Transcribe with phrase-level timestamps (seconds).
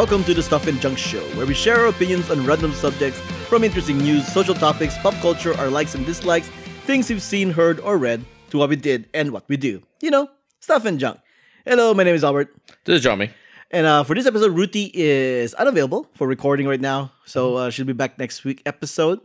[0.00, 3.20] Welcome to the Stuff and Junk Show, where we share our opinions on random subjects
[3.52, 6.48] from interesting news, social topics, pop culture, our likes and dislikes,
[6.86, 9.82] things we've seen, heard, or read, to what we did and what we do.
[10.00, 11.20] You know, stuff and junk.
[11.66, 12.48] Hello, my name is Albert.
[12.86, 13.28] This is Johnny.
[13.70, 17.84] And uh, for this episode, Ruti is unavailable for recording right now, so uh, she'll
[17.84, 19.20] be back next week episode,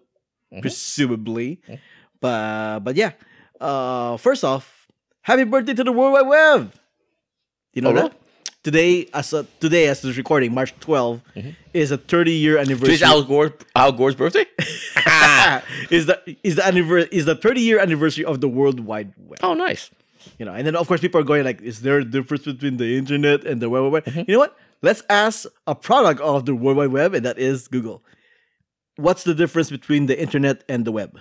[0.60, 1.62] presumably.
[2.20, 3.14] But but yeah,
[3.62, 6.74] uh, first off, happy birthday to the World Wide Web.
[7.72, 8.20] You know Oh, that?
[8.66, 11.50] Today, as a, today as this recording, March 12, mm-hmm.
[11.74, 12.98] is a 30 year anniversary.
[12.98, 14.46] Today's Al Gore Al Gore's birthday?
[15.92, 19.40] is the is the anniver- is the 30 year anniversary of the World Wide Web.
[19.44, 19.92] oh, nice.
[20.40, 22.78] You know, and then of course people are going like, is there a difference between
[22.78, 24.06] the internet and the World Wide Web?
[24.06, 24.24] Mm-hmm.
[24.28, 24.58] You know what?
[24.82, 28.04] Let's ask a product of the World Wide Web, and that is Google.
[28.98, 31.20] What's the difference between the internet and the web?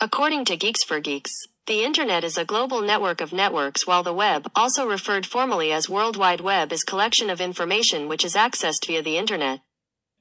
[0.00, 1.32] According to Geeks for Geeks,
[1.68, 5.88] the Internet is a global network of networks while the web, also referred formally as
[5.88, 9.60] World Wide Web is collection of information which is accessed via the Internet.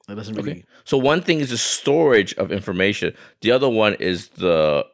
[0.07, 0.51] That doesn't really.
[0.51, 0.65] Okay.
[0.83, 3.15] So one thing is the storage of information.
[3.41, 4.85] The other one is the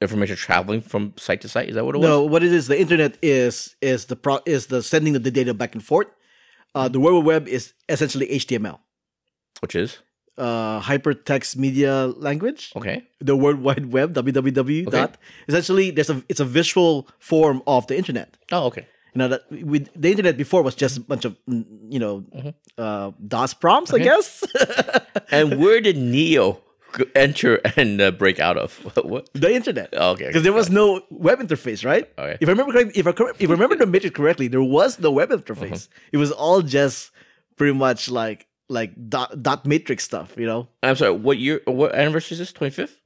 [0.00, 1.68] information traveling from site to site.
[1.68, 2.08] Is that what it was?
[2.08, 5.30] No, what it is, the internet is is the pro is the sending of the
[5.30, 6.08] data back and forth.
[6.74, 8.78] Uh, the World Wide Web is essentially HTML,
[9.60, 9.98] Which is
[10.38, 12.72] uh, hypertext media language.
[12.76, 13.04] okay.
[13.20, 14.90] the World Wide Web, www.
[14.90, 15.16] Dot.
[15.48, 18.36] Essentially, there's a it's a visual form of the internet.
[18.50, 18.86] Oh, okay.
[19.14, 22.48] You know that with the internet before was just a bunch of you know Mm-hmm.
[22.78, 24.42] uh, DOS prompts, I guess.
[25.30, 26.60] And where did Neo
[27.14, 28.76] enter and uh, break out of?
[29.04, 29.28] what?
[29.34, 29.88] the internet.
[29.96, 30.26] Oh, okay.
[30.26, 32.08] Because there was no web interface, right?
[32.18, 32.36] Okay.
[32.40, 35.10] If I remember correctly, if I if I remember the matrix correctly, there was no
[35.10, 35.88] web interface.
[35.88, 36.08] Uh-huh.
[36.12, 37.10] It was all just
[37.56, 40.34] pretty much like like dot, dot matrix stuff.
[40.36, 41.12] You know, I'm sorry.
[41.12, 41.60] What year?
[41.66, 42.52] What anniversary is this?
[42.52, 42.98] Twenty fifth,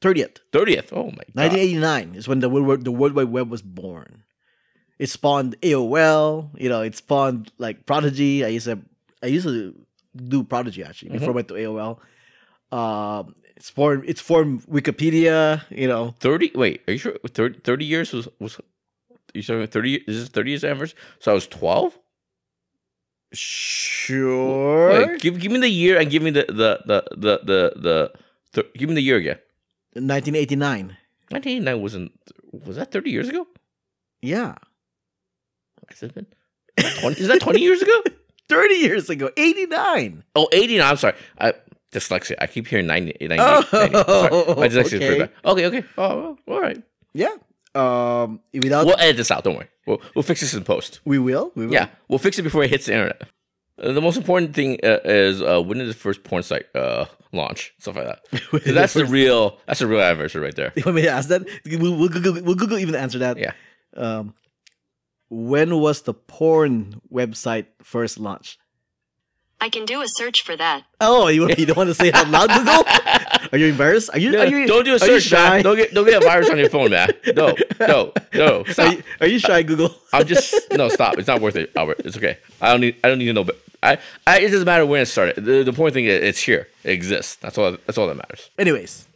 [0.00, 0.40] thirtieth.
[0.52, 0.92] thirtieth.
[0.92, 1.52] Oh my god.
[1.52, 4.24] 1989 is when the world, the World Wide Web was born.
[4.98, 6.50] It spawned AOL.
[6.60, 8.44] You know, it spawned like Prodigy.
[8.44, 8.78] I used to
[9.22, 9.74] I used to
[10.14, 11.98] do Prodigy actually before I went to AOL.
[12.70, 15.62] Um, it's formed it's formed Wikipedia.
[15.70, 16.50] You know, Thirty.
[16.54, 17.16] Wait, are you sure?
[17.26, 18.60] 30, 30 years was was.
[19.34, 19.94] You saying thirty?
[19.94, 20.98] Is this thirty years anniversary?
[21.18, 21.98] So I was twelve.
[23.32, 24.88] Sure.
[25.08, 28.12] Wait, give give me the year and give me the the the the the, the
[28.54, 29.38] th- give me the year again.
[29.94, 30.96] 1989.
[31.30, 32.12] Nineteen eighty nine wasn't
[32.52, 33.46] was that thirty years ago?
[34.20, 34.54] Yeah,
[35.88, 36.26] Has it been?
[37.00, 38.02] 20, is that twenty years ago?
[38.48, 39.30] 30 years ago.
[39.36, 40.24] 89.
[40.36, 40.86] Oh, 89.
[40.86, 41.14] I'm sorry.
[41.38, 41.54] I
[41.90, 42.34] dyslexia.
[42.38, 43.94] I keep hearing 90, 90, Oh, 90.
[43.94, 44.60] Sorry.
[44.60, 45.06] My dyslexia is okay.
[45.06, 45.30] pretty bad.
[45.46, 45.84] Okay, okay.
[45.96, 46.82] Oh, all right.
[47.14, 47.34] Yeah.
[47.74, 49.42] Um, without We'll edit this out.
[49.42, 49.68] Don't worry.
[49.86, 51.00] We'll, we'll fix this in post.
[51.04, 51.52] we will.
[51.54, 51.72] We will.
[51.74, 53.22] Yeah, we'll fix it before it hits the internet.
[53.82, 57.06] Uh, the most important thing uh, is uh, when did the first porn site uh,
[57.32, 57.74] launch?
[57.78, 58.64] Stuff like that.
[58.64, 59.58] that's the the real.
[59.66, 60.72] That's the real anniversary right there.
[60.76, 61.42] You want me to ask that?
[61.66, 63.38] We'll, we'll, Google, we'll Google even answer that.
[63.38, 63.52] Yeah.
[63.96, 64.34] Um,
[65.30, 68.58] when was the porn website first launched?
[69.62, 70.82] I can do a search for that.
[71.00, 72.82] Oh, you, you don't want to say it out loud, Google?
[73.52, 74.10] Are you embarrassed?
[74.12, 74.36] Are you?
[74.36, 75.36] are you don't do a are search, shy?
[75.36, 75.62] man.
[75.62, 77.10] Don't get don't get a virus on your phone, man.
[77.36, 78.64] No, no, no.
[78.78, 79.94] Are you, are you shy, Google?
[80.12, 81.16] I'm just no stop.
[81.16, 82.00] It's not worth it, Albert.
[82.04, 82.38] It's okay.
[82.60, 82.96] I don't need.
[83.04, 83.44] I don't need to know.
[83.44, 85.36] But I, I it doesn't matter when it started.
[85.36, 86.66] The, the important thing is it's here.
[86.82, 87.36] It exists.
[87.36, 87.70] That's all.
[87.86, 88.50] That's all that matters.
[88.58, 89.06] Anyways,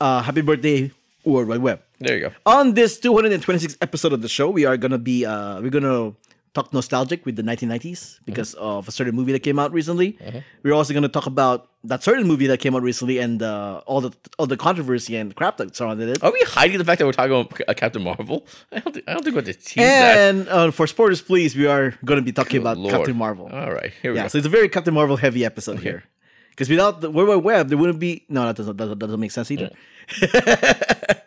[0.00, 0.92] uh, happy birthday,
[1.24, 1.82] World Wide Web.
[2.00, 2.32] There you go.
[2.46, 6.14] On this 226th episode of the show, we are gonna be uh, we're gonna
[6.54, 10.18] talk nostalgic with the 1990s because of a certain movie that came out recently.
[10.62, 14.00] We're also gonna talk about that certain movie that came out recently and uh, all
[14.00, 16.22] the all the controversy and crap that surrounded it.
[16.22, 18.46] Are we hiding the fact that we're talking about uh, Captain Marvel?
[18.72, 18.94] I don't.
[18.94, 20.16] Think, I don't think we're going to tease that.
[20.16, 22.94] And uh, for spoilers, please, we are going to be talking about Lord.
[22.94, 23.48] Captain Marvel.
[23.52, 23.92] All right.
[24.02, 24.28] Here we yeah, go.
[24.28, 26.04] so it's a very Captain Marvel heavy episode here.
[26.50, 28.24] Because without the World Wide Web, there wouldn't be.
[28.28, 29.70] No, that doesn't, that doesn't make sense either.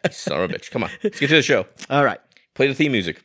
[0.09, 0.71] Son of a bitch.
[0.71, 0.89] Come on.
[1.03, 1.65] Let's get to the show.
[1.89, 2.19] All right.
[2.53, 3.23] Play the theme music.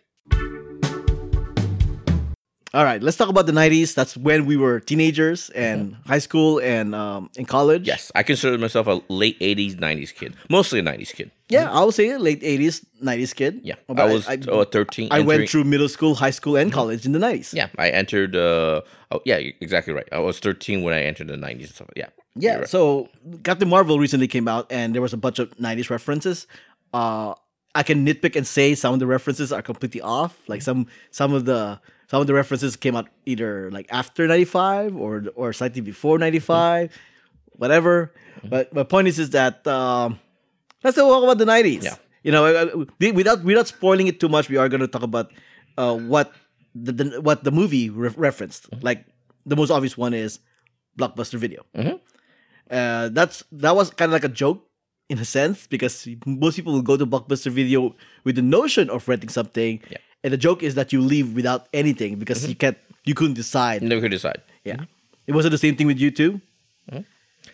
[2.74, 3.02] All right.
[3.02, 3.94] Let's talk about the 90s.
[3.94, 7.86] That's when we were teenagers and high school and um, in college.
[7.86, 10.34] Yes, I consider myself a late '80s, '90s kid.
[10.48, 11.30] Mostly a '90s kid.
[11.50, 13.60] Yeah, I would say a late 80s, 90s kid.
[13.62, 15.08] Yeah, I was oh, 13.
[15.10, 17.52] I went through middle school, high school, and college in the 90s.
[17.52, 18.34] Yeah, I entered.
[18.34, 18.80] Uh,
[19.10, 20.08] oh, yeah, exactly right.
[20.10, 21.88] I was 13 when I entered the 90s and stuff.
[21.94, 22.08] Yeah.
[22.34, 22.68] Yeah, right.
[22.68, 23.10] so
[23.44, 26.46] Captain Marvel recently came out, and there was a bunch of '90s references.
[26.94, 27.34] Uh,
[27.74, 30.38] I can nitpick and say some of the references are completely off.
[30.48, 31.78] Like some some of the
[32.12, 36.92] some of the references came out either like after '95 or or slightly before '95,
[37.56, 38.12] whatever.
[38.44, 40.20] But my point is is that um,
[40.84, 41.82] let's talk about the '90s.
[41.88, 41.96] Yeah.
[42.22, 42.84] you know, uh,
[43.16, 45.32] without without spoiling it too much, we are going to talk about
[45.80, 46.36] uh, what
[46.76, 48.68] the, the what the movie re- referenced.
[48.84, 49.08] Like
[49.48, 50.36] the most obvious one is
[51.00, 51.64] Blockbuster Video.
[52.70, 54.68] Uh, that's that was kind of like a joke
[55.08, 59.08] in a sense because most people will go to Blockbuster Video with the notion of
[59.08, 59.98] renting something, Yeah.
[60.22, 62.50] And the joke is that you leave without anything because mm-hmm.
[62.50, 63.82] you can't, you couldn't decide.
[63.82, 64.40] Never could decide.
[64.64, 64.84] Yeah.
[65.26, 66.40] It wasn't the same thing with you too.
[66.90, 67.02] Mm-hmm.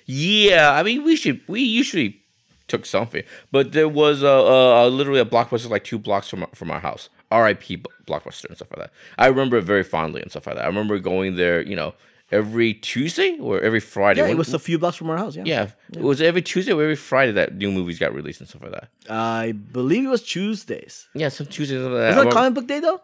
[0.06, 2.20] Yeah, I mean, we should we usually
[2.66, 6.42] took something, but there was a, a, a literally a blockbuster like two blocks from
[6.42, 7.08] our- from our house.
[7.30, 7.82] R.I.P.
[8.06, 8.90] Blockbuster and stuff like that.
[9.18, 10.64] I remember it very fondly and stuff like that.
[10.64, 11.92] I remember going there, you know,
[12.30, 14.20] every Tuesday or every Friday.
[14.20, 15.36] Yeah, it was a few blocks from our house.
[15.36, 15.44] Yeah.
[15.46, 18.62] yeah, it was every Tuesday or every Friday that new movies got released and stuff
[18.62, 18.88] like that.
[19.08, 21.08] I believe it was Tuesdays.
[21.14, 21.80] Yeah, some Tuesdays.
[21.80, 22.16] Like that.
[22.16, 23.00] Was that comic book day though?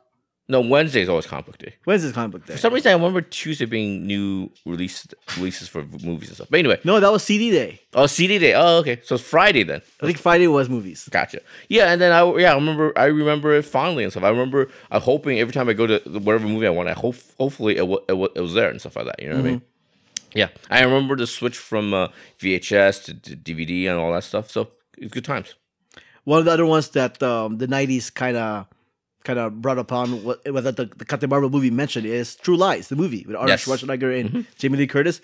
[0.47, 1.75] No, Wednesdays always comic book day.
[1.87, 2.53] Wednesday's comic book day?
[2.55, 5.07] For some reason, I remember Tuesday being new release
[5.39, 6.49] releases for movies and stuff.
[6.51, 7.81] But anyway, No, that was CD day.
[7.95, 8.53] oh CD day.
[8.55, 9.81] Oh, okay, so it's Friday then.
[10.03, 11.09] I think Friday was movies.
[11.11, 11.41] Gotcha.
[11.69, 14.23] Yeah, and then I yeah I remember I remember it fondly and stuff.
[14.25, 17.17] I remember I'm hoping every time I go to whatever movie I want, I hope
[17.39, 19.23] hopefully it, wa- it, wa- it was there and stuff like that.
[19.23, 19.63] You know what I mean?
[20.35, 22.09] Yeah, I remember the switch from uh,
[22.41, 24.51] VHS to, to DVD and all that stuff.
[24.51, 24.69] So
[24.99, 25.55] it's good times.
[26.25, 28.67] One of the other ones that um, the '90s kind of
[29.25, 32.89] kind of brought upon what, what the, the Captain Marvel movie mentioned is True Lies,
[32.89, 33.65] the movie with Arnold Yes.
[33.65, 33.91] Mm-hmm.
[33.91, 35.21] Schwarzenegger and Jamie Lee Curtis.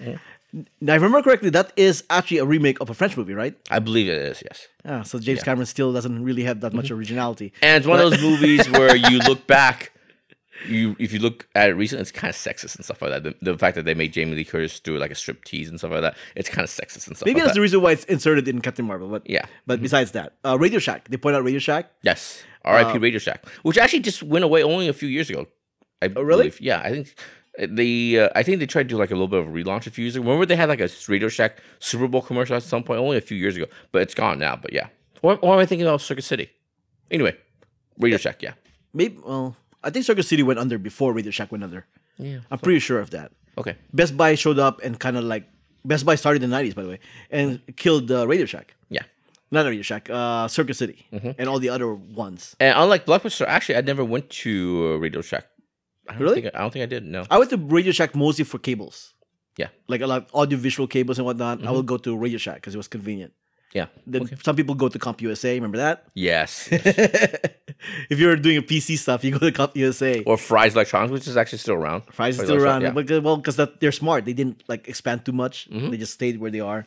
[0.81, 3.55] Now, if I remember correctly, that is actually a remake of a French movie, right?
[3.70, 4.43] I believe it is.
[4.44, 4.67] Yes.
[4.85, 6.76] Yeah, so James Cameron still doesn't really have that Mm-hmm.
[6.79, 7.52] much originality.
[7.62, 9.93] And it's one of those movies where you look back,
[10.67, 13.23] you if you look at it recently, it's kind of sexist and stuff like that.
[13.23, 15.79] The, the fact that they made Jamie Lee Curtis do like a strip tease and
[15.79, 17.26] stuff like that, it's kind of sexist and stuff.
[17.26, 19.08] Maybe like that's the reason why it's inserted in Captain Marvel.
[19.08, 19.44] But Yeah.
[19.67, 21.08] But besides that, uh, Radio Shack.
[21.08, 21.91] They point out Radio Shack.
[22.02, 22.43] Yes.
[22.65, 22.91] R.I.P.
[22.91, 25.47] Uh, Radio Shack, which actually just went away only a few years ago.
[26.03, 26.45] I Oh, really?
[26.45, 26.61] believe.
[26.61, 27.15] Yeah, I think
[27.59, 28.19] they.
[28.19, 29.91] Uh, I think they tried to do like a little bit of a relaunch a
[29.91, 30.25] few years ago.
[30.25, 33.21] Remember they had like a Radio Shack Super Bowl commercial at some point, only a
[33.21, 34.57] few years ago, but it's gone now.
[34.57, 34.89] But yeah,
[35.23, 36.51] or, or am I thinking of Circuit City?
[37.11, 37.37] Anyway,
[37.99, 38.43] Radio Shack.
[38.43, 38.53] Yeah.
[38.95, 39.19] Maybe.
[39.25, 41.87] Well, I think Circuit City went under before Radio Shack went under.
[42.19, 42.39] Yeah.
[42.51, 43.33] I'm pretty sure of that.
[43.59, 43.77] Okay.
[43.93, 45.45] Best Buy showed up and kind of like
[45.85, 46.99] Best Buy started in the 90s, by the way,
[47.31, 48.75] and killed uh, Radio Shack.
[48.91, 49.03] Yeah.
[49.50, 51.31] Not Radio Shack, uh, Circuit City, Mm-hmm.
[51.38, 52.55] and all the other ones.
[52.61, 55.47] And unlike Blockbuster, actually, I never went to uh, Radio Shack.
[56.08, 56.43] I Really?
[56.43, 57.05] Think, I don't think I did.
[57.05, 57.25] No.
[57.31, 59.14] I went to Radio Shack mostly for cables,
[59.58, 59.69] Yeah.
[59.88, 61.58] like a lot of audiovisual cables and whatnot.
[61.58, 61.69] Mm-hmm.
[61.69, 63.32] I would go to Radio Shack because it was convenient.
[63.75, 63.87] Yeah.
[64.06, 65.55] Then some people go to Comp USA.
[65.55, 66.05] Remember that?
[66.14, 66.67] Yes.
[66.73, 70.23] if you're doing a PC stuff, you go to Comp USA.
[70.25, 72.02] or Fry's Electronics, which is actually still around.
[72.08, 74.25] Is Fry's still around, Electronics, because well, because they're smart.
[74.25, 75.69] They didn't like expand too much.
[75.70, 75.91] Mm-hmm.
[75.91, 76.87] They just stayed where they are.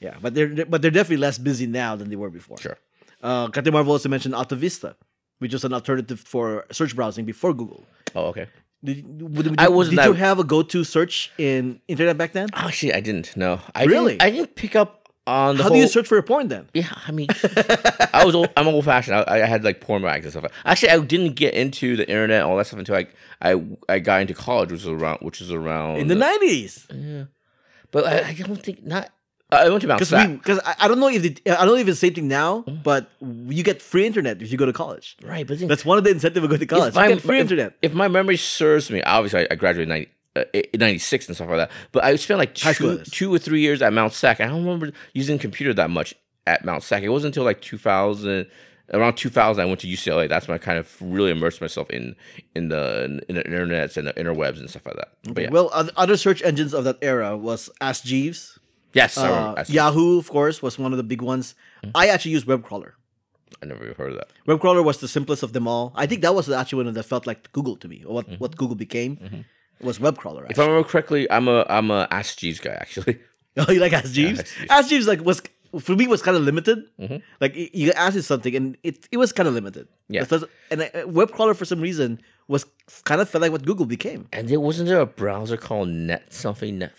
[0.00, 2.58] Yeah, but they're but they're definitely less busy now than they were before.
[2.58, 2.78] Sure.
[3.22, 4.96] Uh, Captain Marvel also mentioned Alta Vista,
[5.38, 7.84] which was an alternative for search browsing before Google.
[8.14, 8.46] Oh, okay.
[8.82, 9.04] Did,
[9.58, 12.48] I wasn't Did you have a go-to search in internet back then?
[12.54, 13.36] Actually, I didn't.
[13.36, 13.60] No.
[13.74, 14.12] I Really?
[14.12, 15.76] Didn't, I didn't pick up on the How whole.
[15.76, 16.66] do you search for a porn then?
[16.72, 17.28] Yeah, I mean,
[18.14, 19.16] I was old, I'm old fashioned.
[19.16, 20.50] I, I had like porn mags and stuff.
[20.64, 23.06] Actually, I didn't get into the internet and all that stuff until I
[23.42, 27.24] I, I got into college, which was around which is around In the nineties, Yeah,
[27.90, 29.10] But I, I don't think not.
[29.52, 30.28] I went to Mount because Sac.
[30.30, 32.28] because I, I don't know if the, I don't know if it's the same thing
[32.28, 32.82] now, Mm.
[32.82, 35.16] but you get free internet if you go to college.
[35.22, 36.88] right, but then, That's one of the incentive of going to college.
[36.90, 37.74] if, my- get free if- internet.
[37.82, 40.06] if my memory serves me, obviously I, graduated in
[40.36, 41.70] 90, uh, 96 and stuff like that.
[41.92, 44.40] But I spent like two, two or three years at Mount Sac.
[44.40, 46.14] I don't remember using computer that much
[46.46, 47.02] at Mount Sac.
[47.02, 48.46] It wasn't until like 2000,
[48.94, 50.28] around 2000, I went to UCLA.
[50.28, 52.14] That's when I kind of really immersed myself in
[52.54, 55.08] in the in the internets and the interwebs and stuff like that.
[55.34, 55.50] But yeah.
[55.50, 58.58] Well, other search engines of that era was Ask Jeeves.
[58.92, 59.60] Yes, I, Uh, remember.
[59.60, 61.54] I, Yahoo, of course, was one of the big ones.
[61.84, 61.90] Mm.
[61.94, 62.92] I actually used Webcrawler.
[63.62, 64.28] I never even heard of that.
[64.46, 65.92] Webcrawler was the simplest of them all.
[65.94, 68.56] I think that was actually one that felt like Google to me, or what, what
[68.56, 69.44] Google became.
[69.80, 70.42] Was Webcrawler.
[70.42, 70.50] Mm-hmm.
[70.52, 73.18] If I remember correctly, I'm a I'm a Ask Jeeves guy actually.
[73.56, 74.38] Oh, you like Ask Jeeves?
[74.40, 74.70] Ask Jeeves.
[74.70, 75.42] Ask Jeeves like was
[75.80, 76.78] for me was kind of limited.
[77.00, 77.16] Mm-hmm.
[77.40, 79.88] Like y- you asked it something and it it was kind of limited.
[80.08, 80.24] Yeah.
[80.70, 80.86] And uh,
[81.18, 82.64] Webcrawler for some reason was
[83.04, 84.28] kind of felt like what Google became.
[84.32, 86.92] And there wasn't there a browser called Net something Net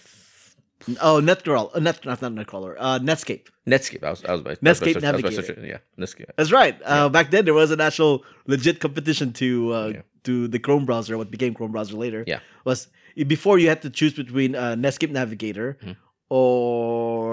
[1.01, 3.47] Oh, Netcrawl, uh, Net not not Netcrawler, uh, Netscape.
[3.67, 4.01] Netscape.
[4.01, 5.67] That was, that was my Netscape that was my search- was my Navigator.
[5.67, 6.29] Yeah, Netscape.
[6.37, 6.75] That's right.
[6.83, 10.01] Uh, Back then there was an actual legit competition to uh, Yeah.
[10.23, 12.23] to the Chrome browser, what became Chrome browser later.
[12.27, 12.39] Yeah.
[12.65, 12.87] Was
[13.27, 15.93] before you had to choose between uh, Netscape Navigator Mm-hmm.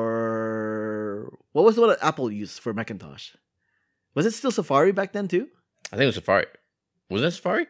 [0.09, 3.31] or what was the one that Apple used for Macintosh?
[4.15, 5.49] Was it still Safari back then too?
[5.93, 6.47] I think it was Safari.
[7.11, 7.67] Wasn't it Safari?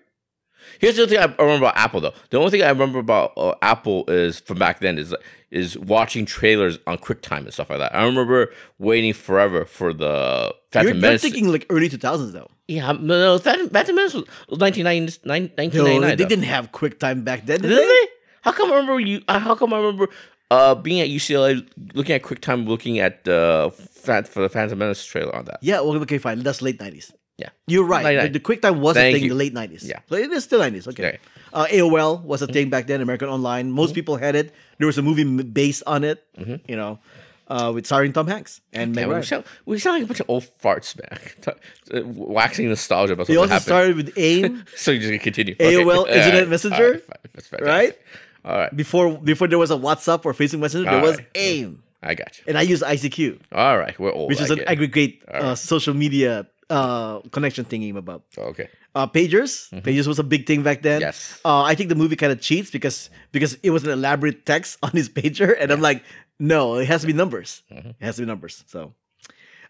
[0.80, 2.14] Here's the other thing I remember about Apple though.
[2.30, 5.14] The only thing I remember about uh, Apple is from back then is
[5.50, 7.94] is watching trailers on QuickTime and stuff like that.
[7.94, 12.50] I remember waiting forever for the Phantom You're, you're thinking like early 2000s though.
[12.66, 14.24] yeah, no, Phantom, Phantom Menace was
[14.58, 16.28] 1990 No, they though.
[16.28, 17.86] didn't have QuickTime back then, did, Did they?
[17.86, 18.08] they?
[18.42, 19.22] How come I remember you?
[19.26, 20.08] uh, How come I remember
[20.50, 25.04] uh, being at UCLA, looking at QuickTime, looking at the uh, for the Phantom Menace
[25.04, 25.58] trailer on that?
[25.62, 26.40] Yeah, well, okay, fine.
[26.40, 27.12] That's late 90s.
[27.38, 27.50] Yeah.
[27.68, 28.22] You're right.
[28.32, 29.32] The, the QuickTime was Thank a thing you.
[29.32, 29.84] in the late 90s.
[29.88, 30.00] Yeah.
[30.08, 30.88] So it is still 90s.
[30.88, 31.06] Okay.
[31.06, 31.18] Okay.
[31.52, 33.70] Uh, AOL was a thing back then, American Online.
[33.70, 34.52] Most people had it.
[34.78, 36.24] There was a movie based on it,
[36.66, 36.98] you know,
[37.46, 39.24] uh, with starring Tom Hanks and Meg Yeah, we, Ryan.
[39.24, 41.18] sound, we sound like a bunch of old farts, man.
[41.94, 43.96] Uh, Waxing nostalgia about They something also happened.
[43.96, 44.64] started with AIM.
[44.76, 45.54] so you're just continue.
[45.56, 46.18] AOL, Okay.
[46.26, 47.60] Internet Messenger, fantastic.
[47.62, 47.96] right?
[48.44, 48.76] All right.
[48.76, 51.28] Before before there was a WhatsApp or Facebook Messenger, there was Alright.
[51.34, 52.44] AIM, I got you.
[52.48, 53.98] and I used ICQ, All right.
[53.98, 54.28] We're old.
[54.28, 58.24] which is an aggregate uh, social media uh, connection thingy about.
[58.36, 58.68] Okay.
[58.94, 61.00] Uh, pagers, pagers was a big thing back then.
[61.00, 61.08] Mm-hmm.
[61.08, 61.40] Yes.
[61.44, 64.78] Uh, I think the movie kind of cheats because because it was an elaborate text
[64.82, 66.02] on his pager, and I'm like,
[66.38, 67.62] no, it has to be numbers.
[67.70, 67.90] Mm-hmm.
[67.90, 68.64] It has to be numbers.
[68.66, 68.94] So,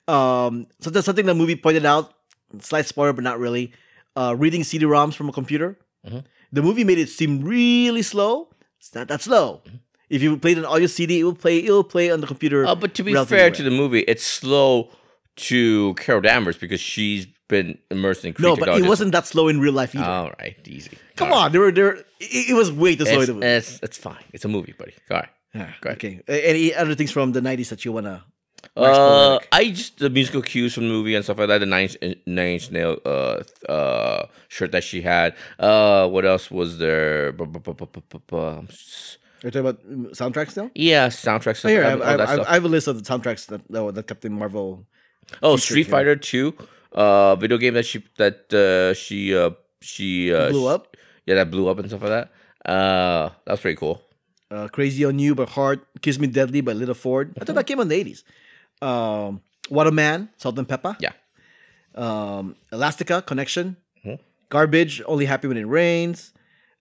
[0.06, 2.14] um, so that's something the movie pointed out.
[2.60, 3.72] Slight spoiler, but not really.
[4.16, 5.78] Uh, reading CD-ROMs from a computer.
[6.06, 6.20] Mm-hmm.
[6.50, 8.48] The movie made it seem really slow.
[8.78, 9.60] It's not that slow.
[9.66, 9.76] Mm-hmm.
[10.08, 11.58] If you played an audio CD, it will play.
[11.58, 12.64] It will play on the computer.
[12.64, 13.54] Uh, but to be fair well.
[13.54, 14.90] to the movie, it's slow
[15.38, 19.58] to Carol Danvers because she's been immersed in no, but it wasn't that slow in
[19.60, 20.04] real life either.
[20.04, 20.98] All right, easy.
[21.16, 21.44] Come All right.
[21.46, 21.92] on, there were there.
[22.20, 23.46] It, it was way too slow in It's, the movie.
[23.46, 24.22] it's, it's fine.
[24.32, 24.94] It's a movie, buddy.
[25.10, 25.28] All right.
[25.54, 25.96] Yeah, Go ahead.
[25.98, 26.20] okay.
[26.28, 28.24] A- Any other things from the '90s that you wanna?
[28.76, 31.58] Uh, I just the musical cues from the movie and stuff like that.
[31.58, 35.34] The nine Inch- nine inch nail uh uh shirt that she had.
[35.58, 37.32] Uh, what else was there?
[37.32, 38.66] Bu- bu- bu- bu- bu- bu- bu-
[39.42, 40.70] You're talking about mm, soundtracks now?
[40.74, 41.70] Yeah, soundtrack stuff.
[41.70, 42.46] Oh, here, I, all I, that I, stuff.
[42.48, 44.86] I have a list of the soundtracks that that, that Captain Marvel.
[45.42, 45.84] Oh, Street.
[45.86, 46.54] Fighter Two,
[46.92, 50.96] uh, video game that she that uh, she uh she uh, Blew up.
[51.26, 52.30] Yeah, that blew up and stuff like that.
[52.70, 54.00] Uh, that was pretty cool.
[54.50, 57.34] Uh, Crazy on You by Heart, Kiss Me Deadly by Lita Ford.
[57.40, 58.22] I thought that came in the 80s.
[58.80, 60.96] Um, What a Man, Salt-N-Pepa.
[61.00, 61.12] Yeah.
[61.94, 63.76] Um, Elastica, Connection.
[64.04, 64.18] Mhm.
[64.48, 66.32] Garbage, Only Happy When It Rains.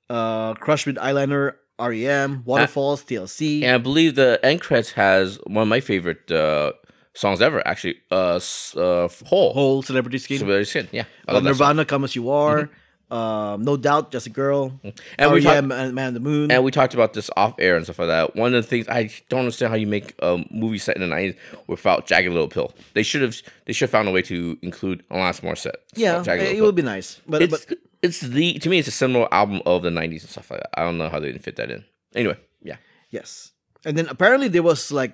[0.09, 2.43] Uh, Crush with Eyeliner, REM.
[2.45, 3.63] Waterfalls, TLC.
[3.63, 6.71] And I believe the end credits has one of my favorite uh
[7.17, 7.65] songs ever.
[7.67, 8.39] Actually, uh,
[8.75, 9.53] uh, Hole.
[9.53, 10.37] Whole Celebrity Skin.
[10.39, 10.87] Celebrity Skin.
[10.91, 11.57] Yeah, I love that song.
[11.75, 12.69] Nirvana, Come As You Are.
[13.09, 14.81] Um, no Doubt, Just a Girl.
[15.17, 16.51] And we REM, talked- Man on the Moon.
[16.51, 18.35] And we talked about this off air and stuff like that.
[18.35, 21.07] One of the things I don't understand how you make a movie set in the
[21.07, 21.35] nineties
[21.67, 22.73] without Jagged Little Pill.
[22.95, 25.75] They should have they should have found a way to include Alanis Morissette.
[25.95, 27.21] yeah, Jagged it, Little would be nice.
[27.25, 30.29] But, It's but it's the to me it's a similar album of the nineties and
[30.29, 30.71] stuff like that.
[30.77, 31.85] I don't know how they didn't fit that in.
[32.13, 32.75] Anyway, yeah.
[33.09, 33.51] Yes.
[33.85, 35.13] And then apparently there was like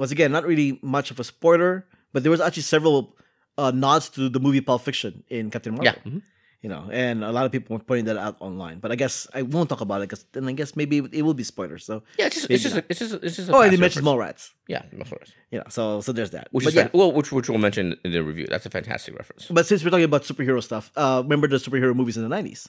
[0.00, 3.14] once again not really much of a spoiler, but there was actually several
[3.60, 5.92] uh, nods to the movie Pulp Fiction in Captain Marvel.
[5.92, 6.10] Yeah.
[6.10, 6.22] mhm.
[6.62, 8.80] You know, and a lot of people were pointing that out online.
[8.84, 11.22] But I guess I won't talk about it because then I guess maybe it, it
[11.24, 11.86] will be spoilers.
[11.88, 13.76] So Yeah, it's just it's just, a, it's just it's just a oh, and past
[13.76, 14.52] he mentions reference.
[14.68, 14.68] Mallrats.
[14.68, 15.32] Yeah, Mallrats.
[15.52, 16.48] You know, so so there's that.
[16.52, 16.82] Which but is yeah.
[16.82, 18.46] fan- well, which which we'll mention in the review.
[18.52, 19.46] That's a fantastic reference.
[19.48, 22.68] But since we're talking about superhero stuff, uh, remember the superhero movies in the nineties?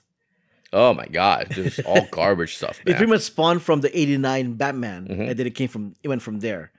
[0.72, 2.80] Oh my god, this is all garbage stuff.
[2.86, 5.22] It pretty much spawned from the '89 Batman, Mm-hmm.
[5.28, 6.72] and then it came from it went from there.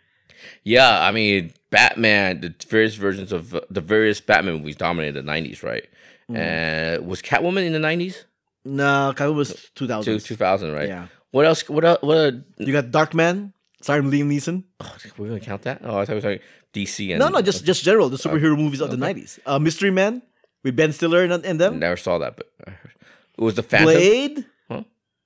[0.64, 5.30] Yeah, I mean, Batman, the various versions of uh, the various Batman movies dominated the
[5.30, 5.84] '90s, right?
[6.30, 6.36] Mm.
[6.38, 8.24] And was Catwoman in the '90s?
[8.64, 10.20] No, Catwoman was Two 2000.
[10.20, 10.88] 2000, right?
[10.88, 11.06] Yeah.
[11.30, 11.68] What else?
[11.68, 12.02] What else?
[12.02, 12.16] What?
[12.16, 14.64] uh, You got Darkman, starring Liam Neeson.
[14.80, 15.80] oh, we're gonna count that?
[15.82, 16.40] Oh, I thought we were talking
[16.74, 19.38] DC and No, no, just just general the superhero movies of the nineties.
[19.46, 20.22] Uh, Mystery Man
[20.62, 21.78] with Ben Stiller and, and them.
[21.78, 24.44] never saw that, but it was the Phantom Blade.
[24.70, 24.82] Huh?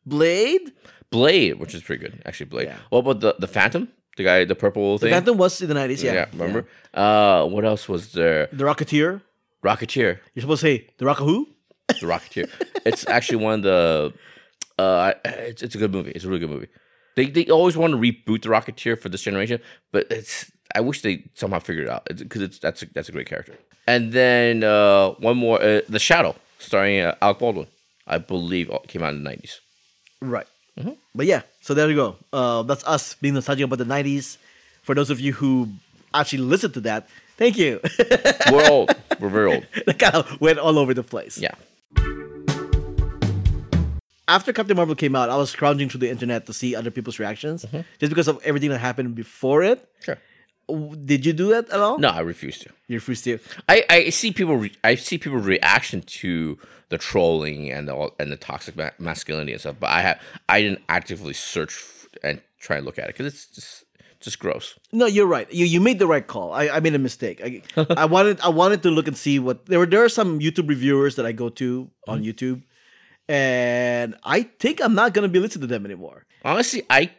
[0.06, 0.73] Blade.
[1.11, 2.46] Blade, which is pretty good, actually.
[2.46, 2.68] Blade.
[2.68, 2.78] Yeah.
[2.90, 3.88] What about the the Phantom?
[4.16, 5.11] The guy, the purple thing.
[5.11, 5.16] The.
[5.16, 6.02] Phantom was in the nineties.
[6.02, 6.12] Yeah.
[6.14, 6.66] Yeah, remember?
[6.92, 8.49] Uh, what else was there?
[8.52, 9.20] The Rocketeer.
[9.62, 10.18] Rocketeer.
[10.35, 11.49] You're supposed to say the Rock who?
[11.88, 12.49] The Rocketeer.
[12.85, 14.12] it's actually one of the.
[14.78, 16.12] Uh, it's it's a good movie.
[16.12, 16.68] It's a really good movie.
[17.14, 19.61] They they always want to reboot the Rocketeer for this generation,
[19.92, 23.12] but it's I wish they somehow figured it out because it's, that's a, that's a
[23.12, 23.54] great character.
[23.87, 27.68] And then uh, one more, uh, The Shadow, starring uh, Alec Baldwin,
[28.06, 29.61] I believe came out in the nineties.
[30.20, 30.46] Right.
[30.78, 30.92] Mm-hmm.
[31.14, 32.16] But yeah, so there you go.
[32.33, 34.38] Uh, that's us being nostalgic about the nineties.
[34.83, 35.68] For those of you who
[36.14, 37.80] actually listened to that, thank you.
[38.52, 38.95] We're old.
[39.18, 39.66] We're very old.
[39.87, 41.38] that kind of went all over the place.
[41.38, 41.54] Yeah.
[44.28, 47.18] After Captain Marvel came out, I was scrounging through the internet to see other people's
[47.21, 47.80] reactions, Mm-hmm.
[48.00, 49.88] just because of everything that happened before it.
[50.02, 50.18] Sure.
[50.68, 51.99] Did you do that at all?
[51.99, 52.70] No, I refuse to.
[52.88, 53.38] You're free to.
[53.68, 56.58] I, I see people re- I see people reaction to
[56.88, 60.20] the trolling and the all- and the toxic ma- masculinity and stuff, but I have
[60.49, 63.85] I didn't actively search f- and try and look at it because it's just
[64.18, 64.76] just gross.
[64.92, 65.46] No, you're right.
[65.52, 66.52] You you made the right call.
[66.52, 67.40] I, I made a mistake.
[67.44, 67.62] I,
[67.96, 69.87] I wanted I wanted to look and see what there were.
[69.87, 72.28] There are some YouTube reviewers that I go to on Mm-hmm.
[72.28, 72.62] YouTube,
[73.28, 76.25] and I think I'm not gonna be listening to them anymore.
[76.44, 77.11] Honestly, I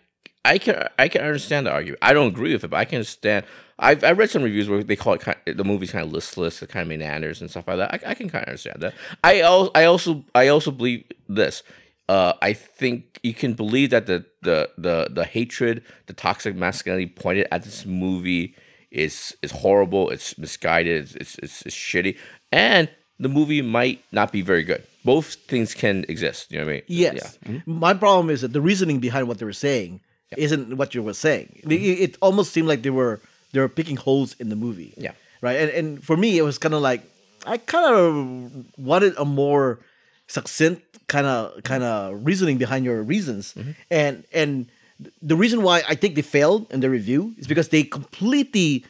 [0.48, 2.00] I can I can understand the argument.
[2.02, 3.46] I don't agree with it, but I can understand.
[3.78, 6.62] I've I read some reviews where they call it kind the movie's kind of listless,
[6.62, 7.94] it kind of meanders and stuff like that.
[7.94, 8.94] I, I can kind of understand that.
[9.24, 11.64] I also I also I also believe this.
[12.08, 17.08] Uh, I think you can believe that the, the the the hatred, the toxic masculinity
[17.08, 18.56] pointed at this movie
[18.90, 20.10] is is horrible.
[20.10, 21.04] It's misguided.
[21.04, 22.18] It's it's, it's, it's shitty,
[22.54, 22.90] and
[23.20, 24.84] the movie might not be very good.
[25.04, 26.52] Both things can exist.
[26.52, 26.84] You know what I mean?
[26.88, 27.38] Yes.
[27.46, 27.60] Yeah.
[27.66, 30.02] My problem is that the reasoning behind what they were saying
[30.36, 31.62] isn't what you were saying.
[31.64, 31.74] It,
[32.06, 33.20] it almost seemed like they were
[33.54, 34.94] they were picking holes in the movie.
[34.98, 35.12] Yeah.
[35.42, 35.58] Right.
[35.62, 37.02] And and for me, it was kind of like
[37.46, 39.80] I kind of wanted a more
[40.28, 43.72] succinct kind of kind of reasoning behind your reasons, Mm-hmm.
[43.90, 44.66] and and
[45.22, 48.84] the reason why I think they failed in the review is because they completely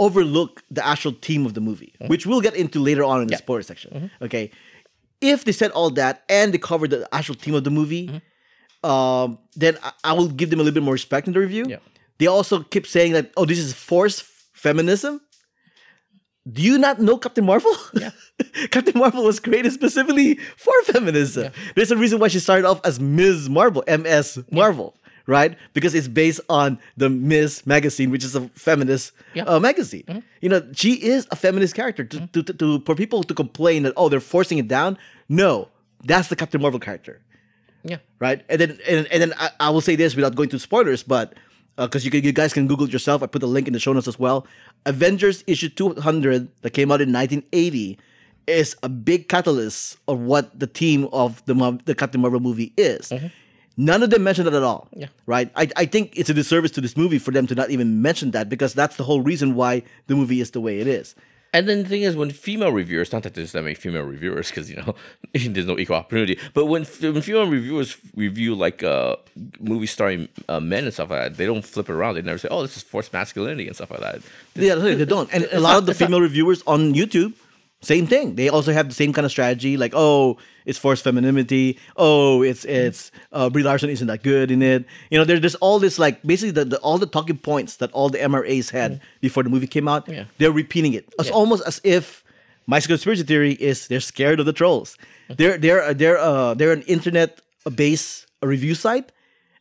[0.00, 3.32] overlook the actual theme of the movie, which we'll get into later on in the
[3.32, 3.32] Mm-hmm.
[3.32, 3.36] Yeah.
[3.36, 3.44] Mm-hmm.
[3.44, 4.10] spoiler section.
[4.22, 4.50] Okay,
[5.20, 8.20] if they said all that and they covered the actual theme of the movie,
[8.84, 11.64] um, then I, I will give them a little bit more respect in the review.
[11.68, 11.78] Yeah.
[12.18, 15.20] They also keep saying that, oh, this is forced feminism.
[16.50, 17.72] Do you not know Captain Marvel?
[17.92, 18.10] Yeah.
[18.70, 21.52] Captain Marvel was created specifically for feminism.
[21.74, 23.50] There's a reason why she started off as Ms.
[23.50, 25.58] Marvel, MS Marvel, right?
[25.74, 27.66] Because it's based on the Ms.
[27.66, 29.44] magazine, which is a feminist Yeah.
[29.44, 30.22] uh, magazine.
[30.40, 32.04] You know, she is a feminist character.
[32.04, 34.96] To, to, to, to- for people to complain that oh they're forcing it down,
[35.28, 35.68] no,
[36.04, 37.20] that's the Captain Marvel character
[37.88, 37.98] Yeah.
[38.18, 38.44] right?
[38.48, 41.34] And then and, and then I, I will say this without going to spoilers, but
[41.78, 43.22] uh, because you can, you guys can Google it yourself.
[43.22, 44.46] I put the link in the show notes as well.
[44.84, 47.98] Avengers issue 200 that came out in 1980
[48.46, 51.54] is a big catalyst of what the theme of the
[51.84, 53.10] the Captain Marvel movie is.
[53.10, 53.26] Mm-hmm.
[53.80, 54.88] None of them mention that at all.
[54.92, 55.06] Yeah.
[55.26, 55.52] Right?
[55.54, 58.32] I, I think it's a disservice to this movie for them to not even mention
[58.32, 61.14] that because that's the whole reason why the movie is the way it is.
[61.54, 64.48] And then the thing is, when female reviewers, not that there's that many female reviewers,
[64.48, 64.94] because you know
[65.32, 69.16] there's no equal opportunity, but when, when female reviewers review like uh,
[69.58, 72.16] movies starring uh, men and stuff like that, they don't flip it around.
[72.16, 74.20] They never say, "Oh, this is forced masculinity" and stuff like that.
[74.54, 75.32] Yeah, they don't.
[75.32, 77.32] And a lot of the female reviewers on YouTube,
[77.80, 78.34] same thing.
[78.34, 81.78] They also have the same kind of strategy, like, oh, it's forced femininity.
[81.96, 84.84] Oh, it's it's uh, Brie Larson isn't that good in it.
[85.10, 87.90] You know, there, there's all this like basically the, the all the talking points that
[87.92, 90.08] all the MRAs had before the movie came out.
[90.08, 90.24] Yeah.
[90.38, 91.08] They're repeating it.
[91.18, 91.34] It's Yeah.
[91.34, 92.24] almost as if
[92.66, 94.96] my conspiracy theory is they're scared of the trolls.
[95.28, 97.40] They're they're they're uh they're an internet
[97.74, 99.12] based review site,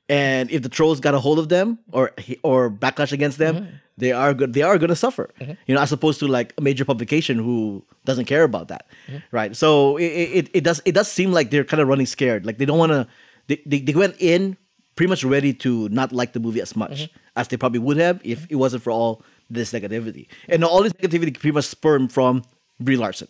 [0.10, 2.12] and if the trolls got a hold of them or
[2.44, 3.76] or backlash against them, Mm-hmm.
[3.98, 4.54] they are good.
[4.54, 5.30] They are going to suffer.
[5.68, 9.18] You know, as opposed to like a major publication who doesn't care about that, Mm-hmm.
[9.32, 9.56] right?
[9.56, 12.46] So it, it it does it does seem like they're kind of running scared.
[12.46, 13.08] Like they don't want to.
[13.48, 14.56] They, they they went in
[14.96, 17.40] pretty much ready to not like the movie as much Mm-hmm.
[17.40, 20.28] as they probably would have if it wasn't for all this negativity.
[20.50, 22.44] And all this negativity pretty much spermed from
[22.80, 23.28] Brie Larson.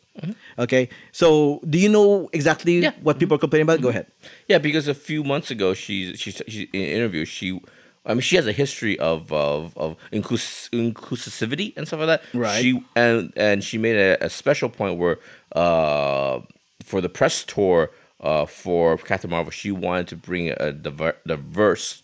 [0.60, 2.84] Okay, so do you know exactly Mm-hmm.
[2.84, 2.92] Yeah.
[2.92, 3.04] Mm-hmm.
[3.04, 3.82] what people are complaining about?
[3.82, 4.08] Go ahead.
[4.48, 7.24] Yeah, because a few months ago, she's she's she, in an interview.
[7.26, 7.62] She,
[8.06, 12.22] I mean, she has a history of of of inclus- inclusivity and stuff like that.
[12.34, 12.62] Right.
[12.62, 15.20] She and and she made a, a special point where,
[15.56, 16.42] uh,
[16.84, 22.04] for the press tour, uh, for Captain Marvel, she wanted to bring a diver- diverse,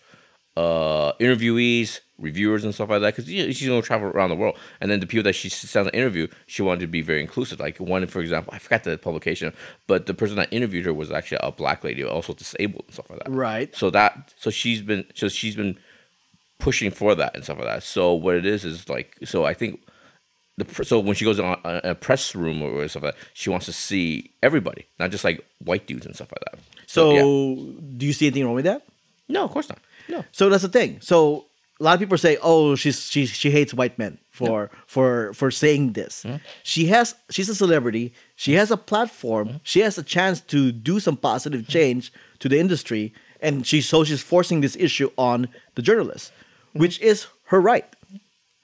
[0.55, 3.15] uh, interviewees, reviewers, and stuff like that.
[3.15, 5.49] Because you know, she's gonna travel around the world, and then the people that she
[5.49, 7.59] sits down to interview, she wanted to be very inclusive.
[7.59, 9.53] Like one, for example, I forgot the publication,
[9.87, 13.09] but the person that interviewed her was actually a black lady, also disabled and stuff
[13.09, 13.31] like that.
[13.31, 13.75] Right.
[13.75, 15.77] So that, so she's been, so she's been
[16.59, 17.83] pushing for that and stuff like that.
[17.83, 19.81] So what it is is like, so I think.
[20.55, 23.49] The, so when she goes on a, a press room or stuff like that, she
[23.49, 26.59] wants to see everybody, not just like white dudes and stuff like that.
[26.85, 27.71] So yeah.
[27.97, 28.83] do you see anything wrong with that?
[29.33, 29.79] no, of course not.
[30.09, 30.99] No, So that's the thing.
[31.01, 31.45] So
[31.79, 35.49] a lot of people say, "Oh, she's she she hates white men for for for
[35.51, 36.35] saying this." Hmm?
[36.63, 38.13] She has she's a celebrity.
[38.35, 39.47] She has a platform.
[39.47, 39.55] Hmm?
[39.63, 44.03] She has a chance to do some positive change to the industry, and she so
[44.03, 46.31] she's forcing this issue on the journalist,
[46.73, 46.79] Hmm?
[46.79, 47.85] which is her right.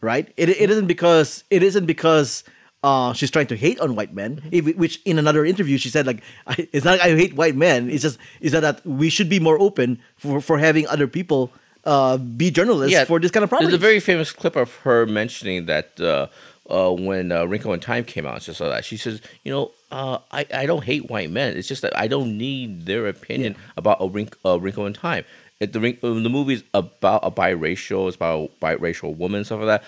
[0.01, 0.31] Right?
[0.37, 2.43] It it isn't because it isn't because.
[2.81, 4.49] Uh, she's trying to hate on white men, Hmm?
[4.51, 7.55] if- which in another interview she said like, I, "It's not like I hate white
[7.55, 7.89] men.
[7.89, 11.51] It's just is that, that we should be more open for, for having other people
[11.83, 13.69] uh, be journalists for this kind of problem.
[13.69, 16.27] There's a very famous clip of her mentioning that uh,
[16.69, 18.85] uh, when uh, Wrinkle in Time came out, just like that.
[18.85, 21.57] She says, you know, uh, I, I don't hate white men.
[21.57, 25.25] It's just that I don't need their opinion about a wrink, uh, Wrinkle in Time.
[25.59, 29.83] It, the, the movie's about a biracial, it's about a biracial woman, stuff like that.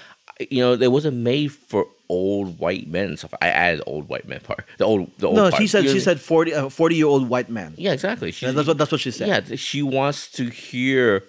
[0.50, 3.34] You know, it wasn't made for old white men and stuff.
[3.42, 4.66] I added old white men part.
[4.78, 5.62] The old, the old no, part.
[5.62, 7.74] she said You know she said 40 a 40 year old white man.
[7.78, 8.32] Yeah, exactly.
[8.32, 9.28] She, that's what that's what she said.
[9.50, 11.24] yeah, she wants to hear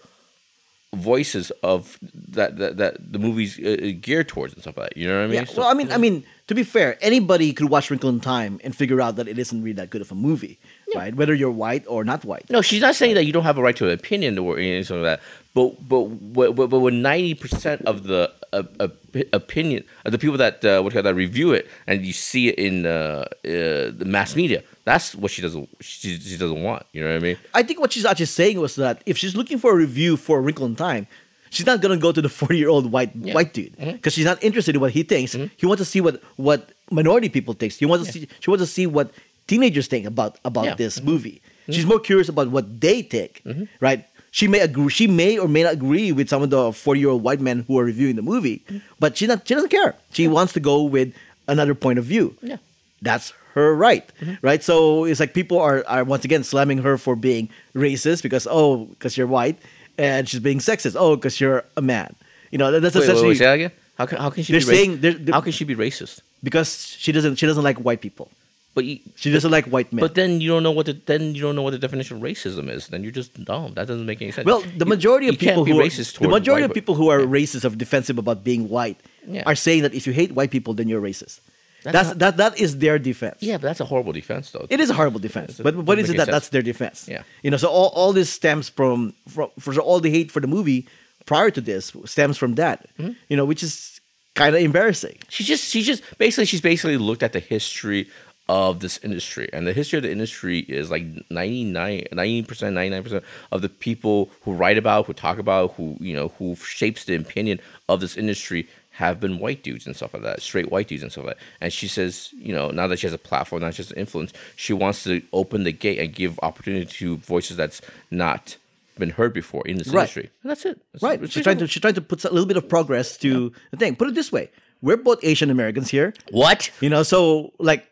[0.94, 4.96] voices of that that, that the movie's uh, uh, geared towards and stuff like that.
[4.96, 5.34] You know what I mean?
[5.34, 8.20] Yeah, So- well, I mean, I mean, to be fair, anybody could watch Wrinkle in
[8.20, 10.58] Time and figure out that it isn't really that good of a movie,
[10.94, 11.14] right?
[11.14, 12.48] Whether you're white or not white.
[12.50, 15.02] no, she's not saying that you don't have a right to an opinion or anything
[15.02, 15.20] like that.
[15.54, 18.88] But but but but, when ninety percent of the uh, uh,
[19.32, 22.12] opinion of the people that uh, what do you call that review it and you
[22.12, 26.62] see it in uh, uh, the mass media, that's what she doesn't she, she doesn't
[26.62, 26.86] want.
[26.92, 27.36] You know what I mean?
[27.52, 30.40] I think what she's actually saying was that if she's looking for a review for
[30.40, 31.06] Wrinkle in Time,
[31.50, 34.42] she's not gonna go to the 40 year old white white dude because she's not
[34.42, 35.32] interested in what he thinks.
[35.56, 37.76] He wants to see what what minority people thinks.
[37.76, 39.12] He wants to see she wants to see what
[39.46, 40.74] teenagers think about about Yeah.
[40.74, 41.10] this mm-hmm.
[41.10, 41.42] movie.
[41.66, 41.88] She's mm-hmm.
[41.88, 43.64] more curious about what they think, mm-hmm.
[43.80, 44.04] right?
[44.32, 44.88] She may agree.
[44.88, 47.64] She may or may not agree with some of the 40 year old white men
[47.68, 48.62] who are reviewing the movie,
[48.98, 49.94] but she not she doesn't care.
[50.12, 51.12] She wants to go with
[51.48, 52.34] another point of view.
[52.42, 52.56] Yeah.
[53.02, 54.34] That's her right, Mm-hmm.
[54.46, 54.62] right?
[54.62, 58.86] So it's like people are are once again slamming her for being racist because oh,
[58.96, 59.58] because you're white,
[59.98, 60.96] and she's being sexist.
[60.98, 62.14] Oh, because you're a man.
[62.50, 63.72] You know, that's Wait, essentially wait, say again.
[63.98, 66.20] How can how can she They're be saying- they're- they're- how can she be racist?
[66.42, 68.30] because she doesn't she doesn't like white people.
[68.74, 70.00] But you, She doesn't like white men.
[70.00, 72.22] but then you don't know what the then you don't know what the definition of
[72.22, 72.88] racism is.
[72.88, 73.74] Then you're just dumb.
[73.74, 74.46] That doesn't make any sense.
[74.46, 77.20] well, the majority you of people who are, racist the majority of people who are
[77.20, 79.42] racist or defensive about being white Yeah.
[79.46, 81.40] are saying that if you hate white people, then you're racist.
[81.84, 83.38] That's That's, not- that that is their defense.
[83.40, 84.66] Yeah, but that's a horrible defense, though.
[84.70, 86.34] It is a horrible defense, Doesn't- but what is it that sense.
[86.36, 87.08] that's their defense?
[87.08, 87.24] Yeah.
[87.42, 87.56] you know.
[87.58, 90.86] So all, all this stems from, from for all the hate for the movie
[91.26, 92.88] prior to this stems from that.
[92.98, 93.12] Mm-hmm.
[93.28, 94.00] You know, which is
[94.34, 95.18] kind of embarrassing.
[95.28, 98.08] She just she just basically she's basically looked at the history
[98.48, 103.62] of this industry and the history of the industry is like 99 90% 99% of
[103.62, 107.60] the people who write about who talk about who you know who shapes the opinion
[107.88, 111.12] of this industry have been white dudes and stuff like that straight white dudes and
[111.12, 113.72] stuff like that and she says you know now that she has a platform not
[113.74, 117.80] just an influence she wants to open the gate and give opportunity to voices that's
[118.10, 118.56] not
[118.98, 120.00] been heard before in this Right.
[120.02, 121.30] industry and that's it That's- Right.
[121.32, 123.96] She's trying to she's trying to put a little bit of progress to the thing.
[123.96, 124.50] Put it this way:
[124.82, 126.12] we're both Asian Americans here.
[126.30, 127.86] what You know, so like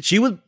[0.00, 0.38] she would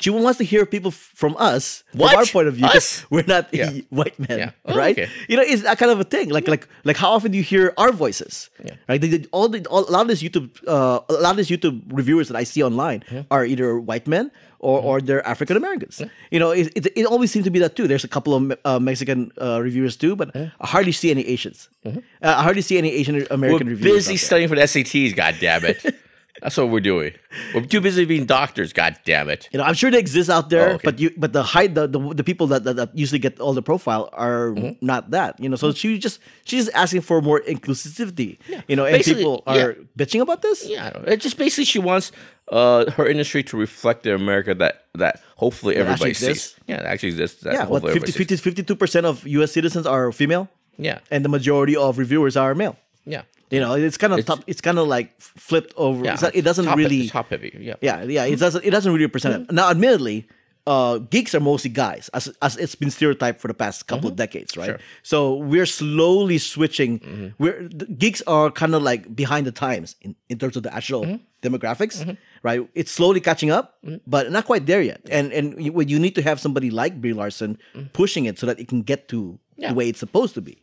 [0.00, 2.10] she wants to hear people f- from us What?
[2.10, 3.04] from our point of view Us?
[3.10, 3.70] we're not Yeah.
[3.90, 4.50] white men Yeah.
[4.64, 5.10] Oh, right okay.
[5.28, 7.42] you know it's that kind of a thing like like like how often do you
[7.42, 8.76] hear our voices Yeah.
[8.88, 11.36] right they, they- all the all, a lot of this youtube uh, a lot of
[11.38, 15.56] these youtube reviewers that i see online are either white men or, or they're African
[15.56, 16.02] Americans.
[16.32, 17.86] You know, it, it, it always seems to be that too.
[17.86, 21.68] There's a couple of uh, Mexican uh, reviewers too, but I hardly see any Asians.
[21.86, 24.08] Uh, I hardly see any Asian American We're reviewers.
[24.08, 25.78] busy studying for the SATs, god damn it.
[26.42, 27.12] That's what we're doing.
[27.54, 29.48] We're too busy being doctors, god damn it.
[29.52, 30.82] You know, I'm sure they exist out there, Oh, okay.
[30.84, 33.52] but you, but the high, the, the, the people that, that, that usually get all
[33.54, 34.84] the profile are Mm-hmm.
[34.84, 35.38] not that.
[35.40, 38.38] You know, so she just she's asking for more inclusivity.
[38.68, 39.62] You know, and Basically, people yeah.
[39.62, 40.66] are bitching about this.
[40.66, 41.12] Yeah, I.
[41.12, 42.12] It just basically she wants
[42.50, 46.28] uh, her industry to reflect the America that that hopefully actually everybody sees.
[46.28, 46.60] exists.
[46.66, 47.42] Yeah, that actually exists.
[47.42, 48.36] That Yeah, what hopefully 50, everybody
[48.76, 50.48] 50, 52% of US citizens are female.
[50.78, 52.76] Yeah, and the majority of reviewers are male.
[53.04, 56.04] yeah, You know, it's kind of It's- top, it's kind of like flipped over.
[56.04, 56.16] yeah.
[56.20, 57.56] Not- it doesn't top, really it's top heavy.
[57.58, 59.50] Yeah, Yeah, yeah, it doesn't it doesn't really represent it.
[59.50, 59.56] Hmm.
[59.56, 60.26] Now, admittedly,
[60.66, 64.16] uh, geeks are mostly guys, as as it's been stereotyped for the past couple of
[64.16, 64.66] decades, right?
[64.66, 64.78] Sure.
[65.02, 66.98] So we're slowly switching.
[67.00, 67.28] Mm-hmm.
[67.42, 70.74] We're the geeks are kind of like behind the times in, in terms of the
[70.74, 71.24] actual mm-hmm.
[71.40, 72.04] demographics,
[72.42, 72.68] right?
[72.74, 75.00] It's slowly catching up, but not quite there yet.
[75.10, 77.56] And and you, you need to have somebody like Brie Larson
[77.94, 79.70] pushing it so that it can get to Yeah.
[79.70, 80.60] the way it's supposed to be.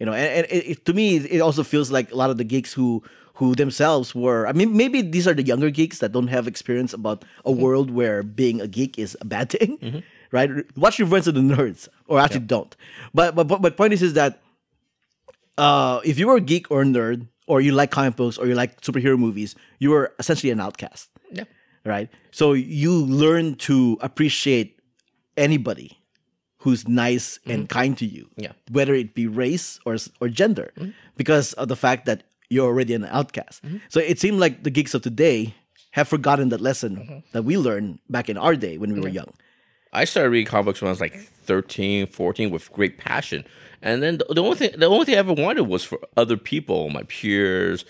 [0.00, 2.38] You know, and, and it, it- to me, it also feels like a lot of
[2.38, 3.02] the geeks who
[3.34, 4.46] who themselves were.
[4.46, 7.90] I mean, maybe these are the younger geeks that don't have experience about a world
[7.90, 10.50] where being a geek is a bad thing, right?
[10.76, 12.74] Watch Revenge of the Nerds, or actually don't.
[13.14, 14.40] But but but, but point is is that
[15.58, 18.46] uh, if you were a geek or a nerd, or you like comic books, or
[18.46, 21.44] you like superhero movies, you were essentially an outcast yeah.
[21.84, 22.08] right?
[22.30, 24.78] So you learn to appreciate
[25.36, 25.98] anybody
[26.60, 27.50] who's nice mm-hmm.
[27.50, 28.52] and kind to you, Yeah.
[28.70, 30.90] whether it be race or or gender, mm-hmm.
[31.16, 33.64] because of the fact that you're already an outcast.
[33.64, 33.78] Mm-hmm.
[33.88, 35.54] So it seemed like the geeks of today
[35.92, 39.32] have forgotten that lesson that we learned back in our day when we were young.
[39.92, 43.44] I started reading comic books when I was like 13, 14 with great passion.
[43.82, 46.36] And then the, the only thing the only thing I ever wanted was for other
[46.36, 47.84] people, my peers,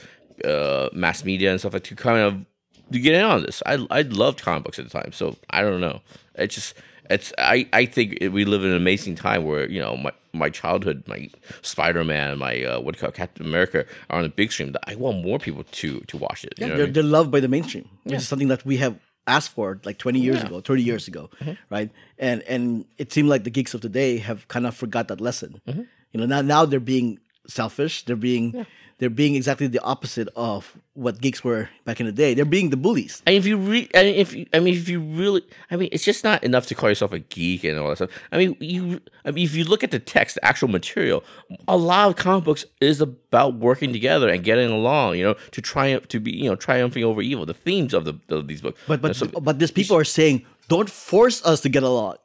[0.45, 2.47] uh, mass media and stuff like to kind of
[2.93, 3.63] to get in on this.
[3.67, 5.13] I I loved comic books at the time.
[5.13, 6.01] So I don't know.
[6.37, 6.75] It just
[7.11, 10.49] it's I, I think we live in an amazing time where you know my, my
[10.51, 11.29] childhood my
[11.63, 14.75] Spider Man my uh, what do you call Captain America are on the big screen.
[14.87, 16.55] I want more people to to watch it.
[16.59, 16.93] You know what I they're, mean?
[16.95, 18.95] they're loved by the mainstream, which is something that we have
[19.27, 20.47] asked for like 20 years Yeah.
[20.47, 21.31] ago, 30 years ago,
[21.71, 21.91] right?
[22.19, 25.61] And and it seemed like the geeks of today have kind of forgot that lesson.
[26.13, 28.05] You know, now now they're being selfish.
[28.05, 28.67] They're being
[29.01, 32.35] they're being exactly the opposite of what geeks were back in the day.
[32.35, 33.23] They're being the bullies.
[33.27, 35.89] And if you re- I mean, if you, I mean, if you really, I mean,
[35.91, 38.11] it's just not enough to call yourself a geek and all that stuff.
[38.31, 41.25] I mean, you, I mean, if you look at the text, the actual material,
[41.67, 45.17] a lot of comic books is about working together and getting along.
[45.17, 47.47] You know, to triumph, to be, you know, triumphing over evil.
[47.47, 48.79] The themes of the of these books.
[48.87, 52.17] But but So- but these people are saying, don't force us to get along.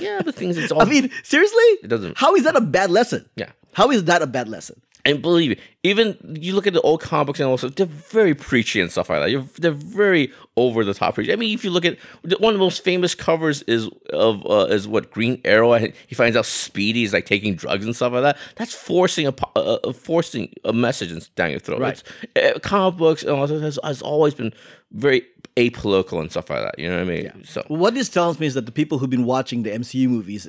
[0.00, 0.56] yeah, the things.
[0.56, 0.80] It's all.
[0.80, 1.68] I mean, seriously?
[1.84, 3.28] It doesn't- How is that a bad lesson?
[3.36, 3.50] Yeah.
[3.74, 4.80] How is that a bad lesson?
[5.06, 7.86] And believe me, even you look at the old comic books and all also they're
[7.86, 9.30] very preachy and stuff like that.
[9.30, 11.32] You're, they're very over the top preachy.
[11.32, 11.96] I mean, if you look at
[12.40, 15.78] one of the most famous covers is of uh, is what Green Arrow.
[16.08, 18.36] He finds out Speedy is like taking drugs and stuff like that.
[18.56, 21.80] That's forcing a po- uh, uh, forcing a message in- down your throat.
[21.80, 22.02] Right.
[22.34, 24.52] It's, uh, comic books and all that has, has always been
[24.90, 25.22] very
[25.56, 26.78] apolitical and stuff like that.
[26.78, 27.44] You know what I mean?
[27.44, 30.48] So What this tells me is that the people who've been watching the MCU movies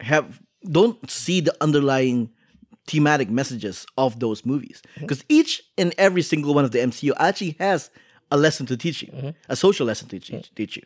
[0.00, 0.40] have
[0.70, 2.30] don't see the underlying
[2.86, 5.02] thematic messages of those movies mm-hmm.
[5.02, 7.90] because each and every single one of the MCU actually has
[8.30, 9.30] a lesson to teach you, mm-hmm.
[9.48, 10.54] a social lesson to teach, mm-hmm.
[10.54, 10.82] teach you.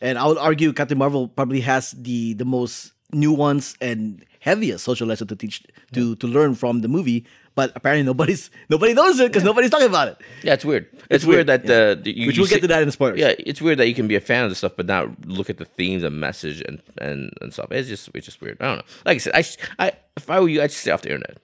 [0.00, 5.06] And I would argue Captain Marvel probably has the the most nuanced and heaviest social
[5.06, 7.26] lesson to teach to to learn from the movie.
[7.58, 10.18] But apparently nobody's nobody knows it because nobody's talking about it.
[10.44, 10.86] Yeah, it's weird.
[11.10, 11.94] It's, weird, weird, that yeah.
[11.94, 13.18] the, the you, Which you we'll get to that in the spoilers.
[13.18, 15.50] Yeah, it's weird that you can be a fan of the stuff, but not look
[15.50, 17.72] at the themes and message and and, and stuff.
[17.72, 18.58] It's just it's just weird.
[18.60, 18.84] I don't know.
[19.04, 19.44] Like I said, I,
[19.86, 21.38] I if I were you, I'd stay off the internet.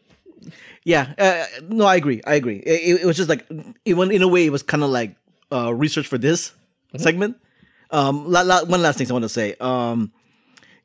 [0.84, 2.22] Yeah, uh, no, I agree.
[2.24, 2.58] I agree.
[2.58, 3.44] It, it- was just like,
[3.84, 5.16] it went, in a way, it was kind of like
[5.50, 6.52] uh, research for this
[6.96, 7.38] segment.
[7.90, 9.56] Um, la, la, one last thing I want to say.
[9.58, 10.12] Um,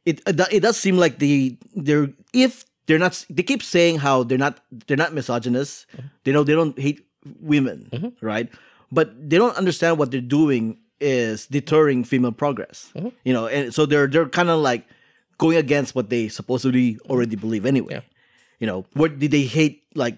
[0.06, 4.42] it it does seem like the they're if they're not they keep saying how they're
[4.42, 5.86] not they're not misogynist.
[5.94, 6.08] Mm-hmm.
[6.24, 7.06] They know they don't hate
[7.40, 8.26] women, mm-hmm.
[8.26, 8.50] right?
[8.92, 12.92] But they don't understand what they're doing is deterring female progress.
[12.96, 13.10] Mm-hmm.
[13.24, 14.90] You know, and so they're they're kind of like
[15.38, 18.02] going against what they supposedly already believe anyway.
[18.58, 19.86] You know, what did they hate?
[19.94, 20.18] Like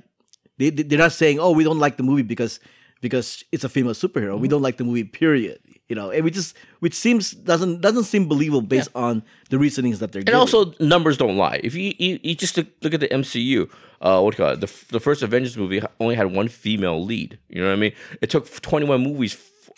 [0.56, 2.64] they they- they're not saying, oh, we don't like the movie because
[3.02, 4.40] because it's a female superhero.
[4.40, 5.04] We don't like the movie.
[5.04, 5.60] Period.
[5.92, 6.52] You know, and we just
[6.84, 9.14] which seems doesn't doesn't seem believable based on
[9.52, 10.40] the reasonings that they're And giving.
[10.40, 11.60] also, numbers don't lie.
[11.68, 13.60] If you you, you just look, look at the MCU,
[14.06, 14.62] uh, what do you call it?
[14.66, 17.32] The, the first Avengers movie only had one female lead.
[17.50, 17.94] You know what I mean?
[18.22, 19.34] It took 21 movies.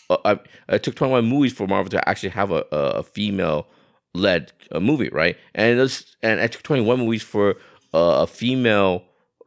[0.10, 0.36] Uh, uh,
[0.70, 3.66] it took 21 movies for Marvel to actually have a, a female
[4.14, 5.36] led uh, movie, right?
[5.56, 7.56] And it was, and it took 21 movies for
[8.00, 9.02] uh, a female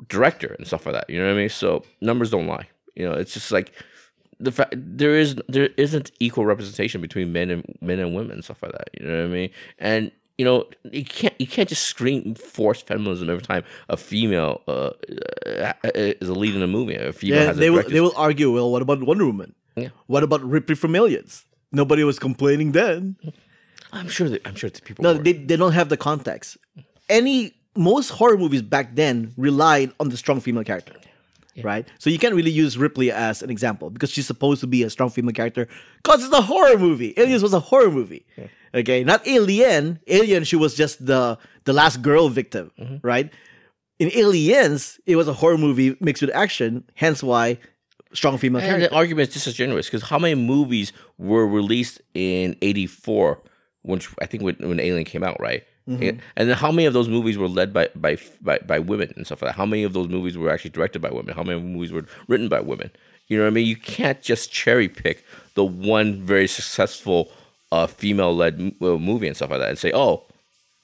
[0.09, 1.09] director and stuff like that.
[1.09, 1.49] You know what I mean?
[1.49, 2.67] So numbers don't lie.
[2.99, 3.73] You know, it's just like
[4.39, 8.45] the fact there is there isn't equal representation between men and men and women and
[8.45, 8.89] stuff like that.
[8.99, 9.51] You know what I mean?
[9.79, 14.61] And you know you can't you can't just scream force feminism every time a female
[14.69, 14.91] uh,
[15.61, 16.95] uh, is a lead in a movie.
[16.95, 18.53] A female yeah, they will they will argue.
[18.53, 19.55] Well, what about Wonder Woman?
[19.77, 19.89] Yeah.
[20.07, 21.45] What about Ripley from Aliens?
[21.73, 23.17] Nobody was complaining then.
[23.93, 25.03] I'm sure that I'm sure that people.
[25.03, 25.23] No, were.
[25.23, 26.57] they, they don't have the context.
[27.09, 30.95] Any most horror movies back then relied on the strong female character.
[31.65, 31.89] Right?
[31.99, 34.91] So you can't really use Ripley as an example because she's supposed to be a
[34.91, 35.69] strong female character
[36.03, 37.15] because it's a horror movie.
[37.17, 38.27] Aliens was a horror movie.
[38.75, 40.01] Okay, not Alien.
[40.07, 42.97] Alien, she was just the the last girl victim, mm-hmm.
[43.07, 43.33] right?
[43.99, 47.59] In Aliens, it was a horror movie mixed with action, hence why
[48.13, 48.89] strong female And character.
[48.89, 53.43] the argument is disingenuous because how many movies were released in '84,
[53.83, 55.65] which I think when, when Alien came out, right?
[55.89, 56.19] Mm-hmm.
[56.37, 59.25] And, then how many of those movies were led by, by by by women and
[59.25, 59.57] stuff like that?
[59.57, 61.35] How many of those movies were actually directed by women?
[61.35, 62.91] How many movies were written by women?
[63.29, 63.67] You know what I mean?
[63.67, 67.31] You can't just cherry pick the one very successful
[67.73, 70.25] uh, female-led m- uh, movie and stuff like that and say, "Oh,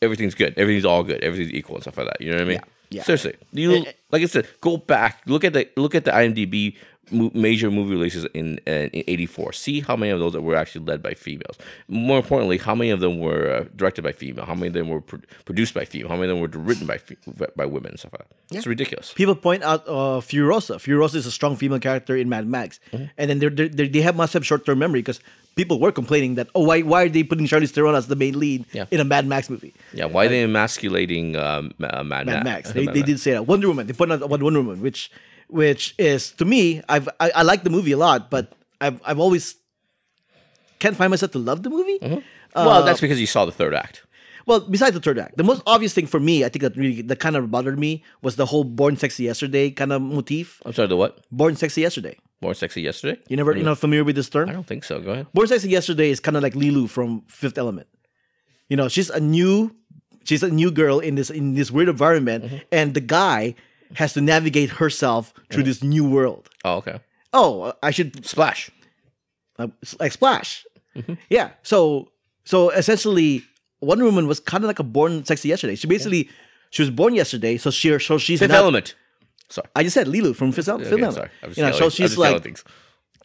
[0.01, 2.47] everything's good, everything's all good, everything's equal and stuff like that." You know what I
[2.47, 2.61] mean?
[2.91, 3.03] Yeah, yeah.
[3.03, 6.77] Seriously, you like I said, go back, look at the look at the IMDb
[7.11, 9.53] major movie releases in uh, in '84.
[9.53, 11.57] See how many of those were actually led by females.
[11.89, 14.47] More importantly, how many of them were uh, directed by female?
[14.47, 16.09] How many of them were pro- produced by female?
[16.09, 16.99] How many of them were written by
[17.57, 18.57] by women and stuff like that?
[18.57, 19.13] It's ridiculous.
[19.15, 20.77] people point out uh, Furiosa.
[20.77, 23.05] Furiosa is a strong female character in Mad Max, Mm-hmm.
[23.19, 25.21] and then they're, they're, they have must have short term memory because
[25.57, 28.39] people were complaining that oh why why are they putting Charlize Theron as the main
[28.39, 28.87] lead Yeah.
[28.91, 29.75] in a Mad Max movie?
[29.93, 32.73] Yeah, why are they emasculating um, uh, Mad, Mad Ma- Max.
[32.73, 33.11] They, Mad they Max?
[33.11, 33.87] did say that Wonder Woman.
[33.87, 35.11] They put out Wonder Woman, which
[35.53, 39.21] which is to me I've I, I like the movie a lot, but I've I've
[39.21, 39.57] always
[40.79, 41.99] can't find myself to love the movie.
[42.01, 42.15] Mm-hmm.
[42.55, 44.03] Uh, well, that's because you saw the third act.
[44.45, 47.01] Well, besides the third act, the most obvious thing for me, I think that really
[47.03, 50.61] that kind of bothered me was the whole "Born Sexy Yesterday" kind of motif.
[50.67, 51.25] I'm sorry, the what?
[51.31, 53.21] "Born Sexy Yesterday." Born sexy yesterday?
[53.29, 54.49] You never, you're not familiar with this term?
[54.51, 54.99] I don't think so.
[55.01, 55.29] Go ahead.
[55.33, 57.87] Born Sexy Yesterday is kind of like Leeloo from Fifth Element.
[58.69, 59.71] You know, she's a new,
[60.25, 62.57] she's a new girl in this in this weird environment, Mm-hmm.
[62.73, 63.55] and the guy
[63.95, 66.49] has to navigate herself through this new world.
[66.65, 67.01] Oh, okay.
[67.33, 68.71] Oh, I should Splash.
[69.59, 69.69] uh,
[70.01, 70.67] like Splash.
[70.97, 71.15] Mm-hmm.
[71.31, 71.51] Yeah.
[71.63, 72.09] So
[72.45, 73.43] so essentially,
[73.81, 75.75] Wonder Woman was kind of like a Born Sexy Yesterday.
[75.77, 76.29] She basically
[76.71, 78.95] she was born yesterday, so she so she's Fifth not, Element.
[79.49, 79.69] Sorry.
[79.77, 81.15] I just said Leeloo from Fifth, Fifth Okay, Element.
[81.15, 81.31] sorry.
[81.43, 82.65] I was You know, so she's like things.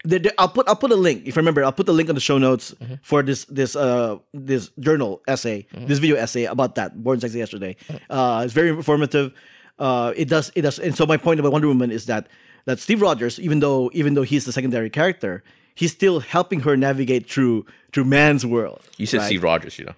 [0.03, 1.63] there- there- I'll put I'll put a link if I remember.
[1.63, 2.95] I'll put the link on the show notes Mm-hmm.
[3.03, 7.75] for this this uh this journal essay, this video essay about that Born Sexy Yesterday.
[7.89, 8.11] Mm-hmm.
[8.11, 9.31] Uh, it's very informative.
[9.79, 12.27] Uh, it does it does, and so my point about Wonder Woman is that
[12.65, 15.43] that Steve Rogers, even though even though he's the secondary character,
[15.75, 18.81] he's still helping her navigate through through man's world.
[18.97, 19.27] You said right?
[19.27, 19.93] Steve Rogers, you know.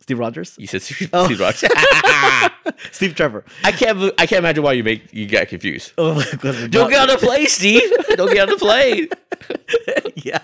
[0.00, 1.26] Steve Rogers, You said Steve, Oh.
[1.26, 1.70] Steve Rogers.
[2.92, 3.44] Steve Trevor.
[3.62, 3.98] I can't.
[4.18, 5.92] I can't imagine why you make you get confused.
[5.98, 6.70] Oh my god!
[6.70, 7.82] Don't get on the plane, Steve.
[8.16, 9.08] Don't get on the plane.
[10.16, 10.38] yeah.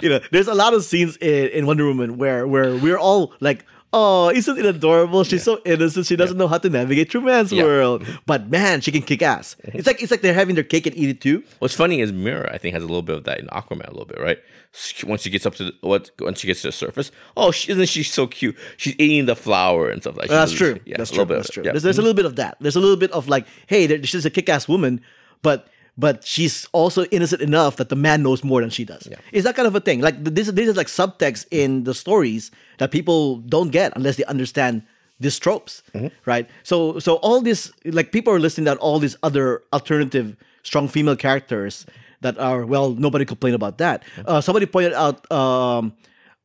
[0.00, 3.32] You know, there's a lot of scenes in, in Wonder Woman where where we're all
[3.40, 3.64] like,
[3.96, 5.24] oh, isn't it adorable?
[5.24, 6.06] She's so innocent.
[6.06, 7.64] She doesn't know how to navigate through man's Yeah.
[7.64, 8.06] world.
[8.26, 9.56] But man, she can kick ass.
[9.76, 11.42] It's like it's like they're having their cake and eat it too.
[11.58, 12.52] What's funny is Mera.
[12.52, 14.38] I think has a little bit of that in Aquaman, a little bit, right?
[14.72, 17.50] She- Once she gets up to the, what, once she gets to the surface, oh,
[17.50, 18.56] she, isn't she so cute?
[18.76, 20.34] She's eating the flower and stuff like that.
[20.34, 20.78] That's true.
[20.84, 21.24] Yeah, that's true.
[21.24, 21.64] That's true.
[21.64, 21.72] yeah.
[21.72, 22.06] There's, there's a mm-hmm.
[22.06, 22.58] little bit of that.
[22.60, 25.00] There's a little bit of like, hey, there, she's a kick ass woman,
[25.42, 29.08] but but she's also innocent enough that the man knows more than she does.
[29.32, 30.00] It's that kind of a thing.
[30.00, 34.24] Like this, this is like subtext in the stories that people don't get unless they
[34.24, 34.82] understand
[35.18, 35.82] these tropes,
[36.26, 36.48] right?
[36.62, 41.16] So, so all this, like people are listing out all these other alternative strong female
[41.16, 41.86] characters
[42.20, 44.02] that are well, nobody complained about that.
[44.26, 45.94] Uh, somebody pointed out um,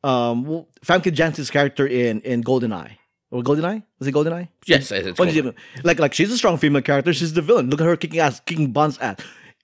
[0.04, 2.96] um, Famke Janssen's character in in Goldeneye.
[3.30, 3.82] Or Goldeneye?
[3.98, 4.48] Was it Goldeneye?
[4.66, 5.54] Yes, it's Goldeneye.
[5.84, 7.12] like like she's a strong female character.
[7.14, 7.70] She's the villain.
[7.70, 9.16] Look at her kicking ass, kicking Bond's ass.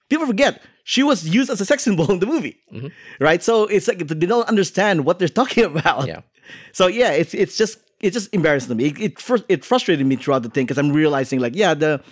[0.09, 2.89] People forget she was used as a sex symbol in the movie, mm-hmm.
[3.21, 3.43] right?
[3.43, 6.07] So it's like they don't understand what they're talking about.
[6.07, 6.21] Yeah.
[6.73, 8.87] So yeah, it's it's just it's just embarrassing to me.
[8.87, 12.03] It it, frus- it frustrated me throughout the thing because I'm realizing like yeah the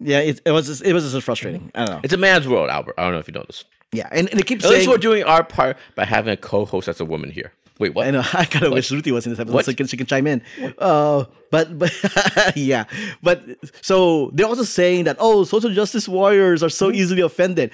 [0.00, 1.70] yeah it, it was just, it was just frustrating.
[1.74, 2.00] I don't know.
[2.02, 2.94] It's a man's world, Albert.
[2.96, 3.64] I don't know if you know this.
[3.92, 4.80] Yeah, and, and it keeps At saying.
[4.80, 7.52] least we're doing our part by having a co-host that's a woman here.
[7.82, 8.06] Wait, what?
[8.06, 8.22] I know.
[8.32, 9.64] I kind of wish Ruthie was in this episode What?
[9.66, 10.40] so she can, she can chime in.
[10.78, 11.90] Uh, but but
[12.56, 12.84] yeah,
[13.22, 13.42] but
[13.82, 17.00] so they're also saying that oh, social justice warriors are so Mm-hmm.
[17.00, 17.70] easily offended.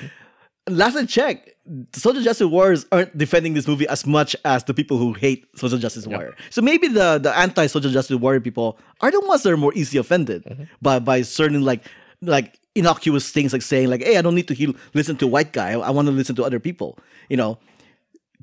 [0.68, 1.50] Last I checked,
[1.96, 5.78] social justice warriors aren't defending this movie as much as the people who hate social
[5.78, 6.34] justice warrior.
[6.50, 9.72] So maybe the the anti social justice warrior people are the ones that are more
[9.74, 10.64] easily offended Mm-hmm.
[10.82, 11.82] by by certain like
[12.20, 15.32] like innocuous things like saying like hey I don't need to heal, listen to a
[15.36, 16.98] white guy I, I want to listen to other people
[17.32, 17.58] you know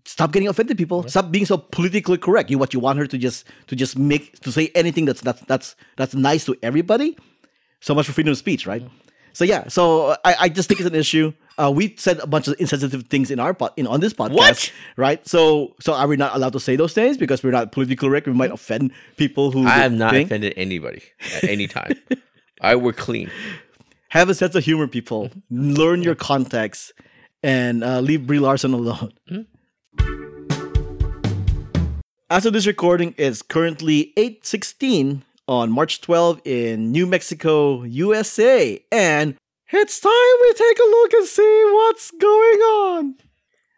[0.06, 1.08] stop getting offended people.
[1.10, 2.50] Stop being so politically correct.
[2.50, 2.74] You what?
[2.74, 6.16] You want her to just to just make to say anything that's that's that's that's
[6.16, 7.18] nice to everybody?
[7.82, 8.84] So much for freedom of speech right?
[9.34, 9.68] So yeah.
[9.68, 11.34] So uh, i, I just think it's an issue.
[11.58, 14.34] Uh, we said a bunch of insensitive things in our pod, in on this podcast
[14.36, 14.72] What?
[14.98, 15.28] right?
[15.28, 17.18] So so are we not allowed to say those things?
[17.18, 18.28] Because we're not politically correct.
[18.28, 21.02] We might offend people who I have not think- offended anybody
[21.36, 21.94] at any time.
[22.62, 23.30] I were clean.
[24.10, 25.30] have a sense of humor people.
[25.50, 26.94] Learn your context
[27.44, 29.12] and uh, leave Brie Larson alone.
[32.30, 38.84] As of this recording, it's currently 8.16 on March 12 in New Mexico, USA.
[38.92, 39.36] And
[39.72, 43.16] it's time we take a look and see what's going on.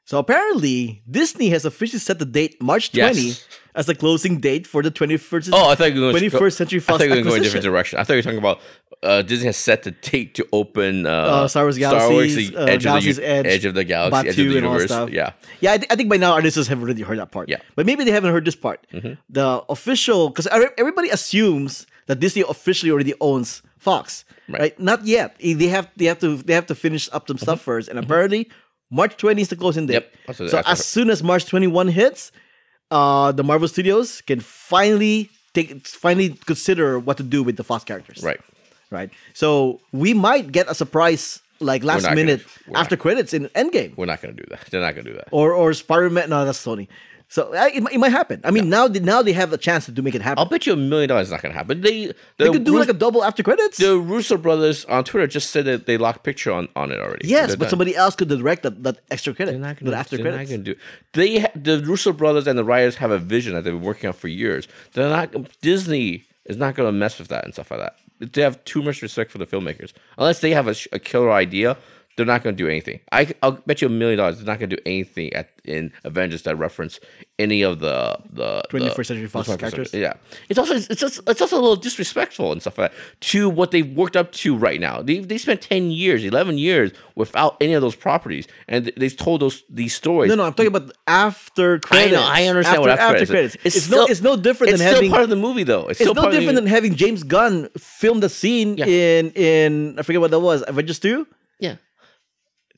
[0.06, 3.48] So apparently, Disney has officially set the date March 20 Yes.
[3.78, 6.80] As the closing date for the 21st, Oh, I thought you were going 21st Century
[6.80, 8.00] Fox I thought you were going go a different direction.
[8.00, 8.60] I thought you were talking about
[9.04, 12.60] uh, Disney has set the date to open uh, uh, Star Wars the Galaxy's, uh,
[12.64, 14.72] edge, Galaxy's of the, Edge, edge of the galaxy, edge of Batuu the and all
[14.74, 14.92] universe.
[14.92, 15.10] stuff.
[15.12, 17.48] Yeah, Yeah, I, th- I think by now listeners have already heard that part.
[17.50, 17.58] Yeah.
[17.58, 17.74] Mm-hmm.
[17.76, 18.86] But maybe they haven't heard this part.
[19.30, 24.60] The official, because everybody assumes that Disney officially already owns Fox, right?
[24.60, 24.80] Right.
[24.80, 25.38] Not yet.
[25.40, 28.50] They have they have to they have to finish up some stuff first, and apparently
[28.90, 30.04] March 20 is the closing date.
[30.12, 30.28] Mm-hmm.
[30.32, 32.32] Yep, so that's what I as soon as March 21 hits,
[32.92, 37.84] uh, the Marvel Studios can finally take finally consider what to do with the Fox
[37.84, 38.40] characters right.
[38.92, 39.10] right?
[39.34, 42.46] So we might get a surprise like last not gonna- minute
[42.76, 43.02] after not.
[43.02, 44.68] credits in Endgame We're not going to do that.
[44.70, 45.28] They're not going to do that.
[45.32, 46.30] or or Spider Man.
[46.30, 46.88] No, that's Sony.
[47.30, 48.40] So uh, it, might- it might happen.
[48.46, 50.40] I mean, now they, now they have a chance to do make it happen.
[50.40, 51.82] I'll bet you a million dollars it's not going to happen.
[51.82, 53.78] They the they could do Rus- like a double after credits.
[53.78, 57.28] the Russo brothers on Twitter just said that they locked picture on, on it already.
[57.28, 57.70] yes, but done.
[57.72, 60.52] somebody else could direct that, that extra credit, They're not that gonna, after not credits.
[60.52, 60.76] gonna do.
[61.14, 64.08] They ha- the Russo brothers and the writers have a vision that they've been working
[64.08, 64.68] on for years.
[64.94, 67.98] They're not Disney is not gonna mess with that and stuff like that.
[68.34, 69.92] They have too much respect for the filmmakers.
[70.18, 71.78] Unless they have a, sh- a killer idea,
[72.18, 73.00] they're not gonna do anything.
[73.12, 76.44] I I'll bet you a million dollars they're not gonna do anything at in Avengers
[76.44, 77.00] that reference
[77.40, 79.94] any of the the 21st the- Century Fox characters?
[79.94, 80.14] Yeah,
[80.50, 82.98] it's also it's just, it's also a little disrespectful and stuff like that
[83.32, 85.02] to what they've worked up to right now.
[85.02, 89.42] They they spent ten years, eleven years without any of those properties, and they've told
[89.42, 90.30] those these stories.
[90.30, 92.18] No, no, I'm talking about after credits.
[92.18, 93.56] I know, I understand after, what after, after credits.
[93.58, 93.76] credits.
[93.78, 95.12] It's, no, it's no different it's than still having.
[95.12, 95.88] part of the movie, though.
[95.88, 98.86] It's, it's still no different than having James Gunn film the scene Yeah.
[98.86, 101.28] in in I forget what that was Avengers two.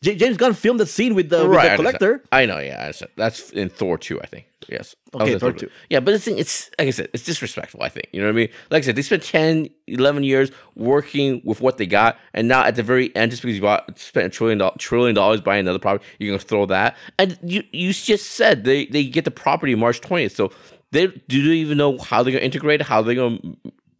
[0.01, 2.23] J- James Gunn filmed the scene with the, with Right, the collector.
[2.31, 3.05] I know, yeah, I.
[3.15, 4.45] That's in Thor two, I think.
[4.69, 4.95] Yes.
[5.13, 5.69] Okay, in Thor 2.
[5.89, 7.81] Yeah, but the thing, it's like I said, it's disrespectful.
[7.81, 8.49] I think you know what I mean.
[8.69, 12.63] Like I said, they spent 10, 11 years working with what they got, and now
[12.63, 15.61] at the very end, just because you bought spent a trillion dollars, trillion dollars buying
[15.61, 16.95] another property, you're gonna throw that.
[17.17, 20.51] And you you just said they they get the property March twentieth, so
[20.91, 22.83] they do they even know how they're gonna integrate?
[22.83, 23.39] How they're gonna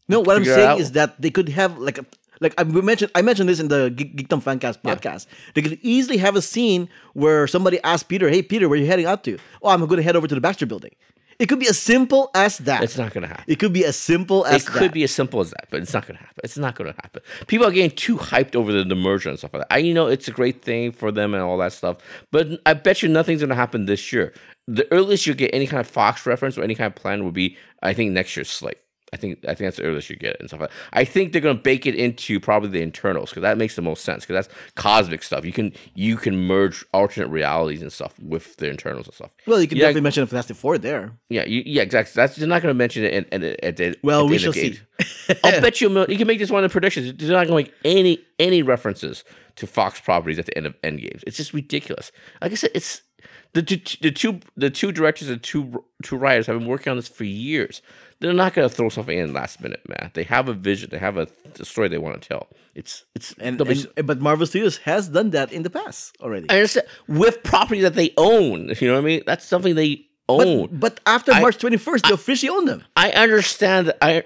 [0.07, 2.05] No, what I'm saying is that they could have like a
[2.39, 5.27] like I we mentioned I mentioned this in the Geek- Geekdom Fancast podcast.
[5.53, 8.87] They could easily have a scene where somebody asks Peter, "Hey Peter, where are you
[8.87, 10.91] heading out to?" "Oh, I'm going to head over to the Baxter Building."
[11.39, 12.83] It could be as simple as that.
[12.83, 13.45] It's not gonna happen.
[13.47, 14.71] It could be as simple as that.
[14.71, 14.93] It could that.
[14.93, 16.35] be as simple as that, but it's not gonna happen.
[16.43, 17.21] It's not gonna happen.
[17.47, 19.73] People are getting too hyped over the, the merger and stuff like that.
[19.73, 21.97] I you know it's a great thing for them and all that stuff,
[22.29, 24.33] but I bet you nothing's gonna happen this year.
[24.67, 27.33] The earliest you'll get any kind of Fox reference or any kind of plan would
[27.33, 28.77] be, I think, next year's slate.
[29.13, 30.61] I think I think that's the earliest you get it and stuff.
[30.61, 33.81] Like I think they're gonna bake it into probably the Eternals because that makes the
[33.81, 35.45] most sense because that's cosmic stuff.
[35.45, 39.31] You can you can merge alternate realities and stuff with the Eternals and stuff.
[39.47, 39.83] Well, you can Yeah.
[39.85, 41.11] definitely mention Fantastic Four there.
[41.29, 42.13] Yeah, you, yeah, exactly.
[42.15, 44.79] That's you're not gonna mention it in, in, at the Well, we end shall see.
[45.43, 47.13] I'll bet you you can make this one of the predictions.
[47.17, 49.23] They're not going to make any any references
[49.55, 51.23] to Fox properties at the end of Endgames.
[51.27, 52.11] It's just ridiculous.
[52.41, 53.01] Like I said, it's
[53.53, 56.97] the two, the two the two directors and two two writers have been working on
[56.97, 57.81] this for years.
[58.19, 60.11] They're not going to throw something in last minute, man.
[60.13, 60.89] They have a vision.
[60.91, 61.27] They have a,
[61.57, 62.47] a story they want to tell.
[62.75, 66.49] It's it's And, and but Marvel Studios has done that in the past already.
[66.49, 68.73] I understand with property that they own.
[68.79, 69.23] You know what I mean?
[69.25, 70.67] That's something they own.
[70.67, 72.83] But, but after I- March 21st, they officially own them.
[72.95, 74.23] I understand that I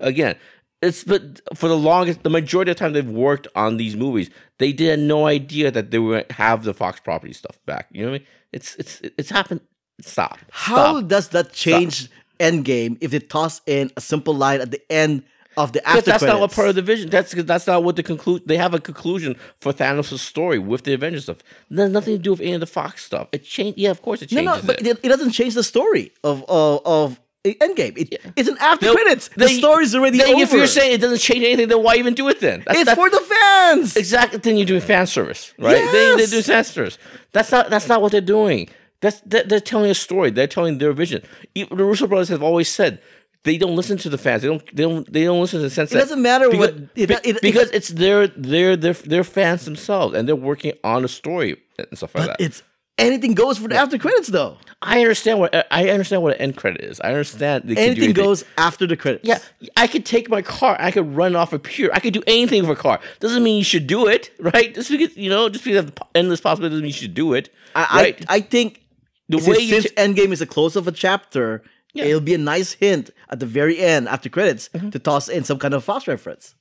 [0.00, 0.36] again
[0.84, 4.30] it's but for the longest the majority of the time they've worked on these movies,
[4.58, 7.88] they did had no idea that they would have the Fox property stuff back.
[7.90, 8.26] You know what I mean?
[8.54, 9.60] It's it's it's happened.
[10.00, 10.38] Stop.
[10.50, 11.08] How Stop.
[11.08, 12.08] does that change
[12.40, 15.24] Endgame if they toss in a simple line at the end
[15.56, 17.10] of the after that's not what part of the vision.
[17.10, 18.42] That's that's not what the conclude.
[18.46, 21.38] They have a conclusion for Thanos' story with the Avengers stuff.
[21.70, 23.28] It has nothing to do with any of the Fox stuff.
[23.32, 23.78] It changed.
[23.78, 24.62] Yeah, of course it no, changes.
[24.62, 24.86] no, but it.
[24.86, 27.98] it, it doesn't change the story of of, of Endgame.
[27.98, 29.28] It, It's an after No, credits.
[29.28, 30.42] The then- story's already then over.
[30.42, 32.62] If you're saying it doesn't change anything, then why even do it then?
[32.66, 33.96] That's, it's that's- for the fans.
[33.96, 34.38] Exactly.
[34.38, 35.74] Then you're doing fan service, right?
[35.76, 36.30] They, they Yes.
[36.30, 36.98] do fan service.
[37.32, 38.68] That's not that's not what they're doing.
[39.00, 40.30] That's they're, they're telling a story.
[40.30, 41.22] They're telling their vision.
[41.54, 43.00] E- The Russo brothers have always said
[43.42, 44.40] they don't listen to the fans.
[44.40, 44.64] They don't.
[44.74, 45.12] They don't.
[45.12, 45.92] They don't listen to the sense.
[45.92, 49.66] It doesn't matter because, what- it- be- it- because it's their their their their fans
[49.66, 52.36] themselves, and they're working on a story and stuff like that.
[52.40, 52.62] it's
[52.98, 54.58] anything goes for the after credits though.
[54.82, 57.00] I understand what I understand what an end credit is.
[57.00, 59.26] I understand do Anything goes after the credits.
[59.26, 59.38] yeah,
[59.76, 60.76] I could take my car.
[60.78, 61.90] I could run off a pier.
[61.94, 63.00] I could do anything with a car.
[63.20, 64.74] Doesn't mean you should do it, right?
[64.74, 67.48] Just because you know, just because of endless possibilities doesn't mean you should do it,
[67.74, 68.24] I, right?
[68.28, 68.82] I, I think
[69.28, 71.62] The way you since ta- Endgame is a close of a chapter,
[71.94, 72.04] Yeah.
[72.04, 74.90] it'll be a nice hint at the very end after credits Mm-hmm.
[74.90, 76.54] to toss in some kind of Fox reference.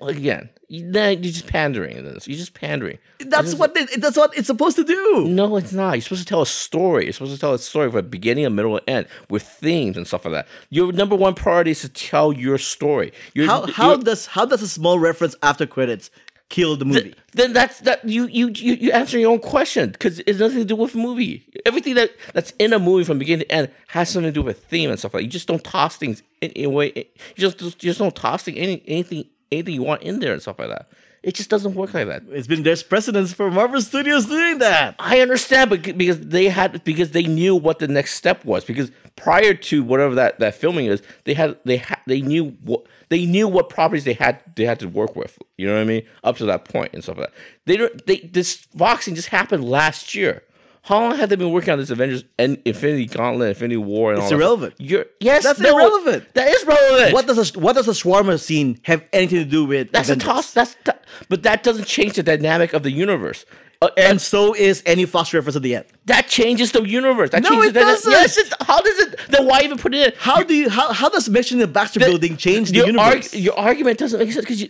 [0.00, 1.96] Again, you, you're just pandering.
[1.96, 2.26] in This.
[2.26, 2.98] You're just pandering.
[3.20, 5.26] That's what they, that's what it's supposed to do.
[5.28, 5.92] No, it's not.
[5.92, 7.04] You're supposed to tell a story.
[7.04, 9.96] You're supposed to tell a story with a beginning, a middle, and end with themes
[9.96, 10.48] and stuff like that.
[10.70, 13.12] Your number one priority is to tell your story.
[13.34, 16.10] You're, How how does how does a small reference after credits
[16.48, 17.14] kill the movie?
[17.34, 20.64] then that's that you you you you answer your own question because it's nothing to
[20.64, 21.46] do with the movie.
[21.64, 24.64] Everything that that's in a movie from beginning to end has something to do with
[24.64, 25.20] theme and stuff like.
[25.20, 25.24] that.
[25.24, 26.92] You just don't toss things in, in a way.
[26.94, 30.42] You just you just don't toss thing, any, anything anything you want in there and
[30.42, 30.88] stuff like that.
[31.22, 32.24] It just doesn't work like that.
[32.30, 34.96] it's been there's precedence for Marvel Studios doing that.
[34.98, 38.64] I understand, but because they had because they knew what the next step was.
[38.64, 42.86] Because prior to whatever that, that filming is, they had they had they knew what
[43.08, 45.38] they knew what properties they had they had to work with.
[45.56, 46.02] You know what I mean?
[46.24, 47.34] Up to that point and stuff like that.
[47.66, 48.06] They don't.
[48.06, 50.42] They this boxing just happened last year.
[50.84, 54.18] How long have they been working on this Avengers and Infinity Gauntlet, Infinity War, and
[54.18, 54.74] It's all that irrelevant.
[54.78, 56.34] You're yes, That's no, irrelevant.
[56.34, 57.12] That is relevant.
[57.14, 59.92] What does a, what does the shawarma scene have anything to do with?
[59.92, 60.28] That's Avengers?
[60.28, 60.52] a toss.
[60.52, 60.92] That's t-
[61.28, 63.44] but that doesn't change the dynamic of the universe.
[63.82, 65.84] Uh, And so is any Fox reference at the end.
[66.06, 67.30] That changes the universe.
[67.30, 68.10] That No, changes it the doesn't.
[68.12, 69.10] Yes, it, how does it?
[69.28, 70.12] Then why even put it in?
[70.18, 73.34] How do you how, how does mentioning the Baxter The- building change the universe?
[73.34, 74.68] arg- your argument doesn't make sense because you,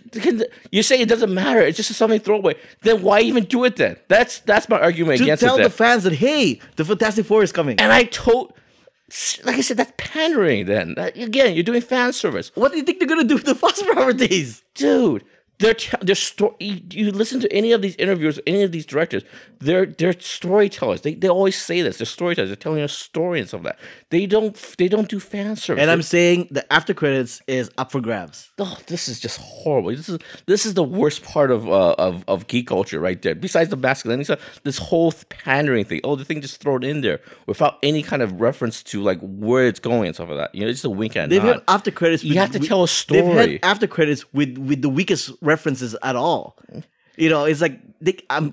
[0.71, 1.61] you say it doesn't matter.
[1.61, 2.55] It's just something throwaway.
[2.83, 3.97] Then why even do it then?
[4.09, 5.63] That's that's my argument to against tell it.
[5.63, 7.79] the fans that hey, the Fantastic Four is coming.
[7.81, 8.53] and I told,
[9.45, 10.67] like I said, that's pandering.
[10.67, 13.45] Then That- again, you're doing fan service, what do you think they're gonna do with
[13.45, 14.63] the Fox properties?
[14.75, 15.25] dude.
[15.59, 19.23] They're they're sto- you, listen to any of these interviews, any of these directors.
[19.61, 21.03] They're they're storytellers.
[21.03, 21.99] They, they always say this.
[21.99, 22.49] They're storytellers.
[22.49, 23.85] They're telling a story and stuff like that.
[24.11, 25.81] They don't they don't do fan service.
[25.81, 28.51] And I'm saying the after credits is up for grabs.
[28.59, 29.91] Oh, this is just horrible.
[29.91, 33.37] This is this is the worst part of uh, of of geek culture right there.
[33.37, 36.01] Besides the masculinity stuff, this whole pandering thing.
[36.03, 39.69] Oh, the thing just thrown in there without any kind of reference to like where
[39.69, 40.55] it's going and stuff like that.
[40.57, 42.25] You know, it's just a wink and They've had after credits.
[42.25, 43.63] You have to tell a They've had story.
[43.63, 46.45] after credits with with the weakest references at all.
[47.23, 48.47] You know, it's like they, I'm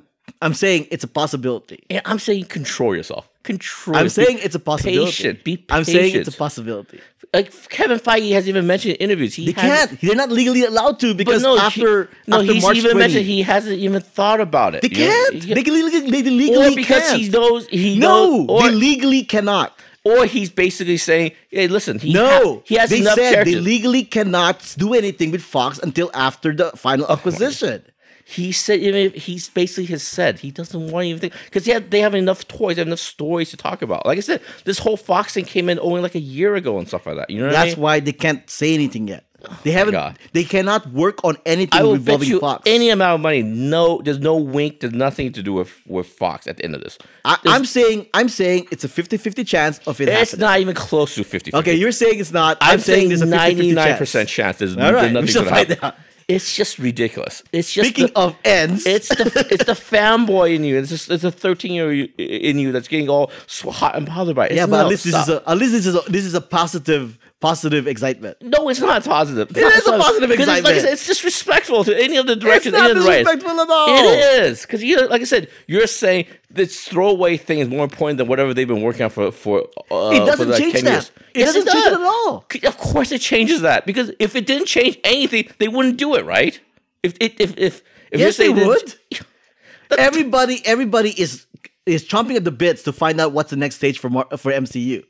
[0.46, 1.80] I'm saying it's a possibility.
[1.90, 3.26] Yeah, I'm saying control yourself.
[3.44, 3.96] Control.
[4.00, 5.12] I'm saying it's a possibility.
[5.12, 5.38] Patient.
[5.44, 5.72] Be patient.
[5.78, 7.00] I'm saying it's a possibility.
[7.34, 9.34] like Kevin Feige has even mentioned in interviews.
[9.40, 9.90] He They can't.
[10.02, 13.04] They're not legally allowed to because no, he- after no, after he's March even 20,
[13.04, 14.82] mentioned he hasn't even thought about it.
[14.86, 15.34] they can't.
[15.44, 17.22] he- They can legally, they legally or because can't.
[17.22, 19.70] he knows he no, knows, or, they legally cannot.
[20.04, 23.54] Or he's basically saying, "Hey, listen, he No, ha- he has they enough said characters."
[23.56, 27.84] they legally cannot do anything with Fox until after the final Oh acquisition.
[28.26, 32.00] He said even if he's basically has said he doesn't want anything because have, they
[32.02, 34.06] have enough toys, they have enough stories to talk about.
[34.06, 36.88] Like I said, this whole Fox thing came in only like a year ago and
[36.88, 37.32] stuff like that.
[37.32, 37.84] You know what I That's mean?
[37.84, 39.24] why they can't say anything yet.
[39.64, 39.94] They haven't.
[39.94, 40.20] God.
[40.34, 42.64] They cannot work on anything I will bet you Fox.
[42.66, 43.42] any amount of money.
[43.42, 44.80] No, there's no wink.
[44.82, 46.98] There's nothing to do with with Fox at the end of this.
[47.26, 48.08] I, I'm saying.
[48.14, 50.42] I'm saying it's a 50-50 chance of it it's happening.
[50.42, 51.54] not even close to 50.
[51.56, 52.58] Okay, you're saying it's not.
[52.62, 54.00] I'm, I'm, saying, there's a 50-50 ninety nine chance.
[54.00, 54.58] percent chance.
[54.58, 55.86] There's, All right, there's we nothing shall gonna find happen.
[55.86, 55.96] out.
[56.30, 57.42] It's just ridiculous.
[57.52, 60.78] It's just Speaking the, of ends, it's the it's the fanboy in you.
[60.78, 64.46] It's just it's a thirteen year in you that's getting all hot and bothered by
[64.48, 64.52] it.
[64.54, 66.42] yeah, but at least this is a at least this is a this is a
[66.42, 68.38] positive positive excitement.
[68.42, 69.50] no, it's not positive.
[69.50, 72.18] It's It not is a positive 'Cause It's, like I said, it's disrespectful to any
[72.18, 73.90] of the It's directors, not any of disrespectful at all.
[73.90, 78.18] It is because you, like I said, you're saying this throwaway thing is more important
[78.18, 79.68] than whatever they've been working on for for.
[79.90, 80.92] Uh, It doesn't for like change 10 that.
[80.92, 81.12] Years.
[81.34, 82.46] It Yes, doesn't change it at all.
[82.66, 86.26] Of course, it changes that because if it didn't change anything, they wouldn't do it,
[86.26, 86.60] right?
[87.04, 87.82] If it if if
[88.12, 88.96] if Yes, they would.
[89.98, 91.46] Everybody, everybody is
[91.86, 94.52] is chomping at the bits to find out what's the next stage for Mar- for
[94.52, 95.04] MCU.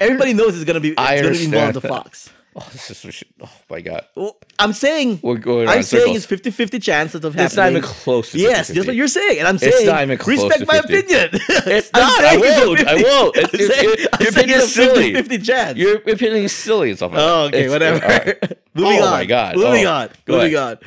[0.00, 1.88] Everybody knows it's gonna be it's gonna be involved that.
[1.88, 2.30] Fox.
[2.54, 4.04] Oh, this is oh my god.
[4.14, 6.42] Well, I'm saying We're going I'm saying circles.
[6.44, 7.46] it's 50-50 chance of happening.
[7.46, 8.74] It's not even close Yes, 50-50.
[8.74, 10.94] that's what you're saying, and I'm It's saying not even close respect my 50.
[10.98, 11.28] opinion.
[11.32, 12.20] It's not.
[12.20, 12.80] I it's won't.
[12.80, 13.36] I 50 won't.
[13.38, 15.12] It's- it's- saying- your opinion is silly.
[15.14, 15.78] 50-50 chance.
[15.78, 18.06] Your opinion is silly and stuff like Oh, okay, It's- whatever.
[18.06, 18.58] right.
[18.74, 19.08] Moving oh on.
[19.08, 19.56] Oh my god.
[19.56, 20.08] Moving Oh, on.
[20.26, 20.68] go Moving ahead.
[20.68, 20.78] on.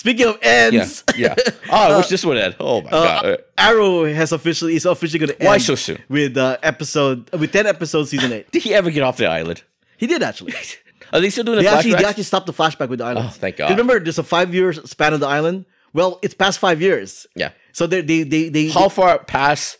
[0.00, 1.34] Speaking of ends, Yeah.
[1.36, 1.52] Yeah.
[1.70, 2.56] Oh, I wish this would end.
[2.58, 3.38] Oh my uh, god.
[3.58, 5.46] Arrow has officially is officially going to end.
[5.46, 5.98] Why so soon?
[6.08, 8.50] With uh, episode with ten episodes, season eight.
[8.50, 9.62] Did he ever get off the island?
[9.98, 10.54] He did actually.
[11.12, 13.26] Are they still doing the They actually, they actually stopped the flashback with the island.
[13.28, 13.68] Oh, thank God.
[13.68, 15.66] Remember, there's a five year span of the island.
[15.92, 17.26] Well, it's past five years.
[17.34, 17.50] Yeah.
[17.72, 19.76] So they they they they, How far past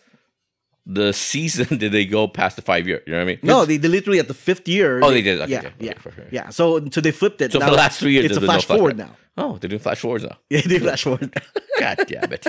[0.93, 3.03] the season did they go past the five year?
[3.07, 3.39] You know what I mean?
[3.43, 5.01] no, they, they literally at the fifth year.
[5.03, 5.41] Oh, they did.
[5.41, 6.49] Okay, yeah, okay, yeah, okay, yeah.
[6.51, 7.53] So so they flipped it.
[7.53, 9.11] So Now for the last three years, it's a there's no flash forward now.
[9.37, 10.37] Oh, they're doing flash forwards now.
[10.51, 11.33] Yeah, they flash forward.
[11.79, 12.47] God damn it.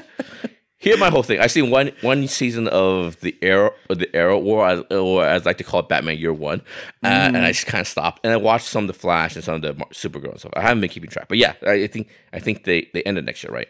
[0.78, 1.40] Here's my whole thing.
[1.40, 5.46] I seen one one season of the Arrow, or the Arrow, or as, or as
[5.46, 6.62] I like to call it, Batman Year One,
[7.04, 7.44] uh, and Mm.
[7.46, 8.22] I just kind of stopped.
[8.24, 10.54] And I watched some of the Flash and some of the Supergirl and stuff.
[10.56, 13.44] I haven't been keeping track, but yeah, I think I think they they ended next
[13.44, 13.68] year, right?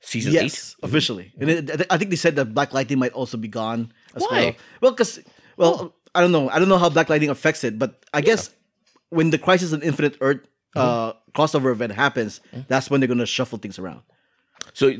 [0.00, 0.42] Season eight.
[0.42, 1.32] yes, officially.
[1.40, 4.28] And it, I think they said that Black Lightning might also be gone as Why?
[4.30, 4.52] well.
[4.80, 5.20] Well, because
[5.56, 6.48] well, I don't know.
[6.50, 8.50] I don't know how Black Lightning affects it, but I guess
[9.10, 10.40] when the Crisis on Infinite Earth
[10.74, 14.02] uh, crossover event happens, that's when they're gonna shuffle things around.
[14.72, 14.92] So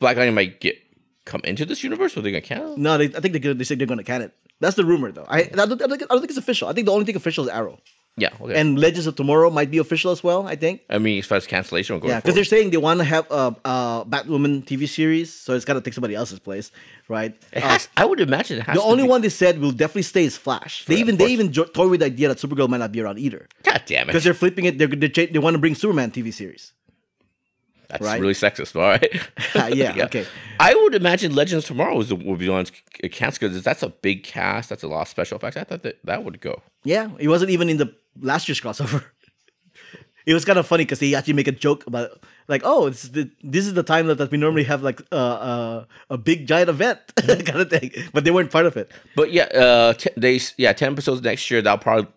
[0.00, 0.76] Black Lightning might get
[1.24, 2.76] come into this universe, or they gonna cancel?
[2.76, 4.34] No, they, I think they they say they're gonna can it.
[4.60, 5.26] That's the rumor, though.
[5.28, 6.68] I, I, don't, I, don't think, I don't think it's official.
[6.68, 7.78] I think the only thing official is Arrow
[8.18, 8.60] Yeah, okay.
[8.60, 10.46] and Legends of Tomorrow might be official as well.
[10.46, 10.82] I think.
[10.90, 13.26] I mean, as far as cancellation, going Yeah, because they're saying they want to have
[13.30, 16.70] a, a Batwoman TV series, so it's got to take somebody else's place,
[17.08, 17.34] right?
[17.52, 18.76] It Uh, has, I would imagine it has.
[18.76, 20.84] the only be- one they said will definitely stay is Flash.
[20.86, 23.18] They Yeah, even they even toyed with the idea that Supergirl might not be around
[23.18, 24.06] either God damn it!
[24.08, 24.78] because they're flipping it.
[24.78, 26.72] They're, they're they want to bring Superman TV series.
[27.88, 28.20] That's right?
[28.20, 28.76] really sexist.
[28.76, 29.10] All right.
[29.74, 30.26] yeah, okay.
[30.60, 32.66] I would imagine Legends Tomorrow is the, would be on
[33.10, 34.68] cast because that's a big cast.
[34.68, 35.56] That's a lot of special effects.
[35.56, 36.62] I thought that that would go.
[36.84, 39.04] Yeah, it wasn't even in the last year's crossover.
[40.26, 42.10] It was kind of funny because they actually make a joke about
[42.48, 45.00] like, oh, this is the this is the time that, that we normally have like
[45.10, 48.92] uh, uh, a big giant event kind of thing, but they weren't part of it.
[49.16, 51.62] But yeah, uh, t- they yeah ten episodes next year.
[51.62, 52.12] That'll probably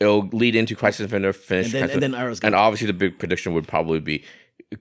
[0.00, 1.66] it'll lead into Crisis Infinite finish.
[1.66, 4.24] And then- Crisis- and then Arrow's and obviously the big prediction would probably be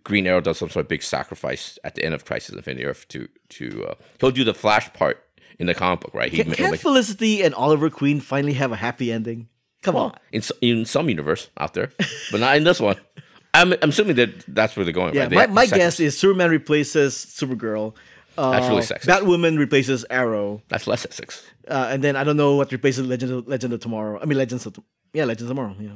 [0.06, 3.06] Green Arrow does some sort of big sacrifice at the end of Crisis Infinite Earth
[3.10, 5.22] to to uh, he'll do the Flash part
[5.60, 6.32] in the comic book, right?
[6.32, 9.50] He, Can, can make- Felicity and Oliver Queen finally have a happy ending?
[9.82, 10.14] Come on.
[10.32, 11.92] in in some universe out there,
[12.32, 12.98] but not in this one.
[13.54, 15.16] I'm, I'm assuming that that's where they're going.
[15.16, 15.30] Yeah, right?
[15.30, 17.96] They my, my guess is Superman replaces Supergirl.
[18.38, 19.06] Uh, That's really sexist.
[19.06, 21.44] Batwoman replaces Arrow, that's less six.
[21.68, 24.20] uh, and then I don't know what replaces Legend of, Legend of Tomorrow.
[24.22, 24.80] I mean, Legends of
[25.14, 25.76] yeah, Legends of Tomorrow.
[25.78, 25.96] Yeah,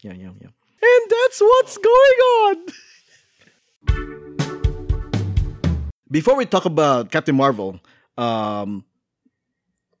[0.00, 0.48] yeah, yeah, yeah.
[0.82, 2.56] And that's what's going on.
[6.10, 7.80] Before we talk about Captain Marvel,
[8.18, 8.84] um,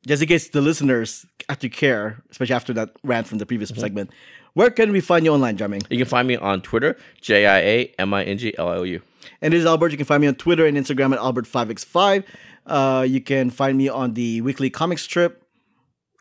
[0.06, 3.80] just in case the listeners actually care, especially after that rant from the previous Mm-hmm.
[3.80, 4.10] segment,
[4.54, 5.84] where can we find you online, Jiaming?
[5.90, 8.76] You can find me on Twitter, J I A M I N G L I
[8.76, 9.00] O U.
[9.40, 9.90] And this is Albert.
[9.90, 12.24] You can find me on Twitter and Instagram at Albert5x5.
[12.66, 15.42] Uh, you can find me on the weekly comic strip.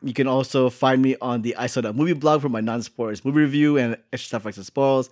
[0.01, 3.23] You can also find me on the I Saw That Movie blog for my non-spoilers
[3.23, 5.09] movie review and extra stuff like the spoils.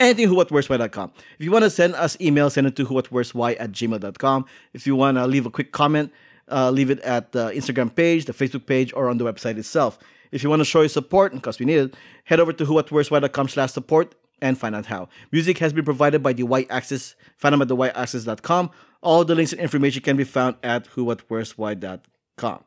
[0.00, 1.12] Anything whowhatwhereswhy.com.
[1.38, 4.44] If you want to send us email, send it to whowhatwhereswhy at gmail.com.
[4.74, 6.12] If you want to leave a quick comment,
[6.50, 9.98] uh, leave it at the Instagram page, the Facebook page, or on the website itself.
[10.30, 13.48] If you want to show your support, because we need it, head over to whowhatwhereswhy.com
[13.48, 15.08] slash support and find out how.
[15.30, 17.14] Music has been provided by the White Axis.
[17.36, 18.70] Find them at the thewhiteaxis.com.
[19.00, 22.64] All the links and information can be found at whowhatwhereswhy.com.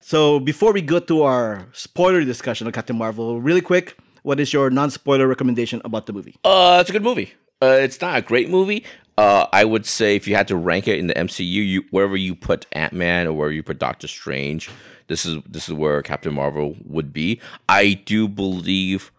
[0.00, 4.52] So before we go to our spoiler discussion of Captain Marvel, really quick, what is
[4.52, 6.36] your non-spoiler recommendation about the movie?
[6.44, 7.32] Uh, it's a good movie.
[7.62, 8.84] Uh, it's not a great movie.
[9.18, 12.16] Uh, I would say if you had to rank it in the MCU, you wherever
[12.16, 14.70] you put Ant Man or wherever you put Doctor Strange,
[15.08, 17.40] this is this is where Captain Marvel would be.
[17.68, 19.12] I do believe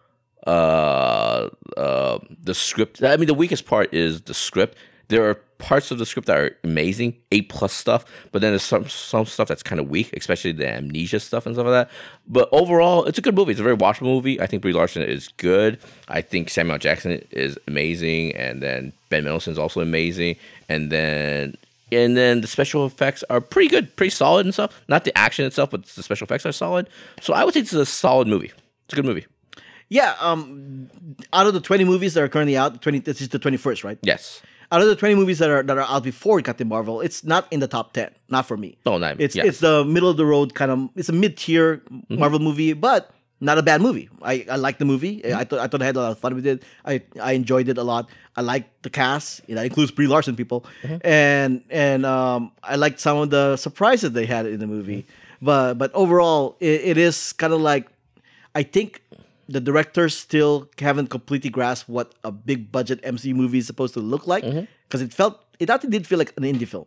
[0.46, 3.02] uh, uh, the script.
[3.02, 4.76] I mean, the weakest part is the script.
[5.08, 8.62] There are parts of the script that are amazing, A plus stuff, but then there's
[8.62, 11.90] some some stuff that's kind of weak, especially the amnesia stuff and stuff like that.
[12.28, 13.52] But overall, it's a good movie.
[13.52, 14.38] It's a very watchable movie.
[14.38, 15.78] I think Brie Larson is good.
[16.08, 20.36] I think Samuel Jackson is amazing, and then Ben Mendelsohn is also amazing,
[20.68, 21.56] and then
[21.90, 24.82] and then the special effects are pretty good, pretty solid and stuff.
[24.86, 26.90] Not the action itself, but the special effects are solid.
[27.22, 28.52] So I would say this is a solid movie.
[28.84, 29.24] It's a good movie.
[29.88, 30.90] Yeah, um,
[31.32, 33.82] out of the twenty movies that are currently out, twenty this is the twenty first,
[33.82, 33.98] right?
[34.02, 34.42] Yes.
[34.72, 37.46] Out of the twenty movies that are that are out before Captain Marvel, it's not
[37.50, 38.10] in the top ten.
[38.28, 38.76] Not for me.
[38.86, 39.44] No, not- It's yeah.
[39.44, 40.88] it's the middle of the road kind of.
[40.96, 42.18] It's a mid tier Mm-hmm.
[42.18, 43.10] Marvel movie, but
[43.40, 44.08] not a bad movie.
[44.22, 45.20] I, I like the movie.
[45.20, 45.36] Mm-hmm.
[45.38, 46.62] I thought I thought I had a lot of fun with it.
[46.84, 48.08] I I enjoyed it a lot.
[48.36, 49.42] I liked the cast.
[49.46, 50.96] You know, that includes Brie Larson people, Mm-hmm.
[51.06, 55.04] and and um, I liked some of the surprises they had in the movie.
[55.42, 57.86] But but overall, it, it is kind of like
[58.54, 59.02] I think
[59.48, 64.00] the directors still haven't completely grasped what a big budget MCU movie is supposed to
[64.00, 64.64] look like Mm-hmm.
[64.88, 66.86] because it felt it actually did feel like an indie film.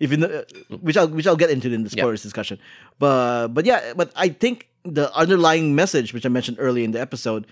[0.00, 0.44] Even though,
[0.80, 2.58] which I'll which I'll get into in the spoilers discussion,
[2.98, 7.00] but but yeah, but I think the underlying message which I mentioned earlier in the
[7.00, 7.46] episode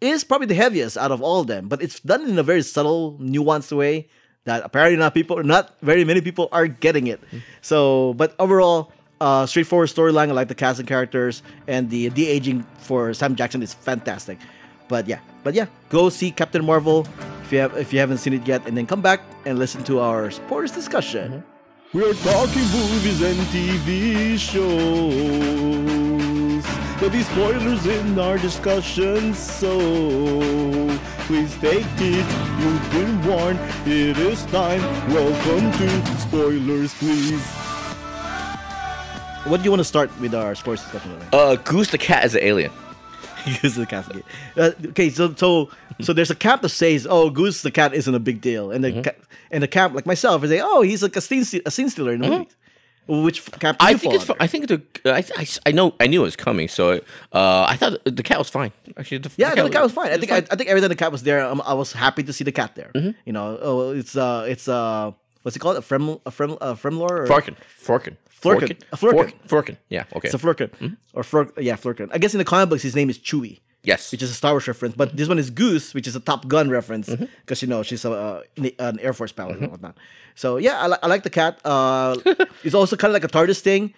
[0.00, 2.62] is probably the heaviest out of all of them, but it's done in a very
[2.62, 4.06] subtle, nuanced way
[4.44, 7.18] that apparently not people, not very many people are getting it.
[7.62, 10.28] So, but overall, uh, straightforward storyline.
[10.28, 14.38] I like the cast and characters, and the de aging for Sam Jackson is fantastic.
[14.88, 17.06] But yeah, but yeah, go see Captain Marvel
[17.42, 19.84] if you have if you haven't seen it yet, and then come back and listen
[19.84, 21.44] to our spoilers discussion.
[21.94, 25.78] We're talking movies and TV shows.
[26.96, 29.78] There'll be spoilers in our discussion, so
[31.26, 32.26] please take it.
[32.60, 33.58] You've been warned.
[33.86, 34.82] It is time.
[35.08, 37.67] Welcome to spoilers, please.
[39.48, 41.18] What do you want to start with our sports discussion?
[41.32, 42.70] Uh, Goose the cat is an alien.
[43.62, 44.04] Goose the cat.
[44.56, 45.70] Uh, okay, so so
[46.02, 48.84] so there's a camp that says, "Oh, Goose the cat isn't a big deal," and
[48.84, 49.02] the Mm-hmm.
[49.02, 49.16] ca-
[49.50, 52.12] and the camp like myself is like, "Oh, he's like a scene a scene stealer
[52.12, 52.48] in the movie."
[53.06, 53.78] Which camp?
[53.78, 53.86] do Mm-hmm.
[53.86, 54.30] I you think it's.
[54.38, 54.82] I think the.
[55.06, 55.94] I, I, I know.
[55.98, 56.68] I knew it was coming.
[56.68, 57.00] So,
[57.32, 58.70] uh, I thought the cat was fine.
[58.98, 60.12] Actually, the, Yeah, the cat was fine.
[60.12, 62.22] I think I, I think every time the cat was there, um, I was happy
[62.24, 62.90] to see the cat there.
[62.94, 63.10] Mm-hmm.
[63.24, 65.12] You know, oh, it's uh, it's uh,
[65.48, 65.76] what's it called?
[65.78, 67.10] A frem, a frem, a fremlor?
[67.22, 67.26] Or?
[67.26, 67.56] Forkin.
[67.88, 68.16] Forkin.
[68.42, 68.76] Flerken.
[68.92, 69.32] A Flerken.
[69.48, 69.76] Forkin.
[69.88, 70.04] Yeah.
[70.14, 70.28] Okay.
[70.28, 70.94] It's a Flerken Mm-hmm.
[71.16, 72.08] or flur, yeah, Flerken.
[72.12, 73.58] I guess in the comic books his name is Chewie.
[73.82, 74.12] yes.
[74.12, 74.94] which is a Star Wars reference.
[74.94, 77.24] But this one is Goose, which is a Top Gun reference Mm-hmm.
[77.42, 78.42] because you know she's a, uh,
[78.88, 79.96] an Air Force pilot and whatnot.
[80.36, 81.58] So yeah, I, li- I like the cat.
[81.64, 82.14] Uh,
[82.66, 83.94] it's also kind of like a TARDIS thing.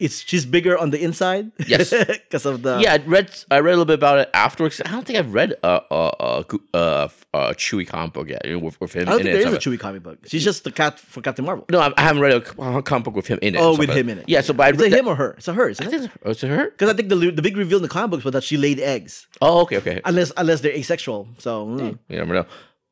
[0.00, 1.52] It's she's bigger on the inside.
[1.66, 1.90] Yes.
[2.06, 3.30] because of the yeah, I read.
[3.50, 4.80] I read a little bit about it afterwards.
[4.84, 8.80] I don't think I've read a a a, a, a Chewie comic book yet with,
[8.80, 9.44] with him I don't in think it.
[9.44, 10.18] there is a Chewie comic book.
[10.26, 11.64] She's just the cat for Captain Marvel.
[11.70, 13.60] No, I I haven't read a comic book with him in it.
[13.60, 14.28] Oh, with him in it.
[14.28, 15.30] Yeah, so but I Is him or her?
[15.38, 15.94] It's a her, isn't I it?
[16.04, 16.70] it's, oh, it's her.
[16.70, 18.80] Because I think the the big reveal in the comic books was that she laid
[18.80, 20.00] eggs, Oh, okay, okay.
[20.04, 21.28] unless unless they're asexual.
[21.38, 21.98] So mm.
[22.08, 22.46] You never know.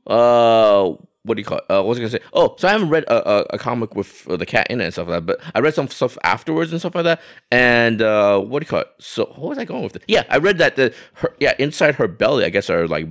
[0.07, 0.95] Uh,
[1.27, 1.65] what do you call it?
[1.69, 2.21] Uh, what was I gonna say?
[2.33, 4.85] Oh, so I haven't read a, a, a comic with uh, the cat in it
[4.85, 7.21] and stuff like that, but I read some stuff afterwards and stuff like that.
[7.51, 8.89] And uh, what do you call it?
[8.99, 9.97] So what was I going with?
[9.97, 10.03] It?
[10.09, 13.07] Yeah, I read that the her yeah inside her belly, I guess, are like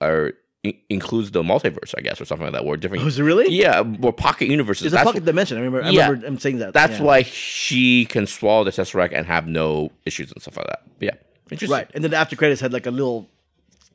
[0.00, 0.32] are
[0.62, 3.04] in- includes the multiverse, I guess, or something like that, or different.
[3.04, 3.52] Was it really?
[3.54, 4.92] Yeah, or pocket universes.
[4.92, 5.56] it's a pocket dimension.
[5.56, 5.82] I remember.
[5.86, 6.06] I Yeah.
[6.08, 6.74] remember him saying that.
[6.74, 7.04] That's Yeah.
[7.04, 10.82] why she can swallow the tesseract and have no issues and stuff like that.
[10.98, 11.14] But yeah,
[11.50, 11.70] interesting.
[11.76, 11.90] Right.
[11.94, 13.28] And then the after credits had like a little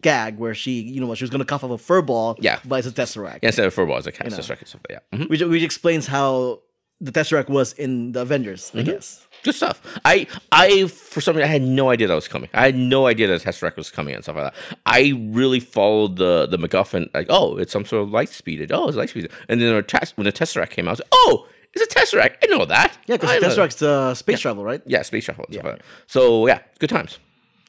[0.04, 2.38] gag where she, you know, she was gonna cough up a fur ball.
[2.40, 2.60] Yeah.
[2.66, 3.40] But it's a tesseract.
[3.42, 4.38] Yeah, instead of fur ball, it's a cat know.
[4.38, 4.86] tesseract like that.
[4.90, 5.18] Yeah.
[5.18, 5.30] Mhm.
[5.30, 6.62] Which, which explains how
[7.02, 8.80] the tesseract was in the Avengers, Mm-hmm.
[8.80, 9.28] I guess.
[9.44, 9.82] Good stuff.
[10.06, 12.50] I, I, for some reason, I had no idea that was coming.
[12.54, 14.78] I had no idea that Tesseract was coming and stuff like that.
[14.86, 18.72] I really followed the the MacGuffin, like, oh, it's some sort of light speed.
[18.72, 19.30] Oh, it's light speed.
[19.50, 19.84] And then when
[20.26, 22.36] the- Tesseract came out, I was like, oh, it's a Tesseract.
[22.42, 22.98] I know that.
[23.08, 24.82] Yeah, because tesseract's uh, space travel, right?
[24.86, 25.64] Yeah, space travel Yeah.
[25.68, 25.82] like.
[26.08, 27.20] So yeah, good times.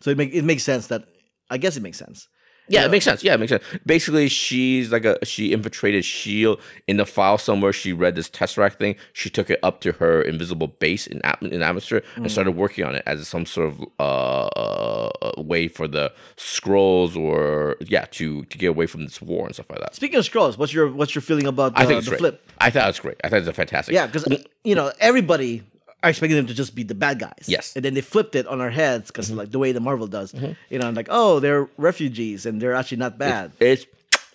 [0.01, 1.09] So it make it makes sense that
[1.51, 2.29] I guess it makes sense.
[2.69, 3.23] Yeah, it makes sense.
[3.23, 3.63] Yeah, it makes sense.
[3.85, 7.73] Basically, she's like a she infiltrated Shield in the file somewhere.
[7.75, 8.97] She read this Tesseract thing.
[9.13, 12.95] She took it up to her invisible base in in atmosphere and started working on
[12.95, 18.59] it as some sort of uh, uh, way for the Skrulls or yeah to to
[18.59, 19.95] get away from this war and stuff like that.
[19.95, 22.21] Speaking of Skrulls, what's your what's your feeling about the, I think it's the great.
[22.21, 22.51] flip?
[22.59, 23.17] I thought it was great.
[23.23, 23.95] I thought it was fantastic.
[23.95, 24.27] Yeah, because
[24.65, 25.65] you know everybody
[26.05, 27.47] are expecting them to just be the bad guys.
[27.47, 27.71] Yes.
[27.71, 27.79] Mm-hmm.
[27.79, 30.35] and then they flipped it on our heads because like the way the Marvel does.
[30.71, 33.53] You know, like oh they're refugees and they're actually not bad.
[33.59, 33.87] It's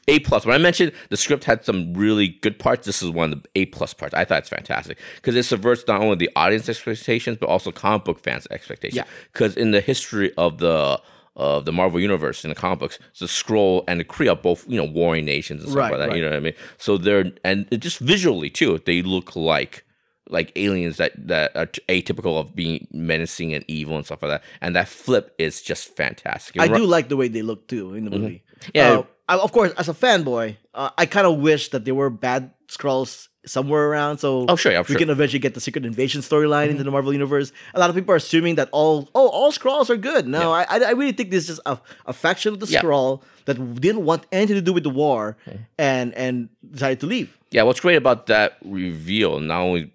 [0.07, 0.45] A plus.
[0.45, 3.49] When I mentioned the script had some really good parts, this is one of the
[3.55, 4.13] A plus parts.
[4.13, 8.03] I thought it's fantastic because it subverts not only the audience expectations but also comic
[8.05, 8.97] book fans' expectations.
[8.97, 9.03] Yeah.
[9.31, 10.99] Because in the history of the
[11.35, 12.99] of the Marvel universe in the comic books.
[13.17, 16.09] The Skrull and the Kree are both you know warring nations and stuff Right, like
[16.09, 16.15] that.
[16.17, 16.53] You know what I mean?
[16.77, 19.85] So they're and it just visually too, they look like
[20.29, 24.43] like aliens that that are atypical of being menacing and evil and stuff like that.
[24.61, 26.59] And that flip is just fantastic.
[26.61, 28.43] I do like the way they look too in the movie.
[28.61, 28.69] Mm-hmm.
[28.73, 28.89] Yeah.
[28.99, 32.09] Uh, I, of course, as a fanboy, uh, I kind of wish that there were
[32.09, 34.93] bad Skrulls somewhere around, so Oh, sure, yeah, we sure.
[34.95, 34.99] Mm-hmm.
[34.99, 37.51] can eventually get the Secret Invasion storyline into the Marvel universe.
[37.73, 40.27] A lot of people are assuming that all oh all Skrulls are good.
[40.27, 42.81] No, I I I really think this is just a, a faction of the Yeah.
[42.81, 45.37] Skrull that didn't want anything to do with the war
[45.77, 47.37] and and decided to leave.
[47.51, 49.91] Yeah, what's great about that reveal, not only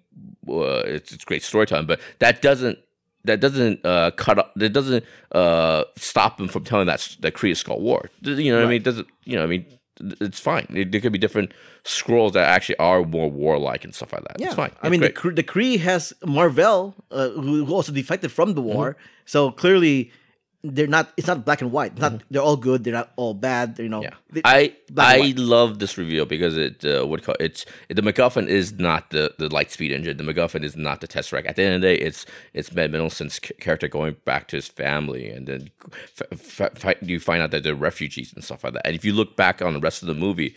[0.49, 2.79] uh, it's, it's great storytelling, but that doesn't
[3.23, 7.51] that doesn't uh, cut up that doesn't uh, stop him from telling that that Kree
[7.51, 8.09] Skrull War.
[8.21, 8.77] You know what I mean?
[8.81, 9.43] It doesn't you know?
[9.43, 9.65] I mean,
[10.21, 10.67] it's fine.
[10.69, 11.51] There there could be different
[11.83, 14.39] Skrulls that actually are more warlike and stuff like that.
[14.39, 14.71] Yeah, It's fine.
[14.81, 15.33] I It's mean, the, great.
[15.33, 18.91] Kree- the Kree has Marvel, uh, who who also defected from the war.
[18.91, 19.01] Mm-hmm.
[19.25, 20.11] So clearly,
[20.73, 21.11] they're not.
[21.17, 21.91] It's not black and white.
[21.93, 22.23] It's not.
[22.31, 22.83] They're all good.
[22.83, 23.77] They're not all bad.
[23.79, 24.01] You know.
[24.01, 24.37] Mm-hmm.
[24.37, 28.47] Yeah, They- I I love this reveal because it uh, what call it's the MacGuffin
[28.47, 30.17] is not the the light speed engine.
[30.17, 31.47] The MacGuffin is not the Tesseract.
[31.47, 34.67] At the end of the day, it's it's Ben Mendelsohn's character going back to his
[34.67, 35.69] family, and then
[36.19, 38.85] f- f- f- you find out that they're refugees and stuff like that.
[38.87, 40.55] And if you look back on the rest of the movie,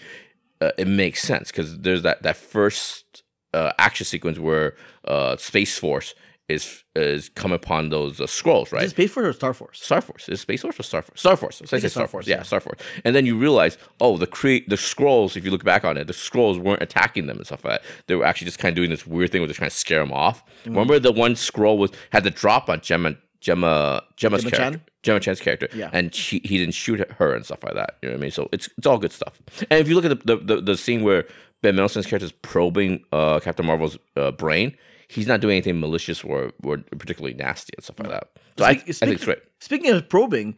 [0.61, 3.22] uh, it makes sense because there's that that first
[3.54, 4.74] uh, action sequence where
[5.06, 6.14] uh, Space Force
[6.49, 8.82] is is come upon those uh, Skrulls, right?
[8.84, 9.80] Is it Space Force or Star Force?
[9.82, 10.28] Star Force.
[10.28, 11.20] Is it Space Force or Star Force?
[11.20, 11.61] Star Force.
[11.61, 12.26] Let's say Star, Force.
[12.26, 12.42] Yeah, yeah.
[12.42, 12.78] Star Force.
[13.05, 15.36] And then you realize, oh, the cre- the Skrulls.
[15.36, 17.88] If you look back on it, the Skrulls weren't attacking them and stuff like that.
[18.07, 20.01] They were actually just kind of doing this weird thing where they're trying to scare
[20.01, 20.42] them off.
[20.64, 20.70] Mm.
[20.70, 24.78] Remember the one Skrull was had the drop on Gemma Gemma Gemma's Gemma character.
[24.78, 24.82] Chan?
[25.03, 25.90] Gemma Chan's character, Yeah.
[25.92, 27.96] and she, he didn't shoot her and stuff like that.
[28.03, 28.30] You know what I mean?
[28.32, 29.40] So it's it's all good stuff.
[29.70, 31.24] And if you look at the the, the, the scene where
[31.62, 34.76] Ben Mendelsohn's character is probing uh, Captain Marvel's uh, brain,
[35.09, 38.28] he's not doing anything malicious or, or particularly nasty and stuff like that.
[38.59, 39.38] So I, I Speak- think it's great.
[39.61, 40.56] Speaking of probing,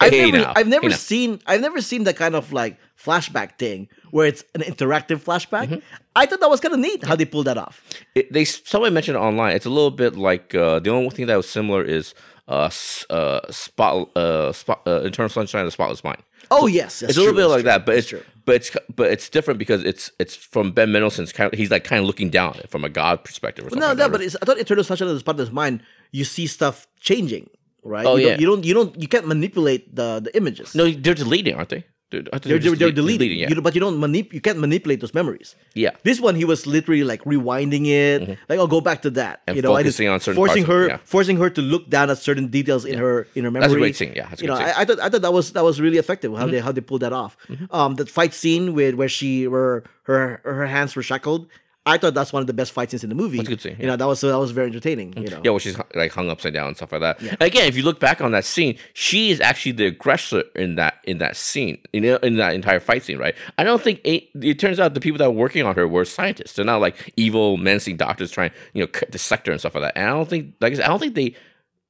[0.00, 0.52] I've Hey never, now.
[0.56, 0.96] I've never Hey now.
[0.96, 5.68] seen, I've never seen that kind of like flashback thing where it's an interactive flashback.
[5.68, 5.78] Mm-hmm.
[6.16, 7.82] I thought that was kind of neat how they pulled that off.
[8.14, 9.54] it, they someone mentioned it online.
[9.54, 12.14] It's a little bit like uh, the only thing that was similar is
[12.48, 12.70] uh,
[13.10, 16.22] uh, spot uh, spot uh, Eternal Sunshine of the Spotless Mind.
[16.50, 18.22] Oh yes, it's a little true, bit like true, that, but it's true.
[18.44, 21.84] but it's but it's different because it's it's from Ben Mendelsohn's kind of he's like
[21.84, 23.66] kind of looking down from a god perspective.
[23.66, 25.82] Or something no, like no, but it's, I thought Eternal Sunshine of the Spotless Mind.
[26.12, 27.50] You see stuff changing,
[27.82, 28.06] right?
[28.06, 28.36] Oh, you yeah.
[28.36, 28.64] Don't, you don't.
[28.64, 29.02] You don't.
[29.02, 30.74] You can't manipulate the the images.
[30.74, 31.84] no, they're deleting, aren't they?
[32.14, 33.38] They're, I thought they're, just they're, they're delete- deleting.
[33.38, 33.48] yeah.
[33.50, 34.32] You but you don't manip.
[34.32, 35.56] You can't manipulate those memories.
[35.74, 35.90] Yeah.
[36.02, 38.38] This one, he was literally like rewinding it.
[38.48, 39.40] Like, oh, go back to that.
[39.40, 39.48] Mm-hmm.
[39.48, 40.98] And you know, focusing on certain forcing parts of her, it, yeah.
[41.04, 43.60] forcing her to look down at certain details in her in her memory.
[43.60, 44.54] That's a great scene, yeah, you know.
[44.54, 44.78] Mm-hmm.
[44.78, 46.80] I, I thought I thought that was that was really effective how they how they
[46.80, 47.36] pulled that off.
[47.70, 51.48] Um, that fight scene with where she where her her hands were shackled.
[51.86, 53.36] I thought that's one of the best fight scenes in the movie.
[53.36, 55.12] That's a good scene, You know, that was that was very entertaining.
[55.16, 57.20] You know, Yeah, where she's like hung upside down and stuff like that.
[57.42, 60.94] Again, if you look back on that scene, she is actually the aggressor in that
[61.04, 63.34] in that scene, in, in that entire fight scene, right?
[63.58, 66.06] I don't think it, it turns out the people that were working on her were
[66.06, 66.54] scientists.
[66.54, 69.84] They're not like evil, menacing doctors trying, you know, cut dissect her and stuff like
[69.84, 69.92] that.
[69.96, 71.34] And I don't think, like I said, I don't think they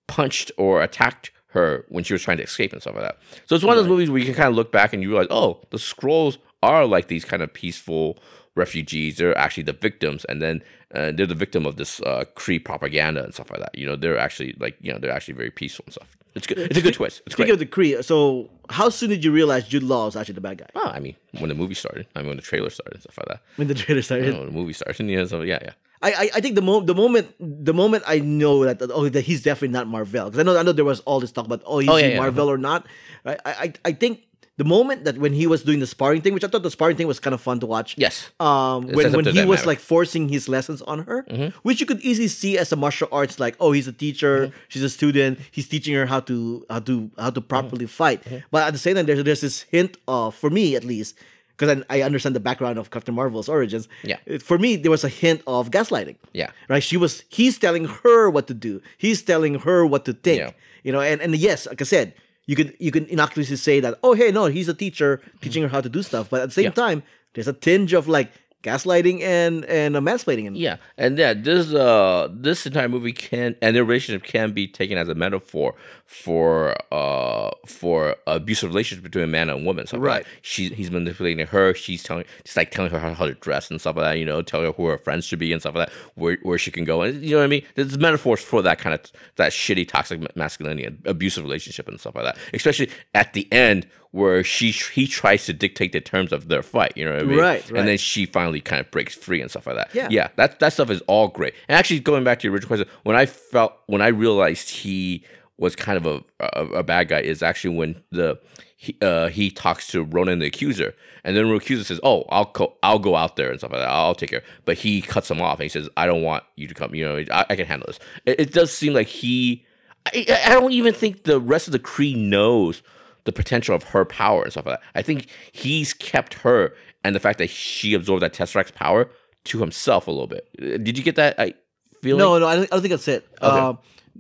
[0.09, 3.19] punched or attacked her when she was trying to escape and stuff like that.
[3.47, 5.11] So it's one of those movies where you can kind of look back and you
[5.11, 8.19] realize, oh, the Skrulls are like these kind of peaceful
[8.55, 9.17] refugees.
[9.19, 10.63] They're actually the victims, and then
[10.95, 13.77] uh, they're the victim of this uh, Kree propaganda and stuff like that.
[13.77, 16.17] You know, they're actually like you know they're actually very peaceful and stuff.
[16.35, 16.59] It's good.
[16.59, 17.23] It's a good twist.
[17.27, 17.55] It's Speaking great.
[17.55, 20.59] of the Kree, so how soon did you realize Jude Law was actually the bad
[20.59, 20.67] guy?
[20.75, 23.19] Oh, I mean, when the movie started, I mean, when the trailer started and stuff
[23.19, 23.41] like that.
[23.57, 25.73] When the trailer started, You know, when the movie started, yeah, so yeah, yeah.
[26.03, 29.43] I, I think the mo- the moment the moment I know that oh that he's
[29.43, 31.79] definitely not Marvel because I know I know there was all this talk about oh
[31.81, 32.87] is Oh, yeah, Marvel or not
[33.25, 34.21] I, I I think
[34.57, 36.97] the moment that when he was doing the sparring thing which I thought the sparring
[36.97, 38.31] thing was kind of fun to watch Yes.
[38.39, 39.61] um when when he was.
[39.61, 39.69] Mm-hmm.
[39.69, 41.27] like forcing his lessons on her
[41.67, 44.57] which you could easily see as a martial arts like oh he's a teacher Mm-hmm.
[44.69, 48.03] she's a student he's teaching her how to how to how to properly Mm-hmm.
[48.03, 48.19] fight
[48.53, 51.17] but at the same time there's there's this hint of for me at least
[51.57, 53.87] because I, I understand the background of Captain Marvel's origins.
[54.03, 54.19] Yeah.
[54.43, 56.51] For me, there was a hint of gaslighting Yeah.
[56.69, 56.83] right?
[56.83, 58.83] She was he's telling her what to do.
[58.99, 60.41] He's telling her what to think.
[60.41, 60.51] Yeah.
[60.83, 62.13] You know, and, and yes, like I said,
[62.47, 65.39] you could you can innocuously say that, oh hey, no, he's a teacher mm-hmm.
[65.41, 66.31] teaching her how to do stuff.
[66.31, 66.71] But at the same Yeah.
[66.71, 67.03] time,
[67.35, 68.31] there's a tinge of like
[68.65, 70.47] gaslighting and and uh, mansplaining.
[70.49, 74.67] And Yeah, and yeah, this uh this entire movie can and their relationship can be
[74.67, 75.75] taken as a metaphor
[76.07, 79.87] for uh for abusive relationship between a man and a woman.
[79.87, 80.25] So Right.
[80.43, 81.75] she he's manipulating her.
[81.75, 84.19] She's telling just like telling her how, how to dress and stuff like that.
[84.19, 85.95] You know, telling her who her friends should be and stuff like that.
[86.15, 87.65] Where where she can go and you know what I mean.
[87.75, 89.01] There's metaphors for that kind of
[89.37, 92.37] that shitty toxic masculinity and abusive relationship and stuff like that.
[92.53, 96.93] Especially at the end where she he tries to dictate the terms of their fight.
[96.95, 97.39] You know what I mean?
[97.39, 97.81] Right, right.
[97.81, 99.93] And then she finally kind of breaks free and stuff like that.
[99.93, 100.07] Yeah.
[100.09, 101.53] Yeah, that that stuff is all great.
[101.69, 105.25] And actually, going back to your original question, when I felt when I realized he
[105.59, 108.39] was kind of a, a a bad guy is actually when the
[108.77, 110.95] he, uh, he talks to Ronan the accuser,
[111.25, 113.81] and then the accuser says, "Oh, I'll co- I'll go out there and stuff like
[113.81, 113.91] that.
[113.91, 116.69] I'll take care." But he cuts him off and he says, "I don't want you
[116.69, 116.95] to come.
[116.95, 119.67] You know, I, I can handle this." It, it does seem like he.
[120.07, 122.81] I, I don't even think the rest of the Kree knows
[123.25, 124.87] the potential of her power and stuff like that.
[124.95, 129.11] I think he's kept her and the fact that she absorbed that Tesseract's power
[129.45, 130.49] to himself a little bit.
[130.61, 131.39] Uh, Did you get that?
[131.39, 131.55] I
[132.03, 132.19] feeling?
[132.19, 133.27] No, no, I don't, I don't think that's it.
[133.41, 133.75] Uh,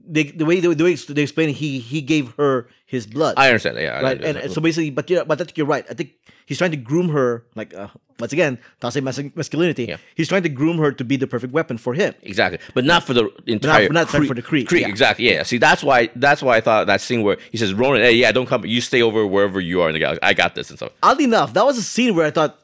[0.07, 3.35] they, the way they, the way they explain it, he he gave her his blood,
[3.37, 3.83] I understand that.
[3.83, 4.05] Yeah, I right?
[4.13, 4.37] understand.
[4.37, 5.87] And, and so basically, but yeah, but I think you're right.
[5.89, 6.15] I think
[6.47, 7.89] he's trying to groom her, like uh,
[8.21, 9.87] once again, toxic masculinity.
[9.87, 9.97] Yeah.
[10.15, 12.15] He's trying to groom her to be the perfect weapon for him.
[12.23, 13.89] Exactly, but not for the entire.
[13.89, 14.89] not Kree- for the Kree, Kree, yeah.
[14.89, 15.31] exactly.
[15.31, 15.43] Yeah.
[15.43, 16.11] See, that's why.
[16.17, 18.65] That's why I thought that scene where he says, "Ronan, hey, yeah, don't come.
[18.65, 20.23] You stay over wherever you are in the galaxy.
[20.23, 22.59] I got this and stuff." Oddly enough, that was a scene where I thought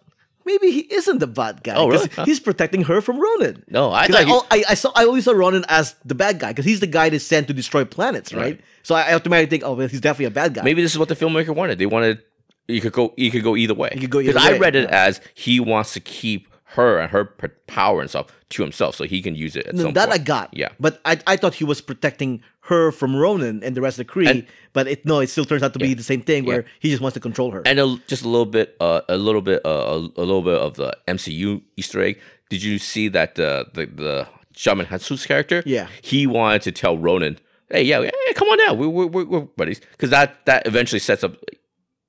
[0.46, 1.74] maybe he isn't the bad guy.
[1.74, 2.08] Oh, really?
[2.14, 2.24] Huh.
[2.24, 3.64] He's protecting her from Ronan.
[3.68, 6.38] No, I thought he- oh, I, I saw I always saw Ronan as the bad
[6.38, 8.42] guy because he's the guy that's sent to destroy planets, right?
[8.42, 8.60] Right.
[8.82, 10.62] So I automatically think, oh, well, he's definitely a bad guy.
[10.62, 11.78] Maybe this is what the filmmaker wanted.
[11.78, 12.22] They wanted
[12.70, 13.12] you could go.
[13.16, 13.90] You could go either way.
[13.94, 16.98] You could go either Because I way, read it as he wants to keep her
[16.98, 19.66] and her p- power and stuff to himself, so he can use it.
[19.66, 20.20] At No, some that point.
[20.20, 20.56] I got.
[20.56, 20.68] Yeah.
[20.78, 24.12] But I, I thought he was protecting her from Ronan and the rest of the
[24.12, 24.28] Kree.
[24.30, 26.90] And- but it no, it still turns out to be the same thing where he
[26.90, 27.62] just wants to control her.
[27.66, 30.54] and a, just a little bit, uh, a little bit, uh, a, a little bit
[30.58, 32.20] of the MCU Easter egg.
[32.50, 35.64] Did you see that the the the Djimon Hounsou's character?
[35.66, 35.88] Yeah.
[36.02, 39.40] he wanted to tell Ronan, "Hey, yeah, yeah come on now, we're we're, we're, we're
[39.40, 41.34] buddies," because that that eventually sets up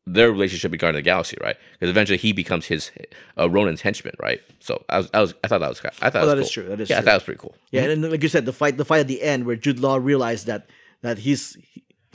[0.07, 1.55] their relationship regarding the galaxy, right?
[1.73, 2.91] Because eventually he becomes his
[3.37, 4.41] uh, Ronan's henchman, right?
[4.59, 6.45] So I was, I was, I thought that was, I thought Oh, that that was
[6.47, 7.55] is true, that is yeah, I thought that was pretty cool.
[7.71, 9.79] yeah, and then, like you said, the fight the fight at the end where Jude
[9.79, 10.67] Law realized that
[11.01, 11.55] that he's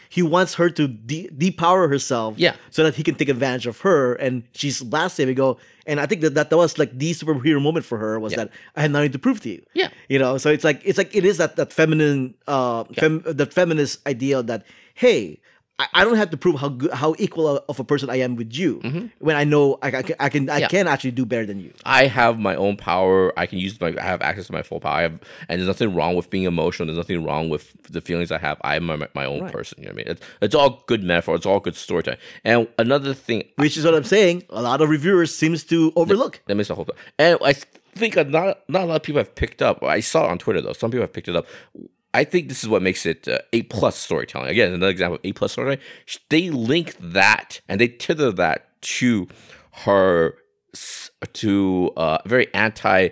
[0.09, 2.55] he, wants her to de- depower herself Yeah.
[2.71, 6.07] so that he can take advantage of her and she's him and go and I
[6.07, 8.45] think that, that that was like the superhero moment for her was Yeah.
[8.45, 9.63] that I had nothing to prove to you.
[9.75, 9.89] Yeah.
[10.09, 13.53] You know, so it's like it's like it is that that feminine uh fem, that
[13.53, 14.65] feminist idea that
[14.95, 15.41] hey,
[15.79, 18.35] I, I don't have to prove how good how equal of a person I am
[18.35, 18.81] with you
[19.19, 20.61] when I know I, I can I can I Mm-hmm.
[20.63, 20.69] Yeah.
[20.69, 21.73] can actually do better than you.
[21.85, 23.39] I have my own power.
[23.39, 23.89] I can use my.
[23.89, 24.93] I have access to my full power.
[24.95, 25.13] I have,
[25.51, 26.87] and there's nothing wrong with being emotional.
[26.87, 28.57] There's nothing wrong with the feelings I have.
[28.65, 29.53] I'm my, my own Right.
[29.53, 29.77] person.
[29.83, 30.07] You know what I mean?
[30.13, 31.35] It's, it's all good metaphor.
[31.35, 32.21] It's all good storytelling.
[32.43, 34.45] And another thing, Which is what I'm saying.
[34.49, 36.41] A lot of reviewers seems to overlook.
[36.47, 36.85] that makes a whole.
[36.87, 36.97] Thing.
[37.19, 39.83] And I think not not a lot of people have picked up.
[39.83, 40.73] I saw it on Twitter though.
[40.73, 41.47] Some people have picked it up.
[42.17, 44.49] I think this is what makes it uh, A plus storytelling.
[44.49, 45.81] Again, another example of A plus storytelling.
[46.31, 49.29] They link that and they tether that to
[49.85, 50.35] her
[51.35, 53.11] to uh, a very anti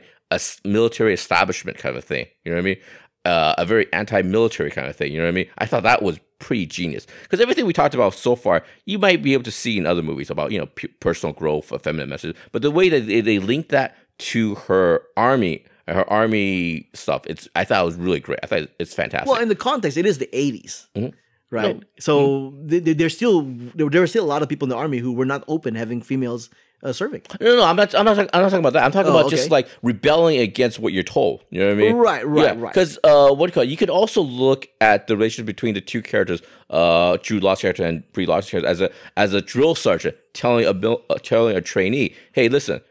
[0.65, 2.27] military establishment kind of thing.
[2.45, 2.77] You know what I mean?
[3.27, 5.11] Uh, a very anti-military kind of thing.
[5.11, 5.47] You know what I mean?
[5.57, 9.23] I thought that was pretty genius because everything we talked about so far, you might
[9.23, 12.09] be able to see in other movies about you know p- personal growth, a feminine
[12.09, 17.23] message, but the way that they, they link that to her army, her army stuff,
[17.27, 18.39] it's I thought it was really great.
[18.43, 19.31] I thought it's fantastic.
[19.31, 21.13] Well, in the context, it is the 80s, Mhm.
[21.51, 21.77] right?
[21.77, 21.83] No.
[21.99, 23.43] So th- there's still
[23.75, 25.75] there, there were still a lot of people in the army who were not open
[25.75, 26.49] having females
[26.83, 27.23] uh, serving.
[27.41, 27.95] No, no, no, I'm not.
[27.95, 28.15] I'm not.
[28.17, 28.85] talking- I'm not talking about that.
[28.85, 31.43] I'm talking Oh, about just like rebelling against what you're told.
[31.49, 31.97] You know what I mean?
[31.97, 32.73] Right, right, right.
[32.75, 33.71] Because uh, what do you call it?
[33.71, 37.85] You could also look at the relationship between the two characters, uh, Jude Law's character
[37.87, 41.63] and Brie Larson's character, as a as a drill sergeant telling a uh, telling a
[41.63, 42.83] trainee, "Hey, listen,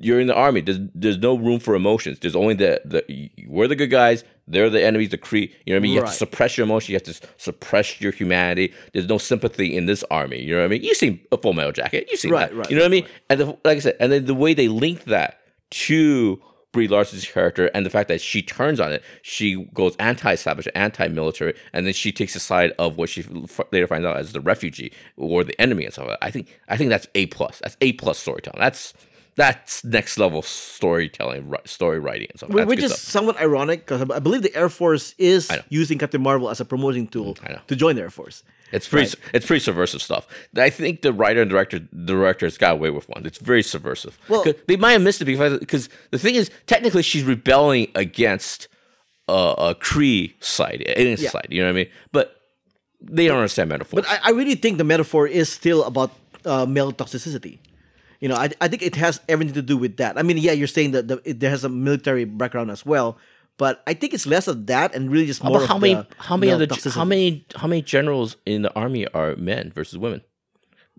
[0.00, 0.60] you're in the army.
[0.60, 2.18] There's there's no room for emotions.
[2.20, 4.24] There's only the the we're the good guys.
[4.48, 5.10] They're the enemies.
[5.10, 5.50] The Kree.
[5.64, 5.92] You know what I mean?
[5.92, 6.92] You have to suppress your emotion.
[6.92, 8.72] You have to suppress your humanity.
[8.92, 10.40] There's no sympathy in this army.
[10.40, 10.82] You know what I mean?
[10.82, 12.06] You've seen a Full Metal Jacket.
[12.10, 12.56] You've seen Right, that.
[12.56, 13.06] right, you know what I mean?
[13.28, 15.40] And the, like I said, and then the way they link that
[15.70, 16.40] to
[16.72, 21.54] Brie Larson's character and the fact that she turns on it, she goes anti-establishment, anti-military,
[21.72, 24.40] and then she takes the side of what she f- later finds out as the
[24.40, 26.06] refugee or the enemy and stuff.
[26.06, 26.26] Like that.
[26.26, 27.60] I think I think that's a plus.
[27.60, 28.60] That's a plus storytelling.
[28.60, 28.92] That's
[29.36, 32.50] that's next level storytelling, story writing and stuff.
[32.50, 33.00] That's Which is stuff.
[33.00, 37.06] somewhat ironic because I believe the Air Force is using Captain Marvel as a promoting
[37.06, 38.42] tool Mm, to join the Air Force.
[38.72, 39.16] It's pretty.
[39.32, 40.26] It's pretty subversive stuff.
[40.56, 43.24] I think the writer and director, directors got away with one.
[43.24, 44.18] It's very subversive.
[44.28, 48.66] Well- they might have missed it because because the thing is, technically, she's rebelling against
[49.28, 51.30] uh, a Kree side, alien Yeah.
[51.30, 51.46] side.
[51.50, 51.90] You know what I mean?
[52.10, 52.40] But
[53.00, 54.00] they don't understand metaphor.
[54.02, 56.10] But I, I really think the metaphor is still about
[56.44, 57.58] uh, male toxicity.
[58.20, 60.18] You know, I, I think it has everything to do with that.
[60.18, 63.18] I mean, yeah, you're saying that the, it, there has a military background as well,
[63.58, 65.94] but I think it's less of that and really just more of how many?
[65.94, 66.66] the how many the?
[66.66, 66.94] toxicity.
[66.94, 67.46] How many?
[67.56, 70.22] How many generals in the army are men versus women?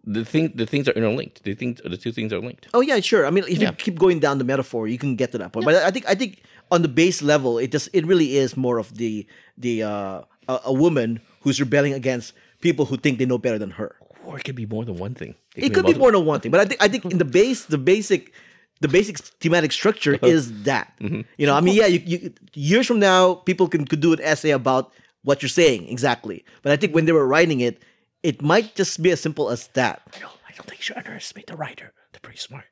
[0.04, 0.54] The thing.
[0.56, 1.44] The things are interlinked.
[1.44, 1.82] The things.
[1.84, 2.68] The two things are linked.
[2.74, 3.26] Oh yeah, sure.
[3.26, 3.70] I mean, if Yeah.
[3.72, 5.66] you keep going down the metaphor, you can get to that point.
[5.66, 8.78] But I think I think on the base level, it just it really is more
[8.78, 13.38] of the the uh, a, a woman who's rebelling against people who think they know
[13.38, 13.96] better than her.
[14.28, 15.36] Or it could be more than one thing.
[15.56, 17.26] It could be multiple- more than one thing, but I think I think in the
[17.40, 18.34] base, the basic,
[18.82, 20.28] the basic thematic structure uh-huh.
[20.28, 20.92] is that.
[21.00, 21.22] Mm-hmm.
[21.38, 24.20] You know, I mean, yeah, you, you, years from now, people can could do an
[24.22, 24.92] essay about
[25.24, 26.44] what you're saying exactly.
[26.62, 27.82] But I think when they were writing it,
[28.22, 30.02] it might just be as simple as that.
[30.14, 31.94] I don't, I don't think you should underestimate the writer.
[32.12, 32.66] They're pretty smart.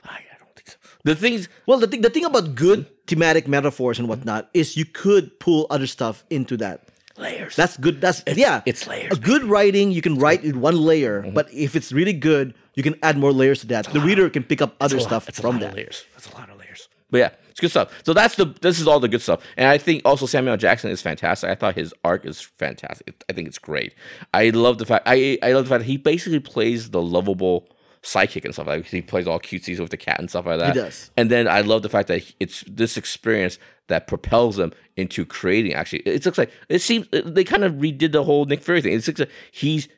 [0.00, 0.78] But I, I don't think so.
[1.04, 4.86] The things, Well, the thing the thing about good thematic metaphors and whatnot is you
[4.86, 6.88] could pull other stuff into that.
[7.18, 7.56] Layers.
[7.56, 8.00] That's good.
[8.00, 8.62] That's yeah.
[8.66, 11.34] it's layers, A good writing, you can write in one layer, mm-hmm.
[11.34, 13.86] but if it's really good, you can add more layers to that.
[13.92, 15.68] The reader can pick up other That's a lot- stuff that's a from lot of
[15.70, 15.76] that.
[15.76, 16.04] layers.
[16.14, 16.88] That's a lot of layers.
[17.10, 17.92] But yeah, it's good stuff.
[18.04, 19.40] So that's the this is all the good stuff.
[19.56, 21.48] And I think also Samuel Jackson is fantastic.
[21.48, 23.22] I thought his arc is fantastic.
[23.28, 23.94] I think it's great.
[24.32, 27.68] I love the fact I I love the fact that he basically plays the lovable
[28.04, 28.90] psychic and stuff like that.
[28.90, 30.74] He plays all cutesies with the cat and stuff like that.
[30.76, 31.10] He does.
[31.16, 35.74] And then I love the fact that it's this experience that propels him into creating.
[35.74, 38.92] Actually, it looks like it seems they kind of redid the whole Nick Fury thing.
[38.92, 39.88] It looks like he's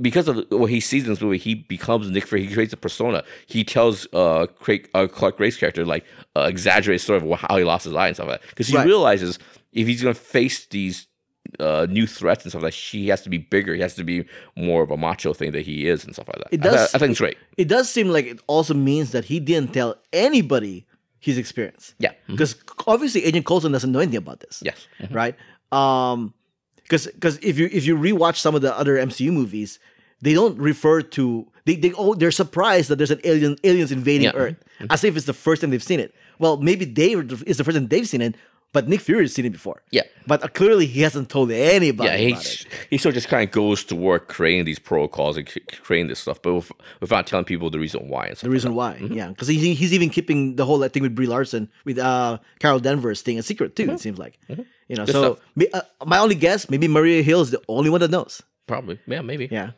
[0.00, 2.44] because of what he sees in this movie, he becomes Nick Fury.
[2.46, 3.22] He creates a persona.
[3.46, 6.04] He tells uh, Craig, uh Clark Gregg's character like
[6.36, 8.50] uh, exaggerated story of how he lost his eye and stuff like that.
[8.50, 8.86] Because he Right.
[8.86, 9.38] realizes
[9.72, 11.06] if he's going to face these
[11.60, 13.74] uh, new threats and stuff like that, he has to be bigger.
[13.74, 14.24] He has to be
[14.56, 16.48] more of a macho thing that he is and stuff like that.
[16.52, 17.38] It does- I think it's great.
[17.56, 20.86] It does seem like it also means that he didn't tell anybody
[21.20, 21.94] his experience.
[21.98, 22.12] Yeah.
[22.28, 22.54] Because
[22.86, 24.62] obviously Agent Coulson doesn't know anything about this.
[24.64, 24.86] Yes.
[25.00, 25.14] Mhm.
[25.14, 25.34] Right?
[25.72, 26.34] Um
[26.82, 29.78] because because if you if you rewatch some of the other MCU movies,
[30.22, 34.24] they don't refer to they they oh they're surprised that there's an alien aliens invading
[34.26, 34.32] Yeah.
[34.42, 34.56] Earth
[34.90, 36.14] as if it's the first time they've seen it.
[36.38, 37.12] Well, maybe they
[37.46, 38.36] is the first time they've seen it,
[38.72, 39.82] but Nick Fury has seen it before.
[39.90, 40.02] Yeah.
[40.26, 43.50] But uh, clearly he hasn't told anybody Yeah, about he, sort of just kind of
[43.50, 45.48] goes to work creating these protocols and
[45.82, 48.32] creating this stuff, but with, without telling people the reason why.
[48.34, 51.70] The reason why, yeah, because he, he's even keeping the whole thing with Brie Larson
[51.84, 53.90] with uh Carol Danvers thing a secret too.
[53.90, 54.38] It seems like,
[54.88, 55.06] you know.
[55.06, 58.42] So me- uh, my only guess, maybe Maria Hill is the only one that knows.
[58.66, 58.98] Probably.
[59.06, 59.48] Yeah, maybe.
[59.50, 59.70] Yeah,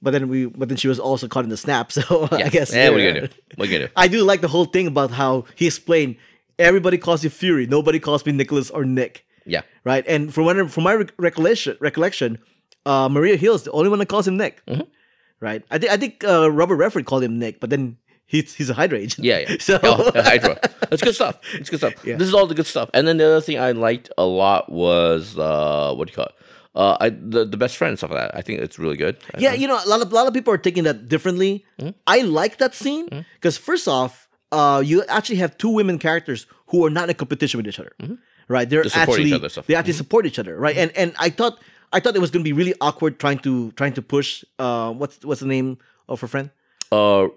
[0.00, 1.92] but then we, but then she was also caught in the snap.
[1.98, 2.46] So Yeah.
[2.46, 2.74] I guess.
[2.74, 3.34] Yeah, what are you gonna do?
[3.56, 3.92] What are you gonna do?
[3.94, 6.16] I do like the whole thing about how he explained
[6.58, 9.62] everybody calls you Fury, nobody calls me Nicholas or Nick, Yeah.
[9.84, 10.04] right?
[10.06, 12.38] And from what, from my rec- recollection, recollection,
[12.86, 14.82] uh, Maria Hill is the only one that calls him Nick, Mm-hmm.
[15.40, 15.62] right?
[15.70, 17.96] I think I think uh, Robert Redford called him Nick, but then
[18.26, 19.24] he's he's a Hydra agent.
[19.24, 19.56] Yeah, yeah.
[19.60, 20.58] So Oh, Hydra.
[20.90, 21.38] That's good stuff.
[21.54, 21.94] It's good stuff.
[22.04, 22.16] Yeah.
[22.16, 22.88] This is all the good stuff.
[22.94, 26.26] And then the other thing I liked a lot was uh, what do you call
[26.26, 26.34] it?
[26.74, 28.36] Uh, I the, the best friend and stuff like that.
[28.38, 29.16] I think it's really good.
[29.38, 31.64] Yeah, you know, a lot of a lot of people are taking that differently.
[31.80, 31.90] Mm-hmm.
[32.06, 36.84] I like that scene because first off, uh, you actually have two women characters who
[36.84, 37.92] are not in competition with each other,
[38.48, 38.68] right?
[38.68, 38.98] They're Mm-hmm.
[38.98, 39.48] They support each actually.
[39.48, 39.60] Mm-hmm.
[39.66, 40.76] they actually support each other, right?
[40.76, 41.58] And and I thought
[41.92, 44.44] I thought it was going to be really awkward trying to trying to push.
[44.58, 45.78] Uh, what's what's the name
[46.08, 46.50] of her friend?
[46.92, 47.28] Uh,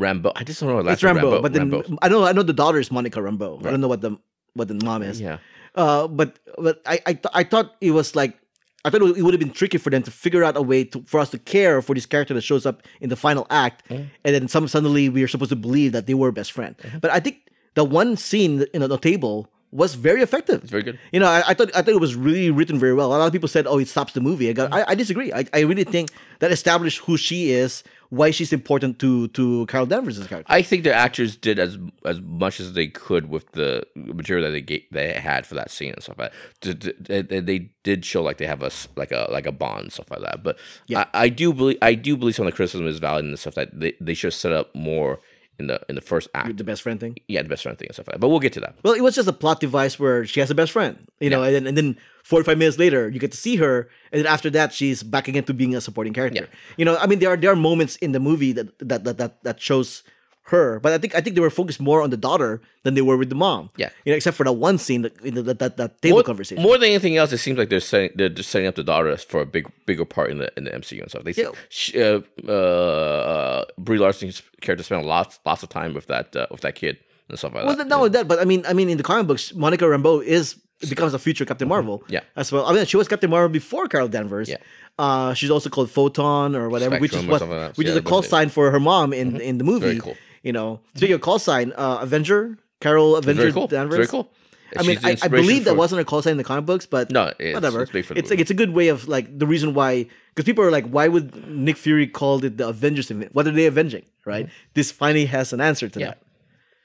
[0.00, 0.32] Rambeau.
[0.34, 0.76] I just don't know.
[0.76, 1.98] What It's Rambeau, but then Rambeau.
[2.02, 3.64] I know I know the daughter is Monica Rambeau.
[3.66, 4.16] I don't know what the
[4.54, 5.20] what the mom is.
[5.20, 5.38] Yeah.
[5.74, 8.39] Uh, but but I I, th- I thought it was like
[8.84, 11.02] I thought it would have been tricky for them to figure out a way to
[11.06, 14.04] for us to care for this character that shows up in the final act, Mm-hmm.
[14.24, 16.74] and then some suddenly we are supposed to believe that they were best friend.
[17.00, 17.36] But I think
[17.74, 20.62] the one scene in the table was very effective.
[20.62, 20.98] It's very good.
[21.12, 23.08] You know, I, I thought I thought it was really written very well.
[23.14, 25.32] A lot of people said, "Oh, it stops the movie." I got, I, I disagree.
[25.32, 26.10] I, I really think
[26.40, 30.52] that established who she is, why she's important to to Carol Danvers' character.
[30.52, 34.52] I think the actors did as as much as they could with the material that
[34.52, 36.78] they ga- they had for that scene and stuff like that.
[36.80, 39.92] D- They, they did show like they have a like a like a bond and
[39.92, 40.42] stuff like that.
[40.42, 40.58] But
[40.88, 41.04] Yeah.
[41.14, 43.54] I, I do believe I do believe some of the criticism is valid and stuff
[43.54, 45.20] that they, they should set up more
[45.60, 46.56] in the in the first act.
[46.56, 47.16] the best friend thing.
[47.28, 48.20] Yeah, the best friend thing and stuff like that.
[48.20, 48.74] But we'll get to that.
[48.82, 51.42] Well, it was just a plot device where she has a best friend, you know,
[51.42, 54.50] and then, and then 45 minutes later, you get to see her, and then after
[54.50, 56.48] that, she's back again to being a supporting character.
[56.76, 59.18] You know, I mean, there are there are moments in the movie that that that
[59.18, 60.02] that, that shows
[60.44, 63.02] her, but I think I think they were focused more on the daughter than they
[63.02, 63.70] were with the mom.
[63.76, 63.90] Yeah.
[64.04, 66.62] you know, except for that one scene, that that that, that, that table More, conversation.
[66.62, 69.16] more than anything else, it seems like they're setting they're just setting up the daughter
[69.16, 71.22] for a big bigger part in the in the MCU and stuff.
[71.24, 71.50] They Yeah.
[71.68, 72.20] sh- uh,
[72.50, 76.96] uh, Brie Larson's character spent lots lots of time with that uh, with that kid
[77.28, 77.66] and stuff like that.
[77.68, 77.86] well, that.
[77.88, 80.56] not only that, but I mean, I mean, in the comic books, Monica Rambeau is
[80.88, 81.98] becomes a future Captain Marvel.
[82.00, 82.12] Mm-hmm.
[82.14, 82.20] Yeah.
[82.36, 82.66] as well.
[82.66, 84.48] I mean, she was Captain Marvel before Carol Danvers.
[84.48, 84.56] Yeah.
[84.98, 88.22] Uh, she's also called Photon or whatever, which is what like which is a call
[88.22, 89.86] sign for her mom in in the movie.
[89.86, 90.16] Very cool.
[90.42, 93.66] You know, speaking of call sign, uh, Avenger, Carol Avenger very cool.
[93.66, 93.96] Danvers.
[93.96, 94.30] very cool.
[94.78, 97.10] I mean, I, I believe that wasn't a call sign in the comic books, but
[97.10, 97.82] No, it's- whatever.
[97.82, 100.64] it's the it's like it's a good way of like the reason why because people
[100.64, 103.10] are like, why would Nick Fury called it the Avengers?
[103.10, 103.34] event?
[103.34, 104.04] What are they avenging?
[104.24, 104.48] Right?
[104.74, 106.00] This finally has an answer to Mm-hmm.
[106.00, 106.06] Yeah.
[106.08, 106.22] that.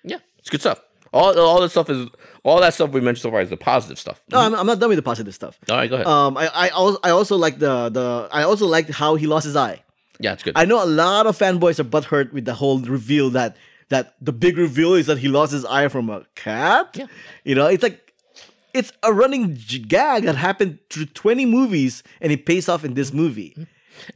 [0.04, 0.82] Yeah, it's good stuff.
[1.14, 2.10] All all that stuff is
[2.44, 4.20] all that stuff we mentioned so far is the positive stuff.
[4.32, 5.58] No, I'm, I'm not done with the positive stuff.
[5.70, 6.08] All right, go ahead.
[6.08, 9.46] Um, I, I also I also like the the I also liked how he lost
[9.46, 9.84] his eye.
[10.20, 10.54] Yeah, it's good.
[10.56, 13.58] I know a lot of fanboys are butthurt with the whole reveal that
[13.90, 16.96] that the big reveal is that he lost his eye from a cat.
[16.96, 17.08] Yeah.
[17.44, 18.14] You know, it's like
[18.74, 19.58] it's a running
[19.88, 23.52] gag that happened through 20 movies and it pays off in this movie.
[23.52, 23.64] Mm-hmm.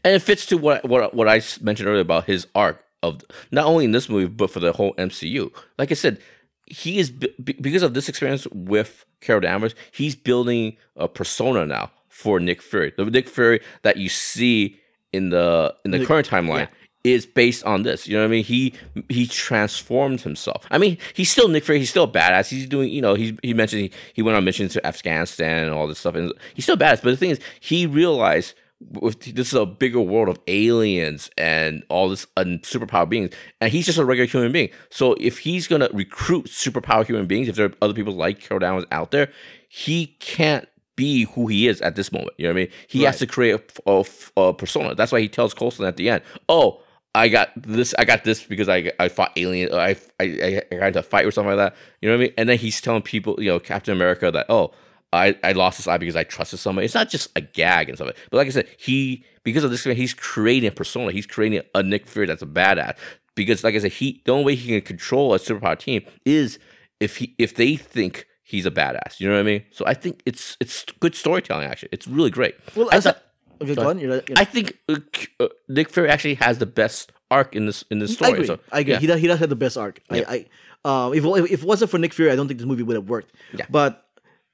[0.03, 3.21] and it fits to what what what I mentioned earlier about his arc of
[3.51, 5.51] not only in this movie but for the whole MCU.
[5.77, 6.19] Like I said,
[6.65, 12.39] he is because of this experience with Carol Danvers, he's building a persona now for
[12.39, 12.93] Nick Fury.
[12.97, 14.78] The Nick Fury that you see
[15.13, 16.67] in the in the current timeline
[17.03, 18.07] is based on this.
[18.07, 18.43] You know what I mean?
[18.43, 18.73] He
[19.07, 20.65] he transformed himself.
[20.69, 21.79] I mean, he's still Nick Fury.
[21.79, 22.49] He's still badass.
[22.49, 25.73] He's doing, you know, he he mentioned he, he went on missions to Afghanistan and
[25.73, 27.01] all this stuff, and he's still badass.
[27.01, 31.83] But the thing is, he realized with this is a bigger world of aliens and
[31.89, 34.69] all this and superpower beings, and he's just a regular human being.
[34.89, 38.59] So if he's gonna recruit superpower human beings, if there are other people like Carol
[38.59, 39.31] Danvers out there,
[39.69, 40.67] he can't
[40.99, 42.33] be who he is at this moment.
[42.37, 42.71] You know what I mean?
[42.87, 44.95] He has to create a, a- a persona.
[44.95, 46.81] That's why he tells Coulson at the end, "Oh,
[47.15, 47.95] I got this.
[47.97, 49.71] I got this because I I fought alien.
[49.71, 51.77] Uh, I I I got into a fight or something like that.
[52.01, 52.33] You know what I mean?
[52.37, 54.71] And then he's telling people, you know, Captain America that oh.
[55.11, 56.85] I, I lost this eye because I trusted somebody.
[56.85, 58.13] It's not just a gag and stuff.
[58.29, 61.11] But like I said, he because of this, he's creating a persona.
[61.11, 62.95] He's creating a Nick Fury that's a badass.
[63.33, 66.59] Because like I said, he the only way he can control a superpower team is
[66.99, 69.19] if he if they think he's a badass.
[69.19, 69.63] You know what I mean?
[69.71, 71.65] So I think it's it's good storytelling.
[71.71, 72.55] Actually, it's really great.
[72.75, 73.21] Well, I I thought-.
[73.61, 73.99] Okay, go on.
[73.99, 74.95] You're, you're, I think uh,
[75.39, 78.31] uh, Nick Fury actually has the best arc in this in this I story.
[78.33, 78.47] agree.
[78.47, 78.93] So, I agree.
[78.93, 78.99] yeah.
[78.99, 79.19] He does.
[79.23, 79.99] He does have the best arc.
[80.11, 80.23] Yeah.
[80.27, 80.45] I,
[80.85, 82.83] I uh, if, if if it wasn't for Nick Fury, I don't think this movie
[82.83, 83.31] would have worked.
[83.53, 83.65] Yeah.
[83.69, 83.91] But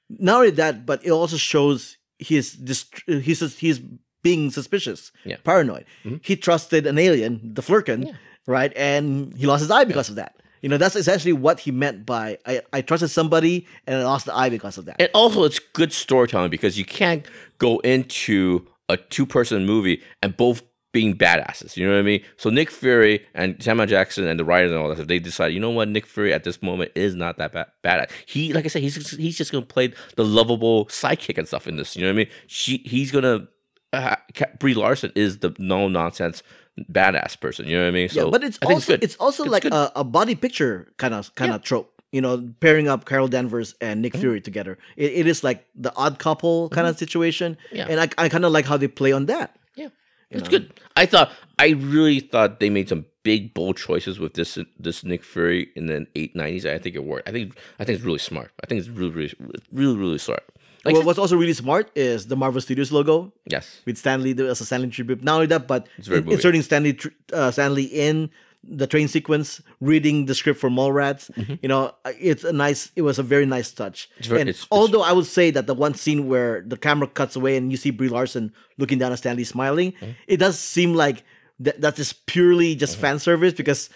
[0.08, 3.78] not only that, but it also shows his dist- he's he's
[4.22, 5.36] being suspicious, Yeah.
[5.36, 5.42] Mm-hmm.
[5.44, 5.84] paranoid.
[6.22, 8.16] He trusted an alien, the Flerken,
[8.46, 10.34] right, and he lost his eye because of that.
[10.62, 14.26] You know, that's essentially what he meant by I, I trusted somebody and I lost
[14.26, 14.96] the eye because of that.
[15.00, 17.26] And also, it's good storytelling because you can't
[17.58, 20.62] go into a two person movie and both
[20.96, 21.76] being badasses.
[21.76, 22.22] You know what I mean?
[22.38, 25.48] So Nick Fury and Samuel Jackson and the writers and all that stuff, they decide,
[25.52, 28.10] you know what, Nick Fury at this moment is not that bad badass.
[28.24, 31.76] He, like I said, he's he's just gonna play the lovable sidekick and stuff in
[31.76, 31.96] this.
[31.96, 32.28] You know what I mean?
[32.46, 33.48] She, he's gonna.
[33.92, 34.16] Uh,
[34.58, 36.42] Brie Larson is the no nonsense
[36.90, 37.66] badass person.
[37.66, 38.08] You know what I mean?
[38.08, 39.04] So yeah, but it's I think also good.
[39.04, 41.92] it's also It's like a, a buddy picture kind of kind of trope.
[42.12, 44.02] You know, pairing up Carol Danvers and Mm-hmm.
[44.02, 44.78] Nick Fury together.
[44.96, 47.58] It, it is like the odd couple kind of situation.
[47.72, 47.86] Yeah.
[47.90, 49.56] And I, I kind of like how they play on that.
[49.74, 49.88] Yeah,
[50.30, 50.72] it's good.
[50.96, 55.24] I thought I really thought they made some big bold choices with this this Nick
[55.24, 56.64] Fury in the eight nineties.
[56.66, 57.28] I think it worked.
[57.28, 58.50] I think I think it's really smart.
[58.62, 59.34] I think it's really really
[59.72, 60.42] really really smart.
[60.86, 64.32] Like well, what's also really smart is the Marvel Studios logo yes, with Stan Lee
[64.34, 65.22] was a Stan Lee tribute.
[65.22, 66.98] Not only that, but in- inserting Stan Lee
[67.32, 68.30] uh, Stan Lee in
[68.68, 71.30] the train sequence, reading the script for Mallrats.
[71.62, 72.90] You know, uh, it's a nice.
[72.96, 74.08] It was a very nice touch.
[74.20, 74.28] Mm-hmm.
[74.30, 77.06] very- and it's- it's- although I would say that the one scene where the camera
[77.06, 80.10] cuts away and you see Brie Larson looking down at Stan Lee smiling, Mm-hmm.
[80.26, 81.22] it does seem like
[81.60, 83.88] that that's just purely just fan service because.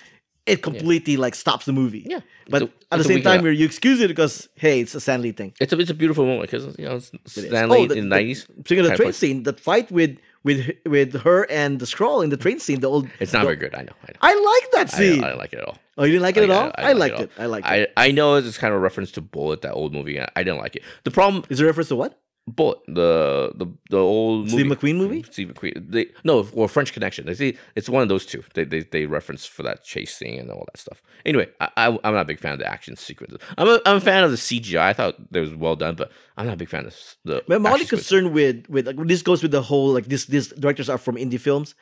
[0.51, 2.05] It completely like stops the movie.
[2.07, 2.21] Yeah.
[2.49, 3.53] but a- at the same time, yeah.
[3.53, 5.53] you excuse it because hey, it's a Stan Lee thing.
[5.61, 7.11] it's a it's a beautiful moment because you know It.
[7.27, 8.41] Stan Lee Oh, the- in the nineties.
[8.67, 12.31] Speaking of the train scene, the fight with with with her and the Skrull in
[12.31, 13.09] the train scene, the old.
[13.21, 13.75] It's not the- very good.
[13.75, 13.93] I know.
[14.09, 14.19] I know.
[14.31, 15.23] I like that scene.
[15.25, 15.79] I don't like it at all.
[15.99, 16.73] oh, you didn't like it at Like, all?
[16.91, 17.31] I, liked at it.
[17.39, 17.93] I liked it.
[17.97, 20.19] I know it's kind of a reference to Bullitt, that old movie.
[20.21, 20.83] I didn't like it.
[21.05, 22.19] The problem, Is a reference to what?
[22.51, 24.93] Bullitt, the the the old Steve movie.
[24.93, 25.25] McQueen movie?
[25.31, 25.91] Steve McQueen.
[25.91, 27.27] They no, or French Connection.
[27.27, 28.43] They see it's one of those two.
[28.55, 31.03] They they they reference for that chase scene and all that stuff.
[31.25, 33.39] Anyway, I, I I'm not a big fan of the action sequences.
[33.59, 34.81] I'm a I'm a fan of the CGI.
[34.81, 36.95] I thought it was well done, but I'm not a big fan of
[37.25, 37.43] the.
[37.47, 38.09] But my only action sequences.
[38.09, 41.17] concern with with like this goes with the whole like this these directors are from
[41.17, 41.75] indie films.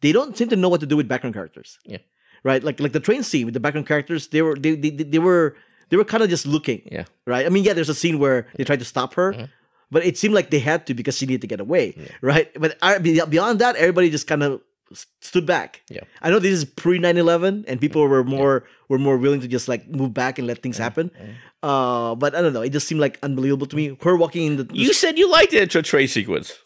[0.00, 1.78] They don't seem to know what to do with background characters.
[1.82, 1.92] Mm-hmm.
[1.92, 1.98] Yeah.
[2.42, 2.64] Right.
[2.64, 4.28] Like like the train scene with the background characters.
[4.28, 5.56] They were they they, they were
[5.90, 6.82] they were kind of just looking.
[6.90, 7.04] Yeah.
[7.26, 7.44] Right.
[7.44, 7.74] I mean, yeah.
[7.74, 9.32] There's a scene where they tried to stop her.
[9.32, 9.44] Mm-hmm.
[9.90, 12.50] But it seemed like they had to because she needed to get away, right?
[12.58, 14.60] But beyond that, everybody just kind of
[15.20, 15.82] stood back.
[15.88, 16.00] Yeah.
[16.22, 19.68] I know this is pre 9-11 and people were more were more willing to just
[19.68, 21.10] like move back and let things happen.
[21.62, 22.62] Uh, but I don't know.
[22.62, 23.96] It just seemed like unbelievable to me.
[24.02, 26.58] Her walking in the, the You said you liked the intro train sequence.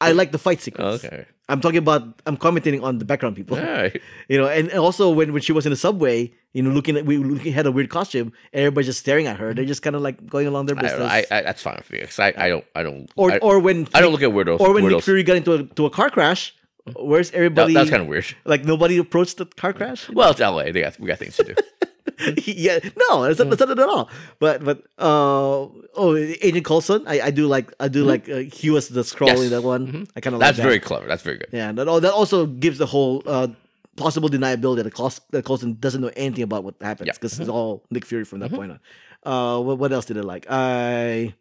[0.00, 1.04] I like the fight Oh, sequence.
[1.04, 1.26] okay.
[1.48, 2.20] I'm talking about.
[2.26, 3.56] I'm commenting on the background people.
[3.58, 4.00] Right.
[4.28, 7.04] You know, and also when, when she was in the subway, you know, looking at
[7.04, 9.52] we looking had a weird costume, and everybody's just staring at her.
[9.52, 10.98] They're just kind of like going along their business.
[11.00, 11.04] know.
[11.06, 13.58] I, I that's fine with me because I, I don't I don't or I, or
[13.60, 14.60] when I don't look at weirdos.
[14.60, 15.02] or when Nick weirdos.
[15.04, 16.54] Fury got into a, to a car crash,
[16.96, 17.74] where's everybody?
[17.74, 18.24] that's kind of weird.
[18.46, 20.08] like nobody approached the car crash.
[20.08, 20.72] Well, it's LA.
[20.72, 21.54] They got we got things to do.
[22.44, 22.78] yeah,
[23.08, 24.08] no, that's not, that's not at all.
[24.38, 25.66] But but uh
[25.96, 29.28] oh, Agent Coulson, I, I do like I do like uh, he was the Skrull
[29.28, 29.36] Mm-hmm.
[29.36, 29.44] Yes.
[29.44, 30.06] in that one.
[30.16, 30.62] I kind of like That's that.
[30.64, 31.06] very clever.
[31.06, 31.48] That's very good.
[31.52, 33.48] Yeah, that al- that also gives the whole uh,
[33.96, 37.12] possible deniability that, Claus- that Coulson doesn't know anything about what happens Yeah.
[37.12, 37.18] Mm-hmm.
[37.20, 38.80] because it's all Nick Fury from that point on.
[39.24, 40.46] Uh, what, what else did I like?
[40.50, 41.34] I,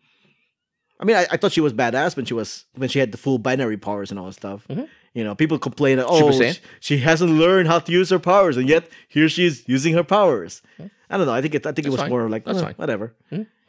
[1.00, 3.18] I mean, I, I thought she was badass when she was when she had the
[3.18, 4.66] full binary powers and all that stuff.
[5.14, 6.56] You know, people complain that oh, Saiyan?
[6.56, 9.94] sh- she hasn't learned how to use her powers, and yet here she is using
[9.94, 10.61] her powers.
[11.10, 11.34] I don't know.
[11.34, 11.65] I think it.
[11.68, 12.10] I think it was fine.
[12.10, 12.73] more like That's eh, fine.
[12.76, 13.14] whatever.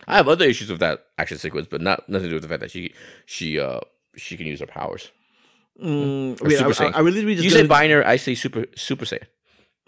[0.06, 2.48] I have other issues with that action sequence, but not nothing to do with the
[2.48, 2.94] fact that she
[3.26, 3.80] she uh
[4.16, 5.10] she can use her powers.
[5.82, 9.24] Mm, wait, Super I, I, I really, you say binary, I say super super saiyan.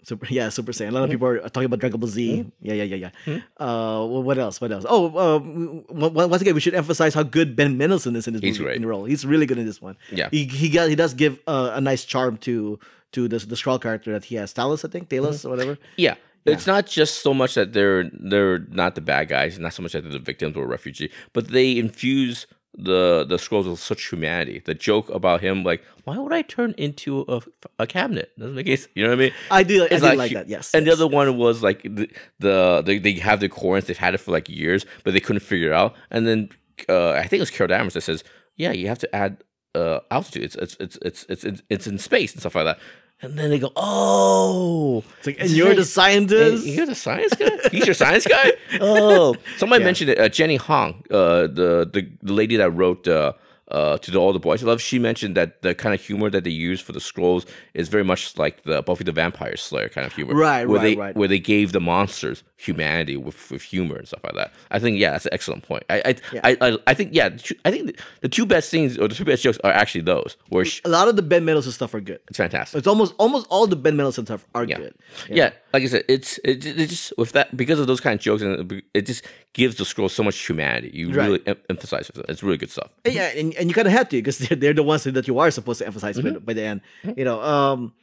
[0.03, 0.89] Super, yeah, Super Saiyan.
[0.89, 2.49] A lot of people are talking about Dragon Ball Z.
[2.61, 3.39] Yeah, yeah, yeah, yeah.
[3.57, 4.61] Uh, what else?
[4.61, 4.85] What else?
[4.87, 8.33] Oh, uh, w- w- once again, we should emphasize how good Ben Mendelsohn is in
[8.33, 8.77] this He's movie, great.
[8.77, 9.05] in role.
[9.05, 9.97] He's really good in this one.
[10.11, 10.29] Yeah.
[10.31, 12.79] he he got he does give uh, a nice charm to
[13.13, 15.77] to the the Skrull character that he has, Talos, I think, Talos or whatever.
[15.97, 16.15] Yeah.
[16.45, 19.91] It's not just so much that they're they're not the bad guys, not so much
[19.91, 22.47] that they're the victims or refugee, but they infuse
[22.77, 24.61] the the Skrulls with such humanity.
[24.63, 27.41] The joke about him, like, why would I turn into a,
[27.79, 28.31] a cabinet?
[28.37, 28.89] Doesn't make any sense.
[28.95, 29.31] You know what I mean?
[29.51, 30.47] I do, I It's do like, that.
[30.47, 30.97] Yes, And yes.
[30.97, 32.09] the other one was like the,
[32.39, 33.85] the they, they have the coins.
[33.85, 35.95] They've had it for like years, but they couldn't figure it out.
[36.11, 36.49] And then
[36.87, 38.23] uh, I think it was Carol Danvers that says,
[38.55, 39.43] "Yeah, you have to add
[39.73, 40.43] uh, altitude.
[40.43, 42.79] It's it's it's it's it's, it's in space and stuff like that."
[43.21, 46.65] And then they go, "Oh, It's like, and you're the scientist.
[46.65, 47.49] Hey, you're the science guy.
[47.71, 48.53] He's your science guy.
[48.79, 50.19] Oh, somebody mentioned it.
[50.19, 53.33] Uh, Jenny Han, uh, the, the the lady that wrote uh,
[53.69, 54.81] uh, to the, all the boys I love.
[54.81, 58.03] She mentioned that the kind of humor that they use for the Skrulls is very
[58.03, 61.15] much like the Buffy the Vampire Slayer kind of humor, Right, where right, they, right.
[61.15, 64.51] Where they gave the monsters humanity with, with humor and stuff like that.
[64.71, 65.83] I think yeah, that's an excellent point.
[65.89, 66.41] I I, Yeah.
[66.43, 67.29] I, I, I think yeah,
[67.65, 70.65] I think the two best scenes or the two best jokes are actually those where
[70.65, 72.19] sh- a lot of the Ben Mendelsohn stuff are good.
[72.29, 72.77] it's fantastic.
[72.79, 74.77] It's almost almost all the Ben Mendelsohn stuff are Yeah.
[74.77, 74.95] good.
[75.29, 75.51] Yeah.
[75.77, 78.41] Like I said, it's it, it just with that because of those kind of jokes
[78.41, 79.23] and it, just
[79.53, 80.89] gives the Skrull so much humanity.
[80.91, 81.25] You Right.
[81.27, 82.25] really em- emphasize it.
[82.27, 82.91] It's really good stuff.
[83.05, 85.37] Yeah, and, and you kind of had to because they're, they're the ones that you
[85.37, 86.81] are supposed to emphasize by, by the end.
[87.15, 87.93] You know, um,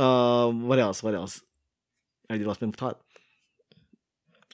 [0.00, 1.02] um, what else?
[1.02, 1.40] What else?
[2.30, 3.00] I lost my thought.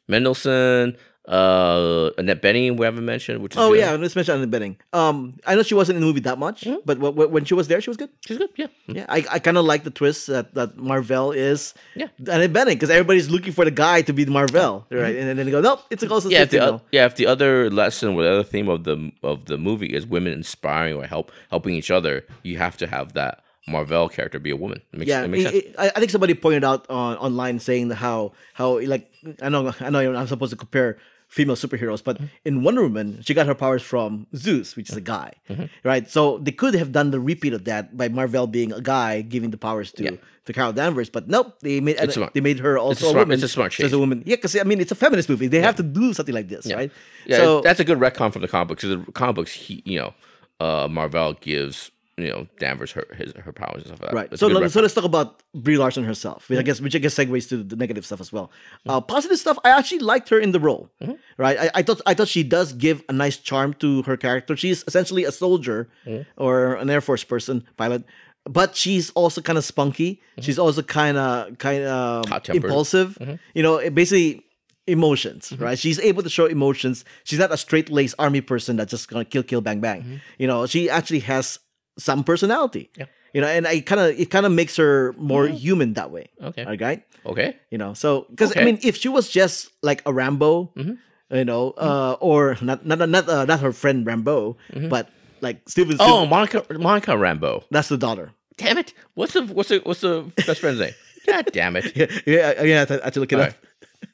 [0.09, 0.97] Mendelsohn,
[1.29, 3.79] uh, Annette Bening we haven't mentioned, which is Oh good.
[3.79, 4.77] yeah, let's mention Anna Bening.
[4.93, 7.55] Um, I know she wasn't in the movie that much, but w- w- when she
[7.55, 8.11] was there, she was good.
[8.27, 8.51] she's good.
[8.57, 12.09] Yeah, Yeah, I, I kind of like the twist that, that Marvel is Yeah.
[12.31, 15.15] Anna Bening because everybody's looking for the guy to be the Marvel, right?
[15.17, 16.43] And then they go, nope, it's a close yeah.
[16.43, 19.45] If the, oth- yeah, if the other lesson or the other theme of the of
[19.47, 23.45] the movie is women inspiring or help helping each other, you have to have that
[23.69, 24.83] Marvel character be a woman.
[24.93, 25.65] It makes, yeah, it makes it- sense.
[25.65, 29.11] it- I, think somebody pointed out on online saying how how like
[29.41, 30.99] I know I know I'm supposed to compare
[31.29, 32.27] female superheroes, but Mm-hmm.
[32.45, 35.65] in Wonder Woman she got her powers from Zeus, which is a guy, Mm-hmm.
[35.85, 36.11] right?
[36.11, 39.51] So they could have done the repeat of that by Marvel being a guy giving
[39.51, 40.11] the powers to Yeah.
[40.47, 41.97] to Carol Danvers, but nope, they made
[42.35, 43.35] they made her also smart- a woman.
[43.35, 45.47] it's a smart So as a woman, yeah, because I mean it's a feminist movie.
[45.47, 46.91] They have to do something like this, right?
[47.27, 48.83] Yeah, so that's a good retcon from the comic books.
[48.83, 50.13] Because the comic books, he, you know,
[50.61, 51.93] uh, Marvel gives
[52.23, 54.17] you know Danvers her his her powers and stuff like that.
[54.17, 54.29] Right.
[54.33, 56.67] It's So, let, so let's talk about Brie Larson herself, which I mm-hmm.
[56.67, 58.47] guess which I guess segues to the negative stuff as well.
[58.47, 58.91] Mm-hmm.
[58.91, 59.59] Uh, positive stuff.
[59.65, 60.91] I actually liked her in the role.
[61.01, 61.13] Mm-hmm.
[61.37, 61.59] Right.
[61.59, 64.57] I, I thought I thought she does give a nice charm to her character.
[64.57, 65.89] She's essentially a soldier
[66.37, 68.05] or an Air Force person, pilot.
[68.45, 70.21] But she's also kind of spunky.
[70.41, 73.17] She's also kind of kind of impulsive.
[73.55, 74.45] You know, it basically
[74.89, 75.63] emotions, Mm-hmm.
[75.63, 75.79] right?
[75.79, 77.05] She's able to show emotions.
[77.23, 80.21] She's not a straight laced army person that's just gonna kill, kill, bang, bang.
[80.39, 81.61] You know, she actually has
[81.99, 82.91] some personality.
[82.93, 83.01] Mm-hmm.
[83.01, 83.07] Yeah.
[83.35, 86.29] You know, and I kind of it kind of makes her more human that way.
[86.43, 86.67] Okay.
[86.67, 87.05] Okay.
[87.25, 87.57] okay.
[87.71, 91.71] You know, so because I mean, if she was just like a Rambo, you know,
[91.79, 94.57] uh, or not not not uh, not her friend Rambeau,
[94.91, 95.09] but
[95.41, 95.97] like Steven.
[95.99, 97.65] Oh, Monica Monica Rambeau.
[97.71, 98.33] that's the daughter.
[98.59, 98.93] Damn it!
[99.15, 100.93] What's the what's the what's the best friend's name?
[101.27, 101.97] God damn it!
[101.97, 102.75] Yeah, yeah, I- yeah.
[102.77, 103.49] I have to, I have to look it All up.
[103.49, 104.11] right.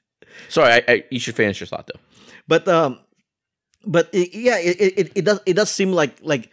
[0.49, 2.01] Sorry, I, I, you should finish your thought though.
[2.47, 3.01] but um
[3.85, 6.51] but it, yeah it, it it does it does seem like like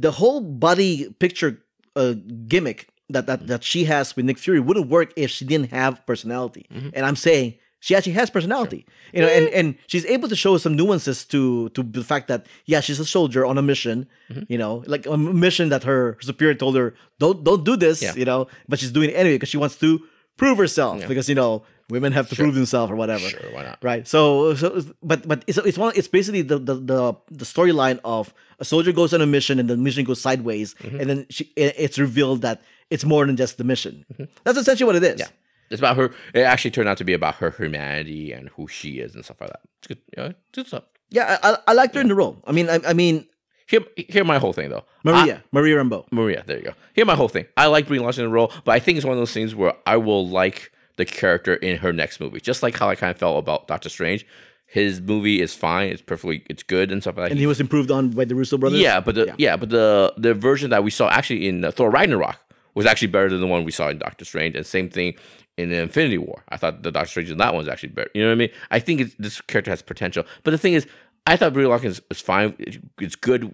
[0.00, 1.62] the whole buddy picture
[1.96, 2.14] uh
[2.46, 3.48] gimmick that that mm-hmm.
[3.48, 6.66] that she has with Nick Fury wouldn't work if she didn't have personality.
[6.72, 6.90] Mm-hmm.
[6.92, 8.86] And I'm saying she actually has personality.
[9.12, 9.58] You know and eh.
[9.58, 13.06] and she's able to show some nuances to to the fact that yeah she's a
[13.06, 14.42] soldier on a mission mm-hmm.
[14.48, 18.14] you know like a mission that her superior told her don't don't do this Yeah.
[18.14, 20.00] you know but she's doing it anyway because she wants to
[20.36, 23.78] prove herself because you know women have to prove themselves or whatever Sure, why not?
[23.82, 27.98] right so so but but it's it's one it's basically the the the, the storyline
[28.04, 31.00] of a soldier goes on a mission and the mission goes sideways Mm-hmm.
[31.00, 32.60] and then she, it- it's revealed that
[32.90, 34.04] it's more than just the mission
[34.44, 35.20] that's essentially what it is Mm-hmm.
[35.20, 35.70] Yeah.
[35.70, 36.12] It's about her.
[36.32, 39.38] It actually turned out to be about her humanity and who she is and stuff
[39.38, 39.60] like that.
[39.78, 39.98] It's good.
[40.16, 40.84] Yeah, it's good stuff.
[41.10, 43.26] yeah I, I, I liked her in the role i mean i, I mean
[43.66, 44.84] Here, here, my whole thing though.
[45.04, 46.74] maria maria rambeau Maria, there you go.
[46.94, 47.44] Here, my whole thing.
[47.54, 49.54] I like Brie Larson in the role, but I think it's one of those things
[49.54, 53.10] where I will like the character in her next movie, just like how I kind
[53.10, 54.26] of felt about Doctor Strange.
[54.66, 55.90] His movie is fine.
[55.90, 56.44] It's perfectly.
[56.50, 57.30] It's good and stuff like that.
[57.30, 59.56] and he was improved on by the russo brothers yeah, but the yeah.
[59.56, 62.36] but the the version that we saw actually in uh, Thor Ragnarok
[62.74, 65.14] was actually better than the one we saw in Doctor Strange, and same thing
[65.56, 66.44] in Infinity War.
[66.50, 68.10] I thought the Doctor Strange in that one's actually better.
[68.14, 68.50] You know what I mean?
[68.70, 70.86] I think it's, this character has potential, but the thing is,
[71.26, 72.54] I thought Brie Larson is, is fine.
[72.98, 73.50] It's good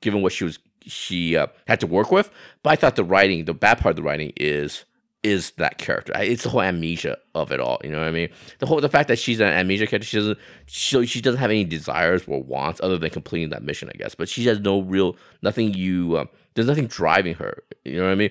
[0.00, 2.30] given what she was she uh, had to work with,
[2.62, 4.84] but I thought the writing, the bad part of the writing is
[5.26, 6.12] is that character.
[6.16, 7.78] It's the whole amnesia of it all.
[7.84, 8.28] You know what I mean?
[8.60, 11.50] The whole the fact that she's an amnesia character, she doesn't she, she doesn't have
[11.50, 14.14] any desires or wants other than completing that mission, I guess.
[14.14, 15.74] But she has no real nothing.
[15.74, 16.24] You uh,
[16.54, 17.62] there's nothing driving her.
[17.84, 18.30] You know what I mean?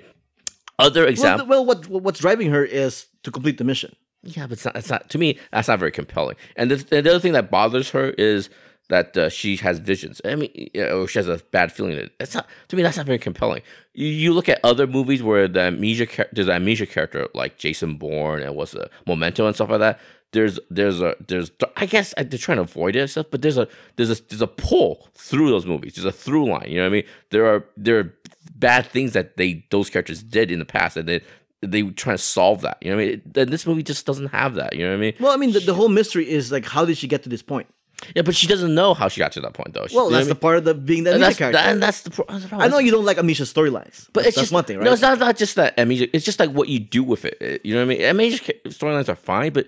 [0.79, 3.95] Other Well, example, th- well, what what's driving her is to complete the mission.
[4.23, 4.75] yeah, but it's not.
[4.75, 5.37] It's not to me.
[5.51, 6.35] That's not very compelling.
[6.55, 8.49] And the, the other thing that bothers her is
[8.89, 10.21] that uh, she has visions.
[10.23, 11.95] I mean, you know, she has a bad feeling.
[11.95, 12.83] That it's not to me.
[12.83, 13.61] That's not very compelling.
[13.93, 17.95] You, you look at other movies where the amnesia there's an amnesia character like Jason
[17.95, 19.99] Bourne and was a Memento and stuff like that.
[20.31, 23.57] There's there's a there's I guess they're trying to avoid it and stuff, but there's
[23.57, 25.95] a there's a there's a pull through those movies.
[25.95, 26.67] There's a through line.
[26.67, 27.05] You know what I mean?
[27.31, 28.13] There are there are
[28.55, 31.21] bad things that they those characters did in the past, and they
[31.61, 32.77] they try to solve that.
[32.81, 33.21] You know what I mean?
[33.35, 34.75] And this movie just doesn't have that.
[34.75, 35.13] You know what I mean?
[35.19, 37.41] Well, I mean, the, the whole mystery is like, how did she get to this
[37.41, 37.67] point?
[38.15, 39.87] Yeah, but she doesn't know how she got to that point, though.
[39.87, 41.23] She- Well, you know that's the part of the being the I mean?
[41.23, 41.57] amnesia character.
[41.57, 42.67] that, and that's the pro- that's the problem.
[42.67, 44.85] I know you don't like amnesia storylines, but that's, it's that's just one thing, right?
[44.85, 46.07] No, it's not, not just that amnesia.
[46.15, 47.61] It's just like what you do with it.
[47.65, 48.37] You know what I mean?
[48.37, 49.67] Ca- storylines are fine, but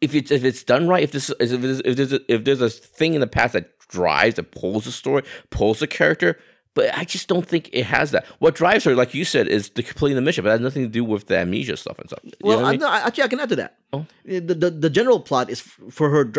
[0.00, 2.60] if it's if it's done right, if this if there's if there's a, if there's
[2.60, 6.38] a thing in the past that drives, that pulls the story, pulls the character.
[6.74, 8.26] But I just don't think it has that.
[8.40, 10.82] What drives her, like you said, is the completing the mission, but it has nothing
[10.82, 12.18] to do with the amnesia stuff and stuff.
[12.24, 12.80] You Well, I mean?
[12.80, 13.76] no, actually, I can add to that.
[13.92, 14.06] Oh.
[14.28, 16.32] Eh, the, the the general plot is for her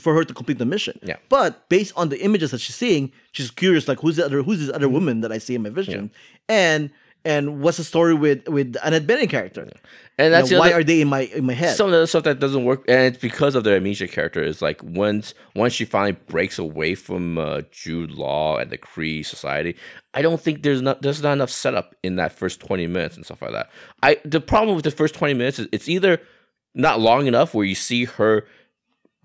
[0.00, 0.98] for her to complete the mission.
[1.02, 1.16] Yeah.
[1.28, 4.58] But based on the images that she's seeing, she's curious like who's the other who's
[4.58, 6.10] this other woman that I see in my vision,
[6.48, 6.90] and
[7.24, 9.62] and what's the story with with Annette Bening character?
[9.62, 11.76] and You that's know, why other- are they in my in my head?
[11.76, 14.42] some of the stuff that doesn't work, and it's because of their amnesia character.
[14.42, 19.24] Is like once once she finally breaks away from uh, Jude Law and the Kree
[19.24, 19.76] society,
[20.14, 23.24] I don't think there's not there's not enough setup in that first twenty minutes and
[23.24, 23.70] stuff like that.
[24.02, 26.20] I the problem with the first twenty minutes is it's either
[26.74, 28.46] not long enough where you see her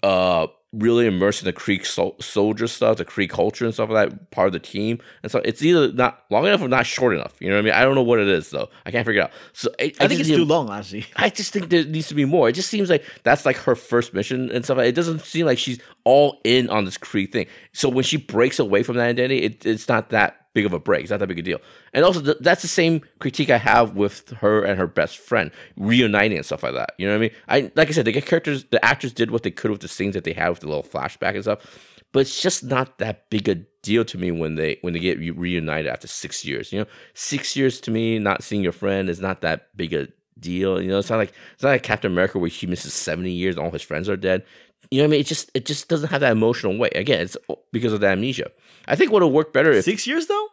[0.02, 4.10] uh really immersed in the Creek sol- soldier stuff, the Creek culture and stuff like
[4.10, 5.00] that, part of the team.
[5.22, 7.36] And so it's either not long enough or not short enough.
[7.40, 7.74] You know what I mean?
[7.74, 8.70] I don't know what it is though.
[8.86, 9.32] I can't figure it out.
[9.54, 11.06] So I, I think it's need- too long, honestly.
[11.16, 12.50] I just think there needs to be more.
[12.50, 14.80] It just seems like that's like her first mission and stuff.
[14.80, 17.46] It doesn't seem like she's all in on this Creek thing.
[17.72, 20.80] So when she breaks away from that identity, it, it's not that big of a
[20.80, 21.02] break.
[21.02, 21.60] It's not that big a deal.
[21.94, 25.52] And also, th- that's the same critique I have with her and her best friend
[25.78, 26.94] reuniting and stuff like that.
[26.98, 27.32] You know what I mean?
[27.48, 30.14] I like I said, the characters, the actors did what they could with the scenes
[30.14, 32.00] that they had with the little flashback and stuff.
[32.12, 35.18] But it's just not that big a deal to me when they when they get
[35.18, 36.72] re- reunited after six years.
[36.72, 40.08] You know, six years to me, not seeing your friend is not that big a
[40.40, 40.82] deal.
[40.82, 43.56] You know, it's not like it's not like Captain America where he misses seventy years
[43.56, 44.46] and all his friends are dead.
[44.92, 45.20] You know what I mean?
[45.22, 46.96] It just it just doesn't have that emotional weight.
[46.96, 47.38] Again, it's
[47.72, 48.52] because of the amnesia.
[48.88, 50.48] I think what would have worked better if Six years though.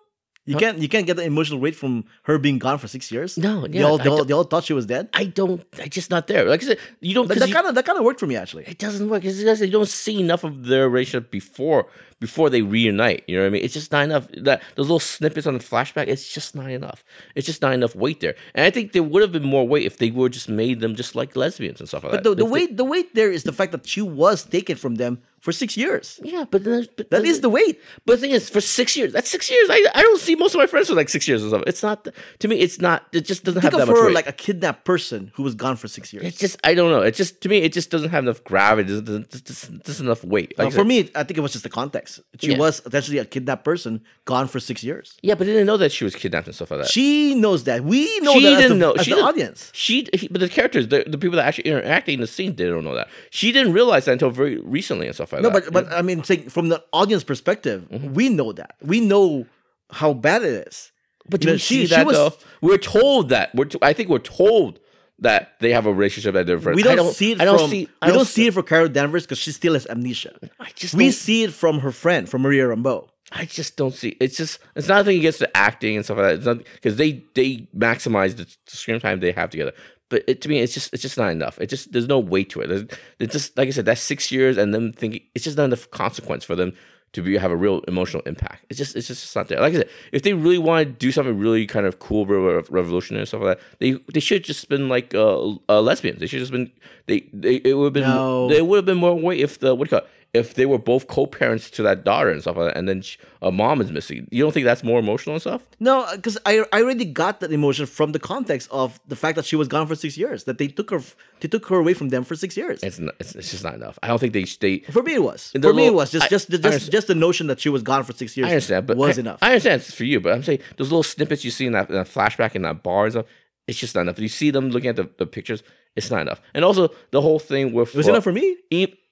[0.50, 1.92] You can't you can't get the emotional weight from
[2.28, 3.30] her being gone for six years.
[3.38, 5.08] No, they all, they, all, they all thought she was dead.
[5.12, 5.62] I don't.
[5.78, 6.44] I just not there.
[6.52, 7.28] Like I said, you don't.
[7.28, 8.64] That, that kind of that kind of worked for me actually.
[8.66, 9.24] it doesn't work.
[9.24, 11.86] It's just you don't see enough of their relationship before
[12.18, 13.24] before they reunite.
[13.26, 13.64] You know what I mean?
[13.64, 14.28] It's just not enough.
[14.36, 17.02] That those little snippets on the flashback, it's just not enough.
[17.34, 18.34] It's just not enough weight there.
[18.54, 20.94] And I think there would have been more weight if they would just made them
[20.94, 22.30] just like lesbians and stuff like But that.
[22.30, 25.22] the, the weight the weight there is the fact that she was taken from them
[25.40, 26.20] for six years.
[26.22, 27.80] yeah, but, then, but That is the weight.
[28.06, 29.68] But the thing is, for six years, that's six years.
[29.70, 31.66] I, I don't see most of my friends for like six years or something.
[31.66, 32.06] It's not
[32.40, 32.56] to me.
[32.60, 33.06] It's not.
[33.12, 34.14] It just doesn't Think have that much her weight.
[34.14, 36.24] like a kidnapped person who was gone for six years.
[36.26, 37.00] it's just I don't know.
[37.02, 38.92] It just to me, it just doesn't have enough gravity.
[38.96, 40.58] It doesn't, just, just, just enough weight.
[40.58, 42.20] Like Uh, for me, I think it was just the context.
[42.38, 42.58] She Yeah.
[42.58, 45.16] was essentially a kidnapped person gone for six years.
[45.22, 46.90] yeah, but I didn't know that she was kidnapped and stuff like that.
[46.90, 47.82] She knows that.
[47.82, 48.92] We know she that didn't the, know.
[48.92, 49.70] as she the audience.
[49.74, 52.66] She, he- but the characters, the, the people that actually interacting in the scene, they
[52.66, 53.08] don't know that.
[53.30, 55.72] She didn't realize that until very recently and stuff like No, that.
[55.72, 58.14] but but I mean, saying from the audience perspective, Mm-hmm.
[58.14, 58.76] we know that.
[58.82, 59.46] We know
[59.90, 60.92] how bad it is.
[61.28, 62.32] But You know, she- see she that was- though?
[62.60, 63.54] We're told that.
[63.54, 63.66] We're.
[63.66, 64.80] T- I think we're told
[65.20, 66.76] that they have a relationship that they're friends.
[66.82, 67.88] We I don't, see it I don't from see.
[68.00, 70.32] I we don't see it for Carol Danvers because she still has amnesia.
[70.58, 70.94] I just.
[70.94, 73.08] We don't- see it from her friend, from Maria Rambeau.
[73.32, 74.16] I just don't see.
[74.20, 74.58] It's just.
[74.74, 76.34] It's nothing against the acting and stuff like that.
[76.36, 79.72] It's not because they they maximize the screen time they have together.
[80.10, 81.58] But it, to me, it's just it's just not enough.
[81.60, 82.66] It just there's no weight to it.
[82.66, 82.84] There's,
[83.18, 85.90] it's just like I said, that's six years, and them thinking it's just not enough
[85.90, 86.74] consequence for them
[87.12, 88.66] to be have a real emotional impact.
[88.68, 89.60] It's just it's just it's not there.
[89.60, 92.68] Like I said, if they really want to do something really kind of cool, rev-
[92.70, 96.20] revolutionary and stuff like that, they they should just been like uh, uh lesbians.
[96.20, 96.70] They should just been
[97.06, 98.48] they they it would have been No.
[98.48, 100.12] they would have been more weight if the what do you call it?
[100.32, 103.18] If they were both co-parents to that daughter and stuff like that, and then she,
[103.42, 105.66] a mom is missing, you don't think that's more emotional and stuff?
[105.80, 109.44] No, because I I already got that emotion from the context of the fact that
[109.44, 110.44] she was gone for six years.
[110.44, 111.00] That they took her
[111.40, 112.80] they took her away from them for six years.
[112.82, 113.98] It's not, it's, it's just not enough.
[114.04, 114.78] I don't think they they.
[114.92, 115.50] For me, it was.
[115.60, 118.04] For me, it was just I- just just just the notion that she was gone
[118.04, 118.46] for six years.
[118.46, 119.38] I understand, but was I, enough.
[119.42, 121.88] I understand it's for you, but I'm saying those little snippets you see in that,
[121.88, 123.26] in that flashback in that bar and stuff,
[123.66, 124.18] it's just not enough.
[124.20, 125.62] You see them looking at the, the pictures,
[125.96, 126.40] it's not enough.
[126.54, 128.56] And also the whole thing with it was uh, enough for me.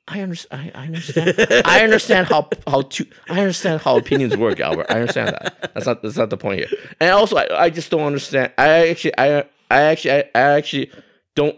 [0.09, 0.73] I understand.
[0.75, 1.63] I, I understand.
[1.67, 3.07] I understand how how to.
[3.29, 4.87] I understand how opinions work, Albert.
[4.89, 5.73] I understand that.
[5.75, 6.69] That's not that's not the point here.
[6.99, 8.53] And also, I, I just don't understand.
[8.57, 10.91] I actually, I I actually, I, I actually
[11.35, 11.57] don't.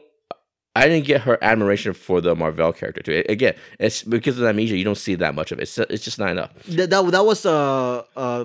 [0.74, 3.22] I didn't get her admiration for the Marvel character too.
[3.28, 4.76] Again, it's because of amnesia.
[4.76, 5.62] You don't see that much of it.
[5.62, 6.52] It's, it's just not enough.
[6.64, 8.44] That that, that was uh uh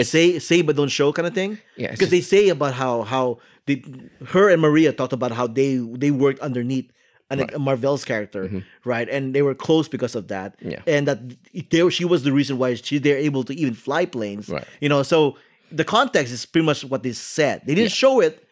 [0.00, 1.58] say say but don't show kind of thing.
[1.76, 3.82] Yeah, because they say about how how they,
[4.28, 6.90] her and Maria talked about how they they worked underneath
[7.30, 9.08] an, a Marvel's character, right?
[9.08, 10.58] And they were close because of that.
[10.58, 10.70] Mm-hmm.
[10.70, 10.82] Yeah.
[10.86, 11.18] and that
[11.70, 14.48] they, she was the reason why she they're able to even fly planes.
[14.48, 14.64] Right.
[14.80, 15.36] You know, so
[15.72, 17.62] the context is pretty much what they said.
[17.66, 18.42] They didn't show it,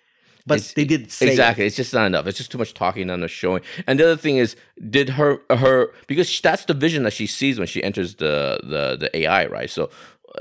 [0.47, 1.31] but It's- they did say it.
[1.31, 1.65] exactly.
[1.67, 2.27] It's just not enough.
[2.27, 3.63] It's just too much talking, not enough showing.
[3.87, 4.57] And the other thing is,
[4.91, 8.97] did her her because that's the vision that she sees when she enters the the
[8.99, 9.71] the AI, right?
[9.71, 9.91] So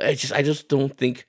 [0.01, 1.27] I just I just don't think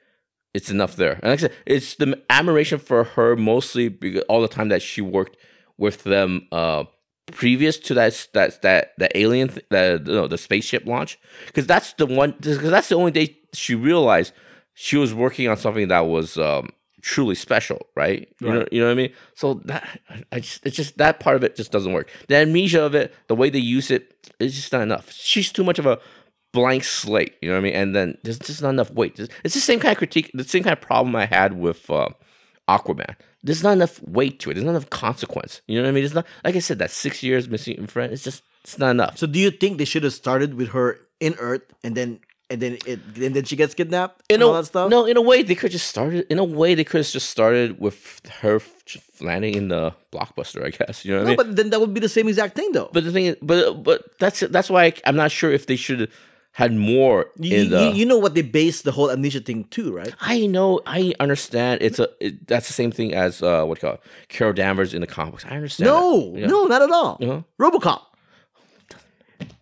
[0.54, 1.14] it's enough there.
[1.22, 4.80] And like I said, it's the admiration for her mostly because all the time that
[4.80, 5.36] she worked
[5.76, 6.84] with them uh
[7.32, 11.18] previous to that that that the alien th- the no, the spaceship launch?
[11.46, 14.32] Because that's the one because that's the only day she realized
[14.74, 16.70] she was working on something that was um
[17.02, 18.28] truly special right?
[18.40, 19.12] You know you know what i mean?
[19.34, 20.00] So that
[20.32, 22.10] i just it's just that part of it just doesn't work.
[22.28, 25.10] The amnesia of it the way they use it is just not enough.
[25.12, 25.98] She's too much of a
[26.52, 27.74] blank slate you know what i mean?
[27.74, 29.18] And then there's just not enough weight.
[29.18, 32.08] It's the same kind of critique the same kind of problem i had with uh,
[32.68, 35.92] aquaman there's not enough weight to it there's not enough consequence you know what i
[35.92, 38.78] mean it's not like i said that six years missing in friend it's just it's
[38.78, 41.94] not enough So do you think they should have started with her in Earth and
[41.94, 44.88] then and then it and then she gets kidnapped in and a, all that stuff?
[44.90, 46.26] No, in a way they could just started.
[46.32, 50.64] In a way they could have just started with her f- landing in the blockbuster.
[50.64, 51.36] I guess you know what I mean.
[51.36, 52.90] but then that would be the same exact thing though.
[52.92, 55.76] But the thing is, but but that's that's why I, I'm not sure if they
[55.76, 56.10] should have
[56.54, 57.90] had more you, the.
[57.94, 60.14] you, know what they base the whole amnesia thing too, right?
[60.20, 61.82] I know, I understand.
[61.82, 64.00] It's a it, that's the same thing as uh what you call it?
[64.28, 65.44] Carol Danvers in the comics.
[65.44, 65.86] I understand.
[65.90, 66.32] No.
[66.36, 66.46] Yeah.
[66.46, 67.18] no, not at all.
[67.20, 67.42] Uh-huh.
[67.58, 68.02] RoboCop.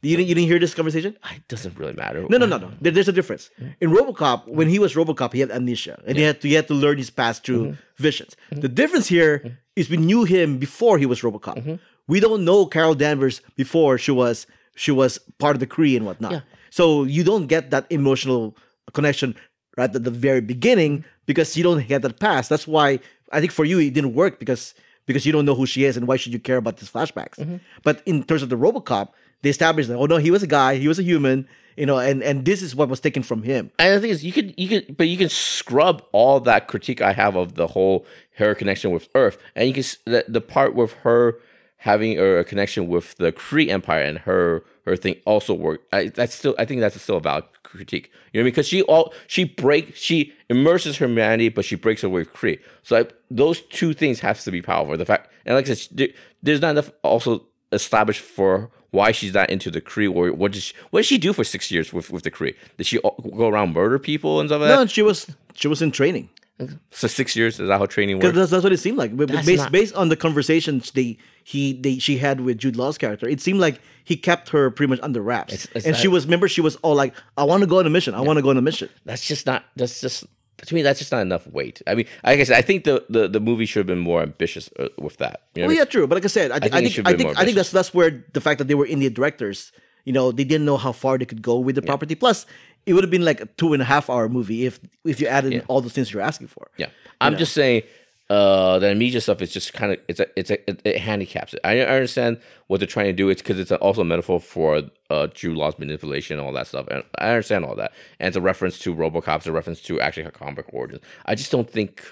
[0.03, 1.17] You didn't you didn't hear this conversation?
[1.35, 2.27] it doesn't really matter.
[2.29, 2.71] No, no, no, no.
[2.81, 3.51] There- there's a difference.
[3.81, 6.67] In RoboCop, when he was RoboCop, he had amnesia, and he had to he had
[6.69, 8.03] to learn his past through Mm-hmm.
[8.03, 8.37] visions.
[8.51, 11.57] The difference here is we knew him before he was RoboCop.
[11.57, 11.75] Mm-hmm.
[12.09, 16.07] We don't know Carol Danvers before she was she was part of the Kree and
[16.07, 16.33] whatnot.
[16.33, 16.41] Yeah.
[16.71, 18.57] So you don't get that emotional
[18.93, 19.35] connection
[19.77, 22.49] right at the very beginning because you don't get that past.
[22.49, 23.01] That's why
[23.31, 24.75] I think for you it didn't work because
[25.07, 27.37] because you don't know who she is and why should you care about these flashbacks.
[27.37, 27.57] Mm-hmm.
[27.83, 29.09] But in terms of the RoboCop,
[29.43, 31.99] they established that oh no, he was a guy, he was a human, you know,
[31.99, 33.71] and and this is what was taken from him.
[33.79, 37.01] And the thing is, you could, you could, but you can scrub all that critique
[37.01, 40.75] I have of the whole her connection with Earth, and you can the, the part
[40.75, 41.39] with her
[41.91, 45.85] having a, a connection with the Kree Empire and her her thing also worked.
[45.95, 48.11] I, that's still, I think that's still a valid critique.
[48.33, 52.21] You know, because she all she break she immerses her humanity, but she breaks away
[52.23, 52.59] with Kree.
[52.83, 54.97] So I, those two things have to be powerful.
[54.97, 56.09] The fact, and like I said, there,
[56.43, 60.63] there's not enough also established for why she's not into the Kree or what did
[60.63, 62.55] she, what did she do for six years with, with the Kree?
[62.77, 64.83] Did she all- go around murder people and stuff like No, that?
[64.83, 66.29] and she was she was in training.
[66.91, 68.37] So six years is that how training Because works?
[68.39, 69.17] that's, that's what it seemed like.
[69.17, 72.99] That's based not- based on the conversations they he they she had with Jude Law's
[72.99, 75.53] character, it seemed like he kept her pretty much under wraps.
[75.53, 77.87] It's- it's and she was remember she was all like, I want to go on
[77.87, 78.15] a mission.
[78.15, 78.89] I want to go on a mission.
[79.05, 79.65] That's just not.
[79.77, 80.25] That's just
[80.67, 80.83] to me.
[80.83, 81.83] That's just not enough weight.
[81.87, 84.23] I mean, like I said, I think the the, the movie should have been more
[84.23, 85.43] ambitious uh, with that.
[85.55, 85.79] You know Well, I mean?
[85.79, 86.07] yeah, true.
[86.07, 87.93] But like I said, I, think think I think I think, I think that's that's
[87.95, 89.73] where the fact that they were indie directors,
[90.05, 92.15] you know, they didn't know how far they could go with the property.
[92.15, 92.47] Plus,
[92.87, 95.27] it would have been like a two and a half hour movie if if you
[95.27, 96.71] added all the things you're asking for.
[96.77, 96.89] Yeah,
[97.21, 97.83] I'm just saying.
[98.31, 101.53] Uh, the amnesia stuff is just kind of it's a it's a it, it handicaps
[101.53, 101.61] it.
[101.65, 103.29] I, understand what they're trying to do.
[103.29, 106.87] It's because it's also a metaphor for uh Jude Law's manipulation and all that stuff,
[106.89, 107.93] and I understand all that.
[108.21, 109.39] And it's a reference to RoboCop.
[109.39, 111.03] It's a reference to actually comic origins.
[111.27, 112.03] I just don't think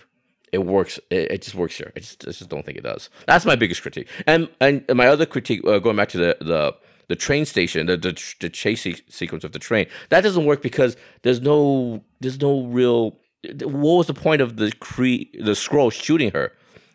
[0.52, 0.98] it works.
[1.10, 1.92] It, it just works here.
[1.96, 3.08] I just, I just don't think it does.
[3.26, 4.08] That's my biggest critique.
[4.26, 6.74] And and my other critique, uh, going back to the the
[7.08, 10.62] the train station, the the, the chase se- sequence of the train, that doesn't work
[10.62, 13.16] because there's no there's no real.
[13.44, 16.52] What was the point of the Kree, the Skrull shooting her?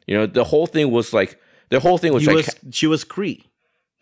[0.08, 1.40] You know, the whole thing was like
[1.70, 3.44] the whole thing was like was she was Kree.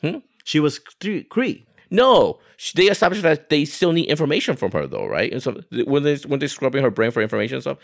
[0.01, 0.17] Hmm?
[0.43, 1.27] She was Kree.
[1.27, 1.65] Kree.
[1.89, 2.39] no.
[2.75, 5.29] They established that they still need information from her, though, right?
[5.33, 7.77] And so when they when they scrubbing her brain for information and stuff,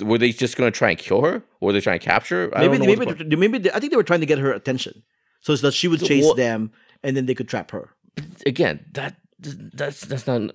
[0.00, 2.46] were they just gonna try and kill her, or were they trying to capture?
[2.46, 2.56] her?
[2.56, 5.02] I Maybe maybe the maybe they, I think they were trying to get her attention,
[5.40, 6.70] so that she would chase what- them
[7.02, 7.90] and then they could trap her.
[8.46, 10.50] again that that's that's not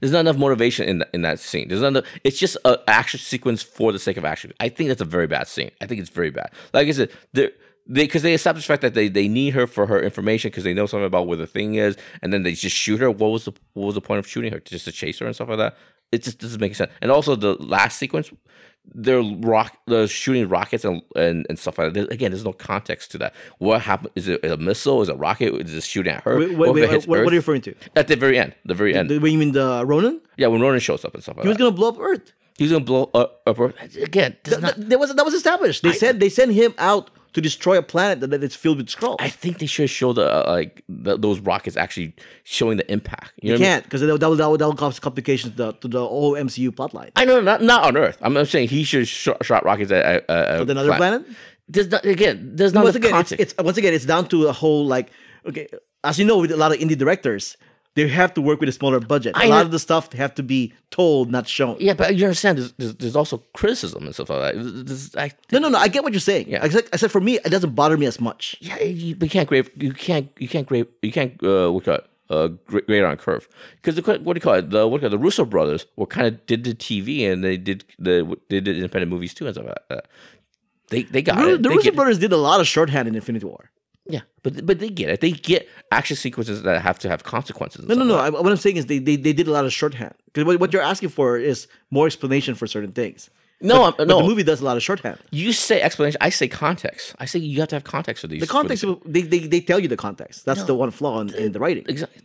[0.00, 1.68] there's not enough motivation in that in that scene.
[1.68, 4.52] There's not enough, it's just an action sequence for the sake of action.
[4.60, 5.70] I think that's a very bad scene.
[5.80, 6.50] I think it's very bad.
[6.72, 7.50] Like I said, they
[7.92, 10.72] because they established the fact that they, they need her for her information because they
[10.74, 13.10] know something about where the thing is, and then they just shoot her.
[13.10, 14.60] What was the what was the point of shooting her?
[14.60, 15.76] Just to chase her and stuff like that.
[16.12, 16.92] It just doesn't make sense.
[17.02, 18.30] And also the last sequence,
[18.92, 22.12] they're rock they're shooting rockets and, and, and stuff like that.
[22.12, 23.34] Again, there's no context to that.
[23.58, 24.10] What happened?
[24.14, 25.02] Is it a missile?
[25.02, 25.54] Is it a rocket?
[25.66, 26.38] Is it shooting at her?
[26.38, 27.74] Wait, What wait, wait, what, what are you referring to?
[27.96, 29.08] At the very end, the very end.
[29.10, 30.20] The, you mean the Ronan?
[30.36, 31.64] yeah, when Ronan shows up and stuff like He was that.
[31.64, 32.32] gonna blow up Earth.
[32.58, 33.42] He's gonna blow up.
[33.46, 34.36] up again.
[34.44, 35.82] Th- not, th- that was that was established.
[35.82, 38.86] They said they sent him out to destroy a planet that, that is filled with
[38.86, 39.16] Skrulls.
[39.18, 42.14] I think they should show the uh, like the, those rockets actually
[42.44, 43.32] showing the impact.
[43.42, 45.52] You know you can't because that, will- that, will- that, will- that will cause complications
[45.56, 47.10] to the, to the whole MCU plotline.
[47.16, 48.18] I know not not on Earth.
[48.20, 51.26] I'm, I'm saying he should sh- shot rockets at, at, at another planet?
[51.68, 52.52] There's not again.
[52.54, 53.42] There's not once again, it's, context.
[53.42, 55.10] it's once again it's down to a whole like
[55.46, 55.66] okay,
[56.04, 57.56] as you know, with a lot of indie directors,
[57.94, 59.36] they have to work with a smaller budget.
[59.36, 61.76] A I lot know- of the stuff they have to be told, not shown.
[61.80, 62.58] yeah, but you understand.
[62.58, 64.86] There's, there's, there's also criticism and stuff like that.
[64.86, 65.78] There's- I, No, no, no.
[65.78, 66.48] I get what you're saying.
[66.48, 66.64] Yeah.
[66.64, 68.56] I said, I said for me, it doesn't bother me as much.
[68.60, 69.70] yeah, you, but you can't grade.
[69.76, 70.28] You can't.
[70.38, 70.86] You can't grade.
[71.02, 71.32] You can't.
[71.42, 72.06] Uh, what it?
[72.30, 73.46] Uh, gra- grade on a curve
[73.76, 74.70] because the what do you call it?
[74.70, 75.18] The what do you call it?
[75.18, 78.76] the Russo brothers were kind of did the TV and they did the they did
[78.76, 80.06] independent movies too and stuff like that.
[80.88, 81.62] They they got The, it.
[81.62, 81.94] the They Russo it.
[81.96, 83.70] brothers did a lot of shorthand in Infinity War.
[84.06, 85.20] Yeah, but but they get it.
[85.22, 87.86] They get action sequences that have to have consequences.
[87.88, 88.16] No, no, no.
[88.16, 90.14] like I, what I'm saying is they, they, they did a lot of shorthand.
[90.26, 93.30] Because what, what you're asking for is more explanation for certain things.
[93.62, 94.18] No, But no.
[94.18, 95.18] the movie does a lot of shorthand.
[95.30, 96.18] you say explanation.
[96.20, 97.14] I say context.
[97.18, 98.40] I say you have to have context for these.
[98.40, 100.44] The context, of, they, they, they tell you the context.
[100.44, 101.84] That's the one flaw in, in the writing.
[101.88, 102.20] exactly.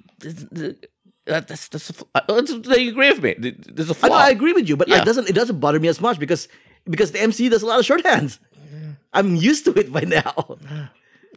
[1.26, 1.92] That, that's that's.
[1.92, 3.36] A, uh, that's they agree with me.
[3.70, 4.10] There's a flaw.
[4.10, 5.02] know, I agree with you, but Yeah.
[5.02, 6.48] it doesn't it doesn't bother me as much because
[6.90, 8.40] because the MCU does a lot of shorthands.
[9.14, 10.58] I'm used to it by now.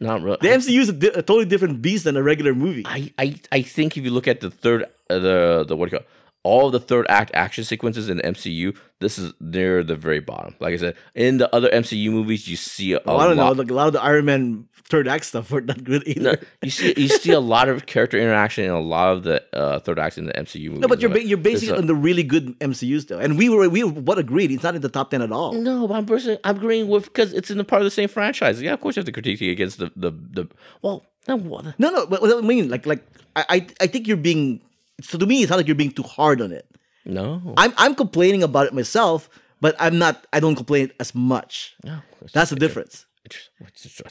[0.03, 0.37] Not really.
[0.41, 2.83] The MCU is a, di- a totally different beast than a regular movie.
[2.85, 3.27] I, I
[3.57, 6.05] I think if you look at the third uh, the the what do you call
[6.05, 6.09] it?
[6.43, 10.19] All of the third act action sequences in the MCU, this is near the very
[10.19, 10.55] bottom.
[10.59, 13.43] Like I said, in the other MCU movies, you see a, Oh, I don't know.
[13.43, 13.57] lot.
[13.57, 16.21] Like, a lot of the Iron Man third act stuff were not good either.
[16.21, 19.41] No, you see you see a lot of character interaction in a lot of the
[19.55, 20.79] uh, third acts in the MCU movies.
[20.81, 23.47] No, but you're ba- you're basing it on the really good MCUs though, and we
[23.49, 25.53] were we what agreed it's not in the top ten at all.
[25.53, 28.09] No, but I'm personally, I'm agreeing with because it's in the part of the same
[28.09, 28.61] franchise.
[28.61, 30.47] Yeah, of course you have to critique it against the the, the
[30.81, 31.05] well.
[31.25, 31.79] No, what?
[31.79, 33.01] No, no, but what I mean, like, like
[33.37, 34.59] I, I, I think you're being.
[35.01, 36.67] So to me, it's not like you're being too hard on it.
[37.05, 39.29] No, I'm, I'm complaining about it myself,
[39.59, 40.25] but I'm not.
[40.31, 41.75] I don't complain as much.
[41.83, 41.99] no.
[42.31, 43.05] That's the difference.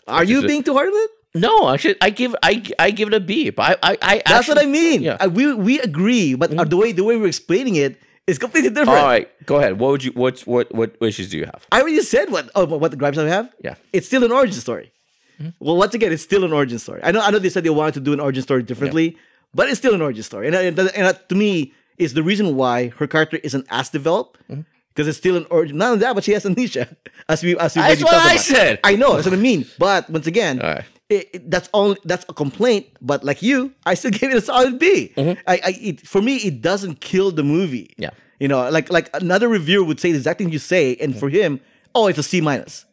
[0.06, 1.10] Are you being too hard on it?
[1.34, 3.48] No, actually, I give I I give it a B.
[3.50, 5.00] But I I, I That's what I mean.
[5.02, 5.16] Yeah.
[5.18, 8.68] I- we we agree, but uh, the way the way we're explaining it is completely
[8.68, 8.90] different.
[9.00, 9.78] All right, go ahead.
[9.78, 11.66] What would you what what what issues do you have?
[11.72, 13.48] I already said what oh, what the gripes I have.
[13.64, 13.76] Yeah.
[13.94, 14.92] it's still an origin story.
[15.59, 17.00] Well, once again, it's still an origin story.
[17.02, 19.16] I know I know they said they wanted to do an origin story differently,
[19.55, 20.47] but it's still an origin story.
[20.47, 24.39] And, and, and that, to me, is the reason why her character isn't as developed
[24.49, 25.77] because it's still an origin.
[25.79, 26.89] Not only that, but she has amnesia.
[27.29, 28.41] As we as we That's what I about.
[28.41, 28.81] said.
[28.83, 29.65] I know that's what I mean.
[29.79, 30.85] But once again, right.
[31.09, 32.87] it, it- that's only that's a complaint.
[33.01, 35.12] But like you, I still gave it a solid B.
[35.16, 37.85] I, I it, for me, it doesn't kill the movie.
[37.93, 38.03] Mm-hmm.
[38.03, 38.11] Yeah.
[38.41, 41.29] You know, like like another reviewer would say the exact thing you say, and for
[41.29, 41.61] him,
[41.95, 42.85] oh, it's a C minus.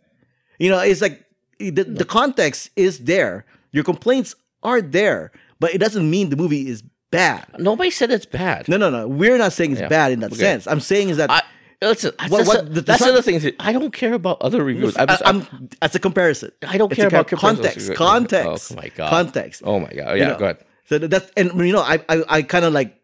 [0.59, 1.25] You know, it's like
[1.57, 3.45] the, the context is there.
[3.71, 7.45] Your complaints are there, but it doesn't mean the movie is bad.
[7.57, 8.67] Nobody said it's bad.
[8.69, 9.07] No, no, no.
[9.07, 9.87] We're not saying it's Yeah.
[9.87, 10.39] bad in that Okay.
[10.41, 10.67] sense.
[10.67, 11.41] I'm saying is that I
[11.81, 12.11] listen.
[12.27, 13.53] What- that's what- the, that's the- the other thing.
[13.59, 14.95] I don't care about other reviews.
[14.97, 16.51] I'm just, am that's a comparison.
[16.67, 17.93] I don't care about co- context.
[17.95, 18.71] Context.
[18.71, 19.09] Oh my god.
[19.09, 19.61] Context.
[19.65, 20.11] Oh my god.
[20.15, 20.27] You Yeah.
[20.29, 20.57] know, Go ahead.
[20.87, 22.95] So that's and you know I I, I kind of like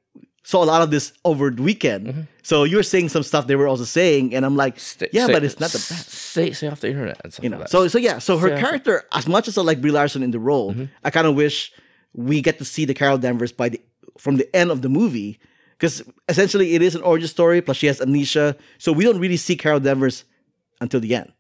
[0.44, 2.07] saw a lot of this over the weekend.
[2.07, 2.22] Mm-hmm.
[2.44, 5.26] So you were saying some stuff they were also saying, and I'm like, Stay- yeah,
[5.27, 6.10] but it's not the best.
[6.10, 7.57] Say say off the internet You know.
[7.57, 7.72] like that.
[7.72, 8.19] So so yeah.
[8.19, 10.86] So her character, as much as I like Brie Larson in the role, Mm-hmm.
[11.03, 11.72] I kind of wish
[12.15, 13.81] we get to see the Carol Danvers by the
[14.17, 15.37] from the end of the movie
[15.77, 17.61] because essentially it is an origin story.
[17.61, 20.23] Plus she has amnesia, so we don't really see Carol Danvers
[20.81, 21.33] until the end,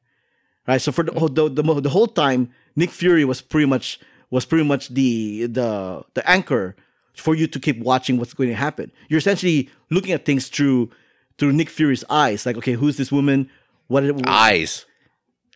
[0.67, 0.81] right?
[0.81, 3.99] So for the whole the, the, the whole time, Nick Fury was pretty much
[4.29, 6.75] was pretty much the the the anchor
[7.15, 8.91] for you to keep watching what's going to happen.
[9.07, 10.91] You're essentially looking at things through
[11.37, 13.49] through Nick Fury's eyes, like okay, who's this woman?
[13.87, 14.03] What?
[14.27, 14.85] eyes.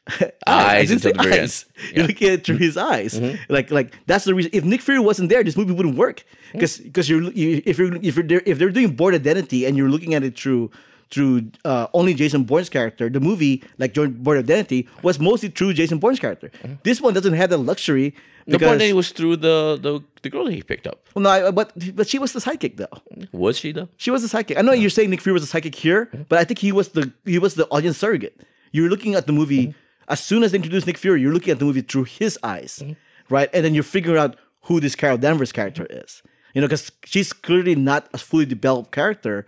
[0.48, 0.90] eyes.
[0.90, 1.66] Eyes until the very eyes.
[1.78, 1.92] end.
[1.96, 3.14] You're looking at it through his eyes.
[3.20, 3.52] Mm-hmm.
[3.54, 4.52] Like like that's the reason.
[4.54, 6.24] If Nick Fury wasn't there, this movie wouldn't work.
[6.50, 6.54] Mm.
[6.54, 9.78] Because because you're you, if you're if you're there, if they're doing Bourne Identity and
[9.78, 10.72] you're looking at it through
[11.12, 15.98] through uh, only Jason Bourne's character, the movie like Bourne Identity was mostly through Jason
[15.98, 16.50] Bourne's character.
[16.64, 16.76] Mm-hmm.
[16.84, 18.14] This one doesn't have the luxury.
[18.46, 21.08] The Because, point that he was through the, the the girl that he picked up.
[21.14, 23.28] well, no, I- but but she was the sidekick though.
[23.32, 23.90] Was she though?
[23.98, 24.58] She was the sidekick.
[24.58, 26.24] I know you're saying Nick Fury was a sidekick here, mm-hmm.
[26.30, 28.40] but I think he was the he was the audience surrogate.
[28.72, 29.76] You're looking at the movie
[30.10, 32.84] as soon as they introduce Nick Fury, you're looking at the movie through his eyes,
[33.30, 33.50] right?
[33.54, 36.22] And then you're figuring out who this Carol Danvers character is.
[36.54, 39.46] You know, because she's clearly not a fully developed character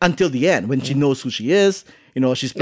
[0.00, 1.84] until the end when she knows who she is.
[2.14, 2.54] You know, she's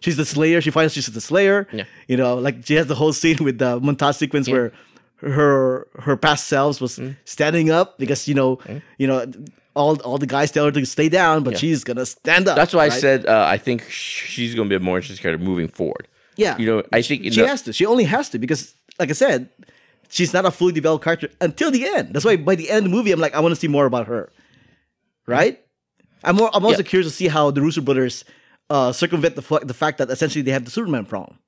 [0.00, 0.60] she's the Slayer.
[0.60, 1.66] She finds she's the Slayer.
[1.72, 1.84] Yeah.
[2.06, 4.72] You know, like she has the whole scene with the montage sequence where
[5.20, 7.16] her her past selves was Mm.
[7.24, 8.58] standing up because you know
[8.98, 9.26] you know
[9.74, 11.58] all all the guys tell her to stay down, but Yeah.
[11.58, 12.56] she's gonna stand up.
[12.56, 15.68] That's why I said uh, I think she's to be a more interesting character moving
[15.68, 16.06] forward.
[16.36, 17.72] Yeah, You know, I think in she the- has to.
[17.72, 19.48] She only has to because, like I said,
[20.08, 22.12] she's not a fully developed character until the end.
[22.12, 23.86] That's why by the end of the movie, I'm like, I want to see more
[23.86, 24.30] about her.
[25.26, 25.60] Right?
[26.22, 26.50] I'm more.
[26.54, 26.88] I'm also Yeah.
[26.88, 28.24] curious to see how the Russo brothers
[28.70, 31.38] uh, circumvent the the fact that essentially they have the Superman problem.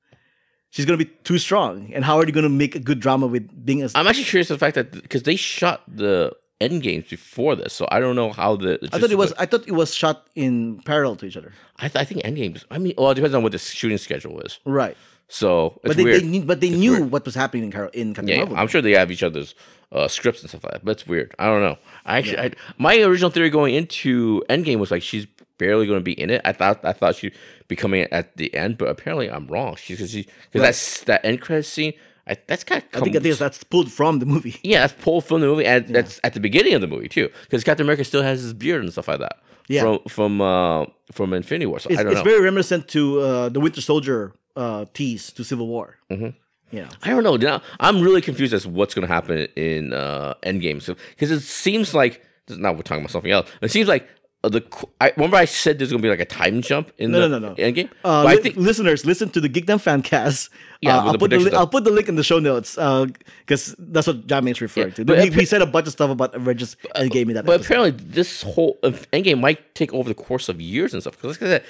[0.71, 3.49] She's gonna be too strong, and how are they gonna make a good drama with
[3.65, 3.89] being a?
[3.95, 7.87] I'm actually curious the fact that because they shot the end games before this, so
[7.91, 8.79] I don't know how the.
[8.93, 9.33] I thought it was.
[9.39, 11.53] I thought it was shot in parallel to each other.
[11.77, 12.65] I, th- I think end games.
[12.71, 14.59] I mean, well, it depends on what the shooting schedule is.
[14.65, 14.97] Right.
[15.29, 16.23] So it's But they, weird.
[16.23, 17.11] they knew, but they knew weird.
[17.11, 18.57] what was happening in Carol in Captain yeah, Marvel.
[18.59, 19.57] I'm sure they have each other's
[19.91, 20.85] uh, scripts and stuff like that.
[20.85, 21.35] But it's weird.
[21.39, 21.79] I don't know.
[22.05, 25.27] I actually, I, my original theory going into Endgame was like she's
[25.59, 26.43] barely going to be in it.
[26.45, 27.35] I thought I thought she'd
[27.67, 29.75] be coming at the end, but apparently I'm wrong.
[29.77, 31.95] She's because she, cause that's that end credit scene.
[32.29, 34.57] I, that's kind of I think I think that's pulled from the movie.
[34.63, 37.29] yeah, that's pulled from the movie, and that's at the beginning of the movie too,
[37.43, 39.39] because Captain America still has his beard and stuff like that.
[39.69, 39.83] Yeah.
[39.83, 41.79] from from uh, from Infinity War.
[41.79, 42.25] So It's, I don't it's know.
[42.31, 45.99] very reminiscent to uh, the Winter Soldier uh, tease to Civil War.
[46.11, 46.31] Mm-hmm.
[46.77, 47.37] Know, I don't know.
[47.37, 50.83] Now, I'm really confused as to what's going to happen in uh, Endgame.
[50.83, 53.49] So because it seems like now we're talking about something else.
[53.63, 54.09] It seems like
[54.49, 54.65] the
[55.01, 57.29] I remember I said there's going to be like a time jump in No, the
[57.29, 57.55] no, no, no.
[57.57, 57.89] Endgame.
[58.05, 60.51] uh, but I think listeners, listen to the Geekdom fan cast.
[60.81, 63.75] Yeah, Uh, I'll put the li- I'll put the link in the show notes because
[63.79, 65.05] that's what Jiaming's referring Yeah, to.
[65.05, 67.47] but we, appa- we said a bunch of stuff about Avengers Endgame in that.
[67.47, 67.67] but episode.
[67.75, 71.17] apparently this whole uh, Endgame might take over the course of years and stuff.
[71.21, 71.65] Because like I said,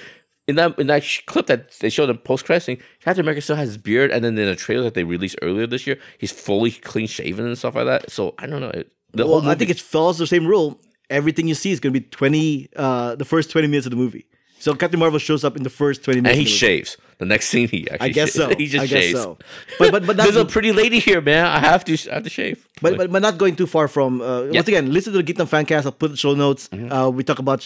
[0.47, 3.69] in that in that clip that they showed in post credit Captain America still has
[3.69, 6.71] his beard, and then in the trailer that they released earlier this year, he's fully
[6.71, 8.11] clean shaven and stuff like that.
[8.11, 8.69] So I don't know.
[8.69, 10.79] It, the well, I think it follows the same rule.
[11.09, 13.97] Everything you see is going to be twenty, uh, the first twenty minutes of the
[13.97, 14.25] movie.
[14.59, 16.37] So Captain Marvel shows up in the first twenty minutes.
[16.39, 16.97] and he the shaves.
[17.19, 18.51] The next scene, he actually I guess shaves.
[18.51, 18.57] so.
[18.57, 19.21] he just I guess shaves.
[19.21, 19.37] so.
[19.79, 21.45] But but but There's a pretty lady here, man.
[21.45, 22.67] I have to, I have to shave.
[22.81, 24.21] but, but but not going too far from.
[24.21, 24.31] Uh, Yeah.
[24.41, 24.53] Mm-hmm.
[24.55, 25.85] Once again, listen to the Geekdom Fancast.
[25.85, 26.69] I'll put the show notes.
[26.73, 27.63] Uh, we talk about.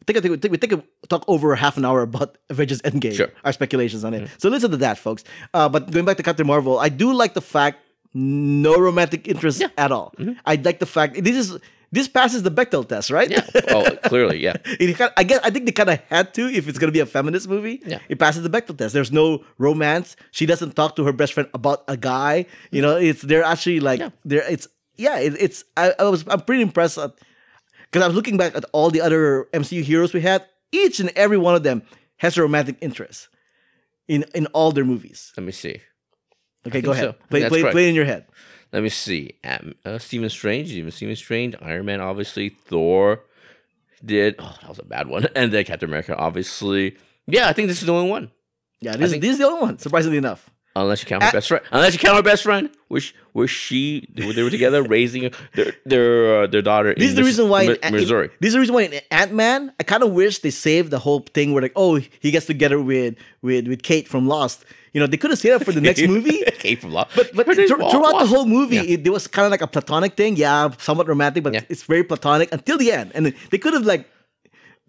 [0.00, 2.36] I think I think we think we think we talk over half an hour about
[2.50, 3.14] Avengers Endgame.
[3.14, 3.28] Sure.
[3.28, 3.46] Mm-hmm.
[3.46, 4.28] Our speculations on it.
[4.38, 5.24] So listen to that, folks.
[5.54, 7.78] Uh, but going back to Captain Marvel, I do like the fact
[8.12, 9.68] no romantic interest Yeah.
[9.76, 10.14] at all.
[10.46, 11.58] I like the fact this is
[11.94, 13.30] this passes the Bechdel test, right?
[13.30, 13.46] yeah.
[13.68, 14.56] Oh, clearly, yeah.
[14.80, 17.06] It I guess I think they kind of had to if it's gonna be a
[17.06, 17.80] feminist movie.
[17.86, 18.00] Yeah.
[18.08, 18.94] it passes the Bechdel test.
[18.94, 20.16] There's no romance.
[20.32, 22.46] She doesn't talk to her best friend about a guy.
[22.70, 24.10] You know, it's they're actually like Yeah.
[24.24, 24.66] they're it's
[24.96, 25.18] yeah.
[25.18, 28.90] It, it's I, I was I'm pretty impressed because I was looking back at all
[28.90, 30.44] the other MCU heroes we had.
[30.72, 31.82] Each and every one of them
[32.16, 33.28] has a romantic interest
[34.08, 35.32] in in all their movies.
[35.36, 35.80] Let me see.
[36.66, 37.04] Okay, go ahead.
[37.04, 37.26] so.
[37.30, 37.74] Play play, correct.
[37.74, 38.26] play in your head.
[38.74, 39.36] Let me see.
[39.44, 43.20] Uh, Stephen Strange, even Stephen Strange, Iron Man, obviously, Thor
[44.04, 44.34] did.
[44.40, 45.28] Oh, that was a bad one.
[45.36, 46.96] And then Captain America, obviously.
[47.28, 48.32] Yeah, I think this is the only one.
[48.80, 49.78] Yeah, this, think- this is the only one.
[49.78, 50.50] Surprisingly enough.
[50.76, 51.64] Unless you count her At- best friend.
[51.70, 56.42] Unless you count her best friend, which where she they were together raising their their
[56.42, 56.92] uh, their daughter.
[56.96, 58.28] This is the Mis- reason why Mi- in, Missouri.
[58.40, 60.98] this is the reason why in Ant Man, I kind of wish they saved the
[60.98, 64.64] whole thing where like, oh, he gets together with with with Kate from Lost.
[64.94, 66.42] You know, they could have saved that for the next movie.
[66.58, 67.06] Came from law.
[67.16, 68.82] But but thr- throughout the whole movie, Yeah.
[68.94, 70.36] it, there was kind of like a platonic thing.
[70.36, 71.62] Yeah, somewhat romantic, but Yeah.
[71.68, 73.10] it's very platonic until the end.
[73.14, 74.08] And they could have like,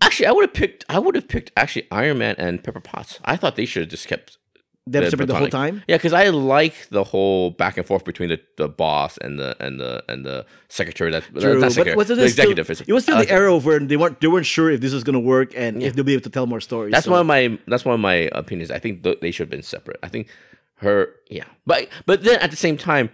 [0.02, 0.86] Actually, I would have picked.
[0.90, 3.20] I would have picked actually Iron Man and Pepper Potts.
[3.26, 4.38] I thought they should have just kept
[4.88, 5.84] them the separate the whole time.
[5.88, 9.56] Yeah, because I like the whole back and forth between the, the boss and the
[9.60, 11.12] and the and the secretary.
[11.12, 12.70] That True, that's but wasn't the it still, executive.
[12.70, 14.82] is- it was still I the uh, era where they weren't they weren't sure if
[14.82, 16.92] this was gonna work and if they'll be able to tell more stories.
[16.92, 18.70] That's so- one of my that's one of my opinions.
[18.72, 20.00] I think th- they should have been separate.
[20.04, 20.28] I think
[20.80, 23.10] her, yeah, but but then at the same time,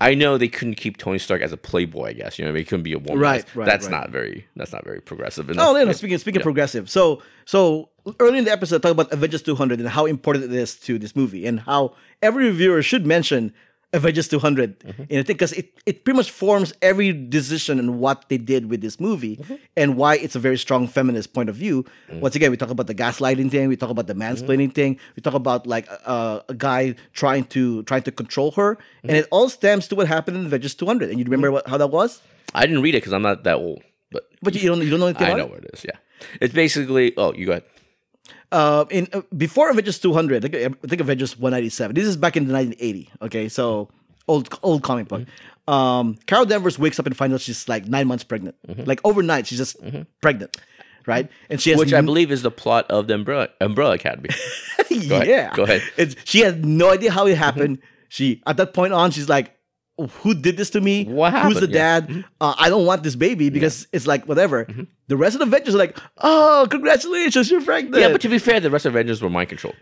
[0.00, 2.10] I know they couldn't keep Tony Stark as a playboy.
[2.10, 2.60] I guess you know what I mean?
[2.60, 3.18] he couldn't be a woman.
[3.18, 3.90] Right, right, That's right.
[3.90, 5.48] not very that's not very progressive.
[5.48, 5.74] Oh, enough.
[5.74, 5.92] no, no.
[5.92, 6.88] Speaking speaking progressive.
[6.90, 7.88] So so
[8.20, 11.14] early in the episode, talk about Avengers 200 and how important it is to this
[11.16, 13.52] movie, and how every reviewer should mention
[13.92, 15.02] Avengers 200 Mm-hmm.
[15.08, 18.68] in a thing because it, it pretty much forms every decision and what they did
[18.68, 19.54] with this movie Mm-hmm.
[19.76, 21.84] and why it's a very strong feminist point of view.
[22.10, 22.20] Mm.
[22.20, 25.20] Once again, we talk about the gaslighting thing, we talk about the mansplaining thing, we
[25.22, 29.08] talk about like uh, a guy trying to trying to control her, Mm-hmm.
[29.08, 31.08] and it all stems to what happened in Avengers 200.
[31.10, 32.20] And you remember what, how that was?
[32.54, 35.00] I didn't read it because I'm not that old, but But you don't you don't
[35.00, 35.50] know anything I know it?
[35.50, 35.84] what it is.
[35.84, 35.96] Yeah,
[36.40, 37.14] it's basically.
[37.16, 37.64] Oh, you go ahead.
[38.52, 41.94] Uh, in uh, before Avengers 200, I think, I think Avengers 197.
[41.94, 43.10] This is back in the 1980.
[43.22, 43.88] Okay, so
[44.28, 45.22] old old comic book.
[45.68, 48.54] Um, Carol Danvers wakes up and finds out she's like nine months pregnant.
[48.86, 49.76] Like overnight, she's just
[50.20, 50.56] pregnant,
[51.06, 51.28] right?
[51.50, 54.28] And she has Which I n- believe is the plot of the Umbrella, Umbrella Academy.
[55.08, 55.26] Go ahead.
[55.26, 55.54] yeah.
[55.54, 55.82] Go ahead.
[55.96, 57.80] It's, she has no idea how it happened.
[58.08, 59.55] She at that point on, she's like,
[59.98, 61.04] "Who did this to me?
[61.04, 61.72] What Who's the happened?
[61.74, 62.00] Yeah.
[62.00, 62.14] Mm-hmm.
[62.20, 62.24] dad?
[62.40, 64.66] Uh, I don't want this baby because it's like whatever."
[65.08, 68.38] The rest of the Avengers are like, "Oh, congratulations, you're pregnant." yeah, but to be
[68.38, 69.74] fair, the rest of Avengers were mind control.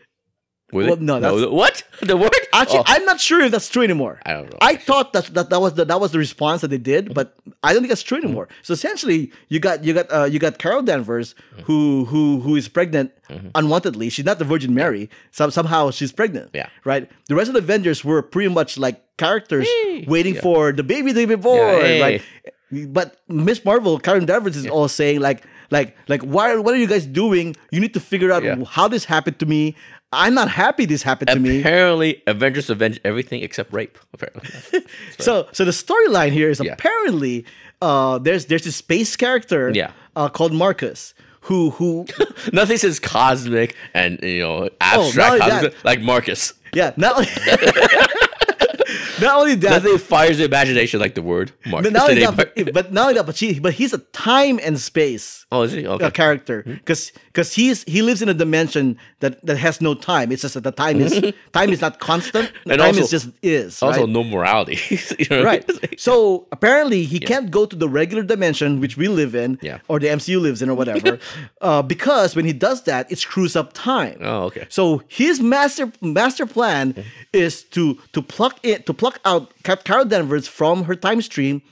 [0.72, 0.84] Were?
[0.86, 2.30] Well, no, that's- what the word?
[2.54, 4.20] Actually, Oh, I'm not sure if that's true anymore.
[4.24, 6.68] I don't know, I thought that, that that was the that was the response that
[6.68, 8.46] they did, but I don't think that's true anymore.
[8.46, 8.62] Mm-hmm.
[8.62, 12.68] So essentially, you got you got uh, you got Carol Danvers who who who is
[12.68, 13.48] pregnant Mm-hmm.
[13.54, 14.12] unwantedly.
[14.12, 15.08] She's not the Virgin Mary.
[15.30, 16.50] Some, somehow she's pregnant.
[16.52, 16.68] Yeah.
[16.84, 17.10] Right.
[17.28, 20.04] The rest of the Avengers were pretty much like characters Hey.
[20.06, 20.42] waiting Yeah.
[20.42, 21.58] for the baby to be born.
[21.58, 22.00] Yeah, hey.
[22.02, 22.22] Right.
[22.92, 26.86] But Miss Marvel, Carol Danvers is all saying like, like like why what are you
[26.86, 27.56] guys doing?
[27.70, 28.62] You need to figure out Yeah.
[28.68, 29.74] how this happened to me.
[30.14, 31.60] I'm not happy this happened to me.
[31.60, 33.98] Apparently, Avengers avenge everything except rape.
[34.12, 34.48] Apparently,
[35.18, 36.72] So so the storyline here is Yeah.
[36.72, 37.44] apparently
[37.82, 39.90] uh there's there's this space character Yeah.
[40.16, 42.06] uh, called Marcus who who
[42.52, 46.54] nothing says cosmic and you know abstract only cosmic, like Marcus.
[46.72, 47.18] yeah not
[49.24, 51.90] not only that Nothing fires the imagination like the word Marcus.
[51.90, 53.98] but not only that but, but not only that but she but he's a
[54.30, 56.06] time and space oh, is he okay?
[56.06, 56.74] a character Hmm?
[56.74, 60.30] because because he's he lives in a dimension that that has no time.
[60.32, 61.12] It's just that the time is
[61.58, 62.52] time is not constant.
[62.70, 64.08] And time also- is just is Also, right?
[64.08, 64.78] no morality.
[65.18, 65.68] you know I right.
[65.68, 65.98] mean?
[65.98, 69.78] So apparently he can't go to the regular dimension which we live in, Yeah.
[69.88, 71.18] or the MCU lives in, or whatever,
[71.60, 74.18] uh, because when he does that, it screws up time.
[74.20, 74.66] Oh, okay.
[74.68, 76.94] So his master master plan
[77.32, 79.52] is to to pluck it to pluck out
[79.84, 81.62] Carol Danvers from her time stream,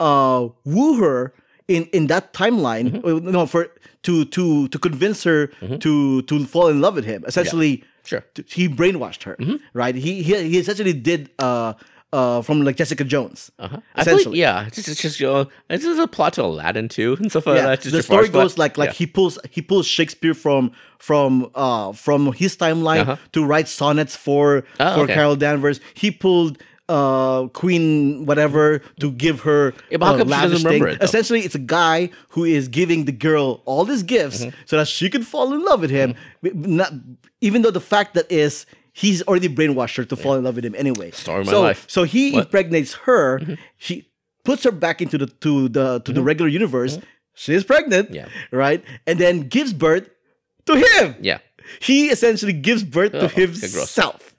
[0.00, 1.32] uh, woo her
[1.68, 2.90] in in that timeline.
[3.02, 3.26] Mm-hmm.
[3.28, 3.68] uh, No, for
[4.04, 5.46] to to to convince her
[5.80, 7.24] to to fall in love with him.
[7.26, 8.24] Essentially, Sure.
[8.34, 8.60] Mm-hmm.
[8.60, 9.36] he brainwashed her.
[9.74, 9.94] Right.
[9.94, 11.74] He he he essentially did uh
[12.12, 13.50] uh from like Jessica Jones.
[13.60, 13.78] Uh-huh.
[13.96, 14.24] Essentially.
[14.24, 17.16] believe, yeah, it's just, it's just you know, it's just a plot to Aladdin too
[17.20, 17.80] and stuff like yeah, that.
[17.80, 18.94] Just the story goes like like Yeah.
[18.94, 23.16] he pulls he pulls Shakespeare from from uh from his timeline Uh-huh.
[23.32, 25.14] to write sonnets for Oh, for okay.
[25.14, 25.80] Carol Danvers.
[25.94, 26.58] He pulled
[26.88, 30.98] uh Queen whatever to give her Yeah, but how uh, come she doesn't remember it,
[31.00, 31.04] though?
[31.04, 34.56] Essentially, it's a guy who is giving the girl all these gifts Mm-hmm.
[34.66, 36.14] so that she could fall in love with him.
[36.42, 36.92] Not,
[37.40, 40.64] even though the fact that is he's already brainwashed her to fall in love with
[40.64, 41.10] him anyway.
[41.12, 41.84] Story of my so, life.
[41.88, 42.38] So he What?
[42.38, 42.46] Mm-hmm.
[42.46, 43.40] impregnates her.
[43.78, 44.08] She
[44.44, 46.98] puts her back into the to the to the regular universe.
[47.34, 48.14] She's pregnant, Mm-hmm.
[48.16, 48.28] Yeah.
[48.50, 48.84] right?
[49.06, 50.10] And then gives birth
[50.66, 51.14] to him.
[51.20, 51.38] yeah.
[51.80, 53.60] He essentially gives birth to Oh, gross.
[53.62, 54.31] himself,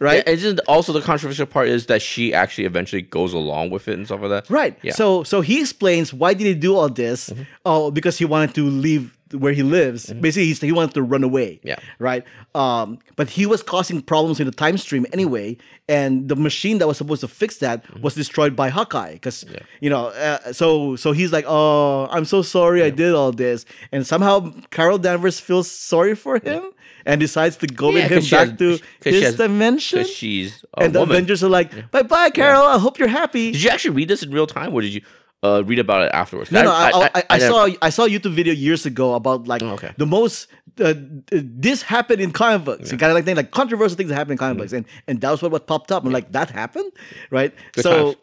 [0.00, 0.24] right?
[0.26, 3.94] Yeah, isn't also the controversial part is that she actually eventually goes along with it
[3.94, 4.50] and stuff like that.
[4.50, 4.76] Right.
[4.82, 4.90] Yeah.
[4.92, 4.96] Mm-hmm.
[4.96, 7.32] So so he explains why did he do all this?
[7.64, 10.12] Oh, because he wanted to leave where he lives.
[10.12, 11.50] Basically, he's, he wanted to run away.
[11.58, 11.68] Mm-hmm.
[11.68, 11.76] Yeah.
[12.00, 12.24] Right.
[12.56, 15.56] Um, but he was causing problems in the time stream anyway,
[15.88, 18.02] and the machine that was supposed to fix that Mm-hmm.
[18.02, 19.12] was destroyed by Hawkeye.
[19.12, 19.44] Because
[19.80, 23.66] you know, uh, so so he's like, oh, I'm so sorry I did all this,
[23.92, 26.64] and somehow Carol Danvers feels sorry for him.
[27.06, 30.04] And decides to go Yeah, with him back has- to his has- dimension.
[30.04, 31.02] She's a And the.
[31.02, 32.62] Avengers are like, bye bye, Carol.
[32.62, 33.52] I hope you're happy.
[33.52, 35.02] Did you actually read this in real time, or did you
[35.42, 36.52] uh, read about it afterwards?
[36.52, 39.48] No, no, I, I, I, I saw I saw a YouTube video years ago about
[39.48, 39.92] like Oh, okay.
[39.96, 40.48] the most
[40.80, 40.94] uh,
[41.30, 42.92] this happened in comic books.
[42.92, 45.20] You kind of like thing like controversial things that happen in comic books, and and
[45.22, 46.04] that was what, what popped up.
[46.04, 46.92] I'm like, that happened,
[47.30, 47.54] right?
[47.72, 48.16] Good so,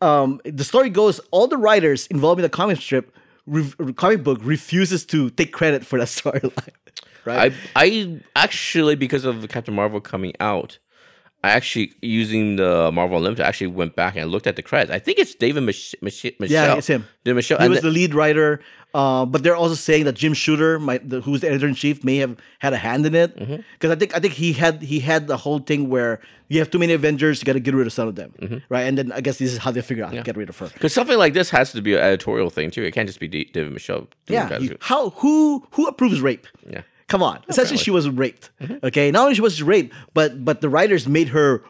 [0.00, 3.14] um, the story goes, all the writers involved in the comic strip,
[3.46, 6.68] re- comic book refuses to take credit for that storyline,
[7.24, 7.52] right?
[7.74, 10.78] I I actually because of Captain Marvel coming out,
[11.42, 14.90] I actually using the Marvel Unlimited I actually went back and looked at the credits.
[14.90, 16.48] I think it's David Mich- Mich- Michelle.
[16.68, 17.06] yeah, it's him.
[17.24, 17.58] David Michelle.
[17.58, 18.60] He and was the- the lead writer,
[18.94, 22.02] uh, but they're also saying that Jim Shooter, might, the, who's the editor in chief,
[22.04, 23.34] may have had a hand in it.
[23.36, 23.90] Because Mm-hmm.
[23.90, 26.78] I think I think he had he had the whole thing where you have too
[26.78, 28.58] many Avengers, you got to get rid of some of them, Mm-hmm.
[28.70, 28.82] right?
[28.82, 30.56] And then I guess this is how they figure out how to get rid of
[30.60, 30.68] her.
[30.72, 32.82] Because something like this has to be an editorial thing too.
[32.84, 34.08] It can't just be D- David Michelle.
[34.28, 36.46] Yeah, you- how who who approves rape?
[36.70, 36.82] Yeah.
[37.08, 37.40] Come on.
[37.48, 38.50] Essentially, she was raped.
[38.60, 38.86] Mm-hmm.
[38.86, 41.62] Okay, not only she was raped, but but the writers made her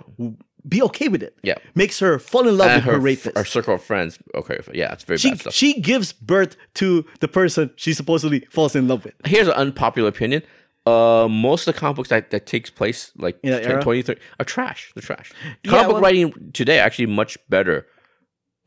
[0.67, 1.37] be okay with it.
[1.43, 1.55] Yeah.
[1.75, 3.37] makes her fall in love and with her, her, rapist.
[3.37, 4.19] her circle of friends.
[4.35, 5.53] Okay, yeah, it's very she bad stuff.
[5.55, 9.15] she gives birth to the person she supposedly falls in love with.
[9.27, 10.43] Here's an unpopular opinion.
[10.87, 14.03] Uh, most of the comic books that, that takes place like In that 10, 20,
[14.03, 14.93] 30 are trash.
[14.95, 15.33] They're trash.
[15.65, 17.87] Yeah, Comic book well- writing today actually much better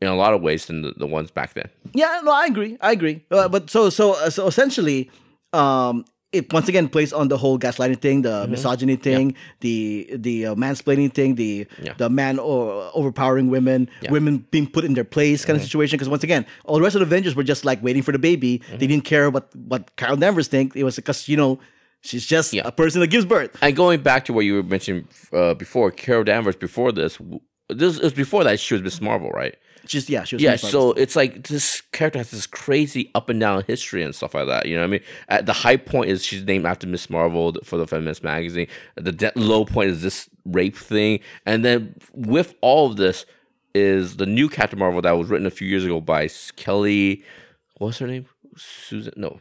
[0.00, 1.68] in a lot of ways than the, the ones back then.
[1.92, 2.76] Yeah, no, I agree.
[2.80, 3.24] I agree.
[3.30, 5.10] Uh, but so so uh, so essentially,
[5.52, 10.46] um, it once again plays on the whole gaslighting thing, the misogyny thing, the the
[10.46, 11.94] uh, mansplaining thing, the Yeah.
[11.96, 15.96] the man o- overpowering women, women being put in their place kind of situation.
[15.96, 18.18] Because once again, all the rest of the Avengers were just like waiting for the
[18.18, 18.60] baby.
[18.78, 20.76] They didn't care what what Carol Danvers think.
[20.76, 21.60] It was because you know
[22.02, 22.62] she's just Yeah.
[22.66, 23.56] a person that gives birth.
[23.62, 26.56] And going back to what you were mentioning uh, before, Carol Danvers.
[26.56, 27.18] Before this,
[27.70, 29.54] this was before that she was Miss Marvel, right?
[29.88, 33.40] She's yeah, she was Yeah, so it's like this character has this crazy up and
[33.40, 34.66] down history and stuff like that.
[34.66, 35.02] You know what I mean?
[35.28, 38.68] At the high point is she's named after Miss Marvel for the Feminist magazine.
[38.96, 43.24] The de- low point is this rape thing, and then with all of this
[43.74, 47.24] is the new Captain Marvel that was written a few years ago by Kelly.
[47.78, 48.26] What's her name?
[48.56, 49.12] Susan?
[49.16, 49.40] No,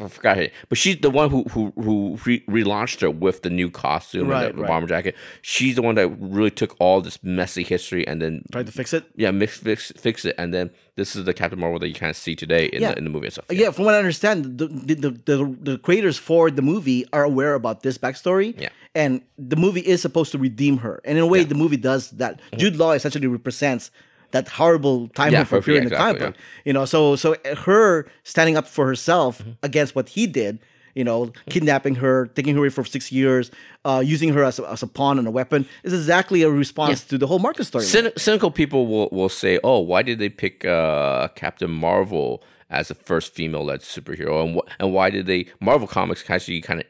[0.00, 0.42] I forgot her.
[0.42, 0.50] name.
[0.68, 4.46] But she's the one who who who re- relaunched her with the new costume Right,
[4.50, 4.68] and the, right.
[4.68, 5.14] bomber jacket.
[5.42, 8.92] She's the one that really took all this messy history and then tried to fix
[8.92, 9.04] it.
[9.16, 12.10] yeah, mix, fix, fix it, and then this is the Captain Marvel that you kind
[12.10, 12.92] of see today in, Yeah.
[12.92, 13.46] the, in the movie itself.
[13.46, 13.58] stuff.
[13.58, 17.54] Yeah, from what I understand, the the, the the creators for the movie are aware
[17.54, 18.58] about this backstory.
[18.60, 18.68] Yeah.
[18.94, 21.00] And the movie is supposed to redeem her.
[21.04, 22.36] And in a way, the movie does that.
[22.38, 22.58] Mm-hmm.
[22.58, 23.90] Jude Law essentially represents
[24.32, 26.42] that horrible time Yeah, for yeah, appearing in the comic exactly, book.
[26.64, 27.36] You know, so so
[27.66, 29.50] her standing up for herself Mm-hmm.
[29.62, 30.58] against what he did.
[30.94, 33.50] You know, kidnapping her, taking her away for six years,
[33.86, 37.02] uh, using her as a, as a pawn and a weapon is exactly a response
[37.04, 37.84] to the whole Marcus story.
[37.84, 42.88] Cyn- cynical people will, will say, "Oh, why did they pick uh, Captain Marvel as
[42.88, 46.86] the first female-led superhero, and wh- and why did they Marvel Comics actually kind of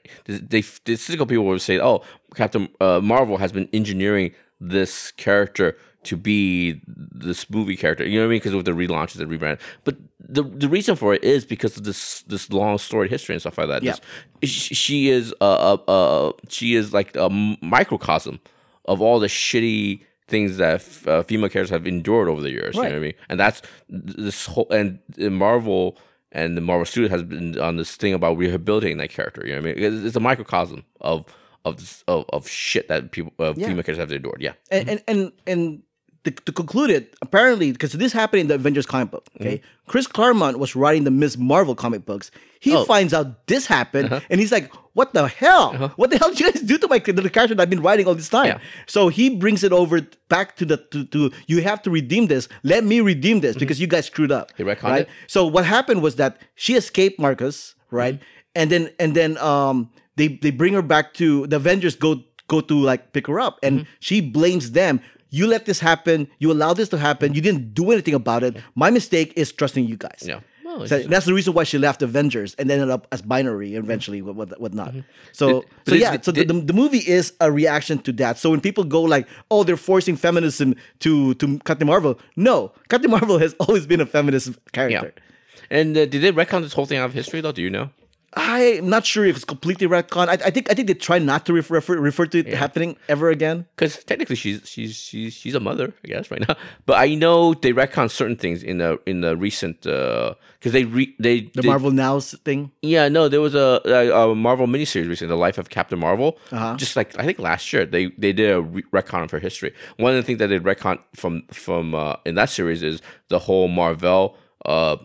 [0.51, 2.03] they, the cynical people will say, "Oh,
[2.35, 8.23] Captain uh, Marvel has been engineering this character to be this movie character." You know
[8.27, 8.37] what I mean?
[8.41, 11.85] Because with the relaunches and rebrand, but the the reason for it is because of
[11.85, 13.83] this this long storied history and stuff like that.
[13.83, 13.93] Yeah.
[14.41, 17.29] This- she is a, a, a she is like a
[17.63, 18.41] microcosm
[18.87, 22.75] of all the shitty things that f- uh, female characters have endured over the years.
[22.75, 23.15] You know what I mean?
[23.29, 25.99] And that's this whole and uh, Marvel
[26.33, 29.43] and the Marvel Studio has been on this thing about rehabilitating that character.
[29.47, 29.85] You know what I mean?
[29.99, 31.27] It's, it's a microcosm of
[31.65, 33.69] of this, of, of shit that people uh, Yeah.
[33.69, 34.41] female characters have endured.
[34.41, 34.55] Yeah.
[34.71, 35.83] and and and, and
[36.25, 39.27] to, to conclude it, apparently, because this happened in the Avengers comic book.
[39.41, 41.37] Okay, Chris Claremont was writing the Ms.
[41.37, 42.31] Marvel comic books.
[42.61, 42.79] He Mm-hmm.
[42.79, 42.85] Oh.
[42.85, 45.93] finds out this happened, and he's like, "What the hell?
[45.97, 48.07] What the hell did you guys do to my the character that I've been writing
[48.07, 48.59] all this time?" Yeah.
[48.87, 52.49] So he brings it over back to the to, to you have to redeem this.
[52.63, 54.53] Let me redeem this because you guys screwed up.
[54.53, 54.63] Mm-hmm.
[54.69, 55.01] He retconned right?
[55.03, 55.09] it?
[55.27, 58.15] So what happened was that she escaped Marcus, right?
[58.15, 58.25] Mm-hmm.
[58.55, 62.61] And then and then um they they bring her back to the Avengers go go
[62.61, 63.91] to like pick her up and Mm-hmm.
[63.99, 65.01] she blames them.
[65.33, 66.29] You let this happen.
[66.39, 67.35] You allowed this to happen.
[67.35, 68.57] You didn't do anything about it.
[68.75, 70.23] My mistake is trusting you guys.
[70.25, 70.41] Yeah.
[70.65, 74.21] Well, So that's the reason why she left Avengers and ended up as binary eventually,
[74.23, 74.95] what what whatnot.
[75.33, 78.39] So Did- so yeah, did- so the, the, the movie is a reaction to that.
[78.39, 83.11] So when people go like, "Oh, they're forcing feminism to to Captain Marvel," no, Captain
[83.11, 84.95] Marvel has always been a feminist character.
[84.95, 85.01] yeah.
[85.01, 85.23] character.
[85.71, 87.53] And uh, did they retcon this whole thing out of history though?
[87.53, 87.91] Do you know?
[88.35, 90.29] I'm not sure if it's completely retcon.
[90.29, 93.29] I, I think I think they try not to refer refer, to it happening ever
[93.29, 93.67] again.
[93.77, 96.57] Because technically she's she's she's she's a mother, I guess, right now.
[96.87, 101.15] But I know they retcon certain things in the in the recent because they re,
[101.19, 102.71] they The they- Marvel Now thing.
[102.81, 106.39] Yeah, no, there was a, a, a Marvel miniseries recently, The Life of Captain Marvel.
[106.51, 106.77] Uh-huh.
[106.77, 109.75] Just like I think last year, they they did a re- retcon of her history.
[109.99, 113.41] One of the things that they retcon from from uh, in that series is the
[113.41, 114.97] whole Marvel uh,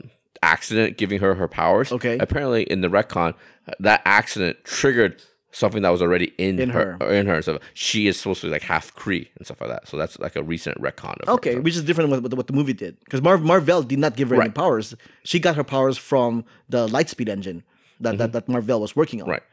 [0.44, 1.92] accident giving her her powers.
[1.92, 2.18] Okay.
[2.20, 3.34] apparently in the retcon,
[3.80, 7.12] that accident triggered something that was already in, In her, her.
[7.14, 7.42] in her.
[7.42, 9.88] So she is supposed to be like half Kree and stuff like that.
[9.88, 11.16] So that's like a recent retcon.
[11.22, 11.34] Of her.
[11.34, 13.00] Okay, So- which is different than what, what the movie did.
[13.06, 14.94] Because Mar- Marvel did not give her any powers.
[15.24, 17.64] She got her powers from the Lightspeed engine
[18.02, 19.26] that, that, that Marvel was working on.
[19.26, 19.32] Mm-hmm.
[19.32, 19.44] Right.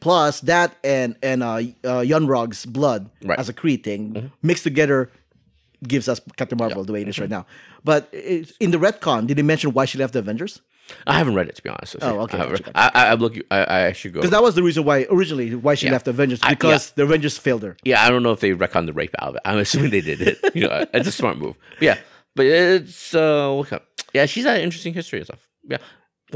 [0.00, 3.32] Plus that and and uh, uh Yon-Rogg's blood Right.
[3.38, 3.40] Mm-hmm.
[3.40, 5.10] as a Kree thing mixed together
[5.82, 7.32] gives us Captain Marvel the way it is right Mm-hmm.
[7.40, 7.46] now.
[7.84, 8.12] But
[8.60, 10.60] in the retcon, did they mention why she left the Avengers?
[11.06, 11.94] I haven't read it to be honest.
[11.94, 12.10] With you.
[12.10, 13.42] Oh, okay, I, haven't gotcha, I, I, I'm.
[13.50, 14.20] I, I should go.
[14.20, 15.92] Because that was the reason why originally why she Yeah.
[15.92, 17.76] left the Avengers I- because the Avengers failed her.
[17.84, 19.42] Yeah, I don't know if they retconned the rape out of it.
[19.46, 20.38] I'm assuming they did it.
[20.54, 21.56] You know, it's a smart move.
[21.78, 21.98] But yeah,
[22.36, 23.64] but it's uh,
[24.12, 25.48] yeah, she's had an interesting history and stuff.
[25.66, 25.78] Yeah,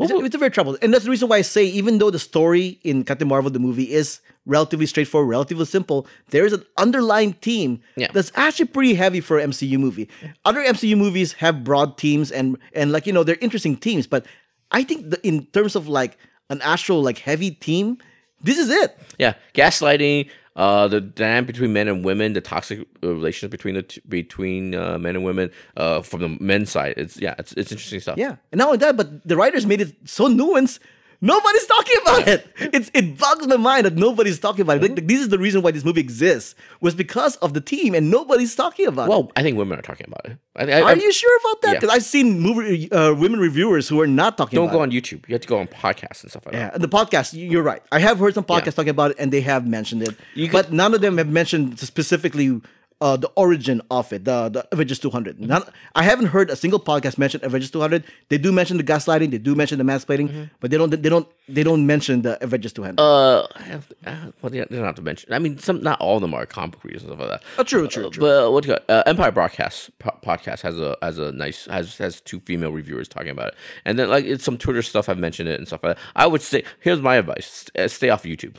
[0.04, 2.18] It's, a, it's very troubled, and that's the reason why I say even though the
[2.18, 7.34] story in Captain Marvel the movie is relatively straightforward, relatively simple, there is an underlying
[7.34, 8.08] theme Yeah.
[8.12, 10.08] that's actually pretty heavy for an MCU movie.
[10.44, 14.24] Other MCU movies have broad themes and and like you know they're interesting themes, but
[14.70, 16.16] I think the, in terms of like
[16.50, 17.98] an actual like heavy theme,
[18.42, 18.96] this is it.
[19.18, 20.30] yeah, gaslighting.
[20.59, 24.74] Uh, the dynamic between men and women, the toxic uh, relations between the t- between
[24.74, 28.18] uh, men and women, uh, from the men's side, it's yeah, it's it's interesting stuff.
[28.18, 30.80] Yeah, and not only that, but the writers made it so nuanced.
[31.20, 32.46] Nobody's talking about it.
[32.72, 34.82] It's it bugs my mind that nobody's talking about it.
[34.82, 38.08] Like, this is the reason why this movie exists was because of the team, and
[38.08, 39.10] nobody's talking about it.
[39.10, 40.38] Well, I think women are talking about it.
[40.54, 41.68] I, I, Are I- you sure about that?
[41.72, 41.80] Yeah.
[41.80, 44.82] Because I've seen movie uh, women reviewers who are not talking Don't go it.
[44.84, 45.28] on YouTube.
[45.28, 46.74] You have to go on podcasts and stuff like Yeah, that.
[46.74, 47.82] and the podcast, you're right.
[47.90, 50.72] I have heard some podcasts talking about it, and they have mentioned it, You but
[50.72, 52.60] none of them have mentioned specifically
[53.00, 55.38] uh, the origin of it, the the Avengers 200.
[55.40, 55.62] None,
[55.94, 58.02] I haven't heard a single podcast mention Avengers 200.
[58.28, 61.28] They do mention the gaslighting, they do mention the mansplaining, but they don't they don't
[61.48, 63.00] they don't mention the Avengers 200.
[63.00, 65.32] Uh, I have, uh, well, they don't have to mention.
[65.32, 67.42] I mean, some not all of them are comic readers and stuff like that.
[67.58, 68.20] Oh, true, true, Uh, true.
[68.20, 68.82] But what you got?
[68.90, 73.06] Uh, Empire Broadcast po- podcast has a has a nice has has two female reviewers
[73.08, 73.54] talking about it,
[73.84, 75.08] and then like it's some Twitter stuff.
[75.08, 76.02] I've mentioned it and stuff like that.
[76.16, 78.56] I would say here's my advice: stay off YouTube.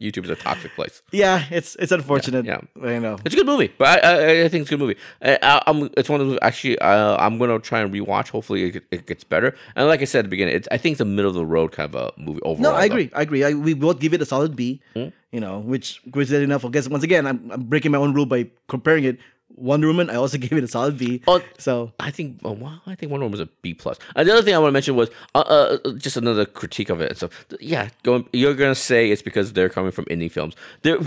[0.00, 1.02] YouTube is a toxic place.
[1.12, 2.44] yeah, it's it's unfortunate.
[2.44, 3.18] Yeah, I know.
[3.24, 4.96] It's a good movie, but I I, I think it's a good movie.
[5.22, 6.78] I, I, I'm it's one of those actually.
[6.78, 8.28] Uh, I'm gonna try and rewatch.
[8.30, 9.54] Hopefully, it, it gets better.
[9.76, 11.46] And like I said at the beginning, it's, I think it's a middle of the
[11.46, 12.72] road kind of a movie overall.
[12.72, 12.94] No, I though.
[12.94, 13.10] agree.
[13.14, 13.44] I agree.
[13.44, 14.80] I, we both give it a solid B.
[14.94, 15.08] Hmm?
[15.32, 18.24] You know, which coincidentally enough, I guess once again, I'm, I'm breaking my own rule
[18.24, 19.18] by comparing it
[19.54, 21.22] Wonder Woman, I also gave it a solid B.
[21.26, 23.98] Oh, So I think oh, wow, I think Wonder Woman was a B plus.
[24.14, 27.00] Uh, the other thing I want to mention was uh, uh, just another critique of
[27.00, 27.16] it.
[27.18, 27.30] So
[27.60, 30.54] yeah, going you're gonna say it's because they're coming from indie films.
[30.82, 30.98] There,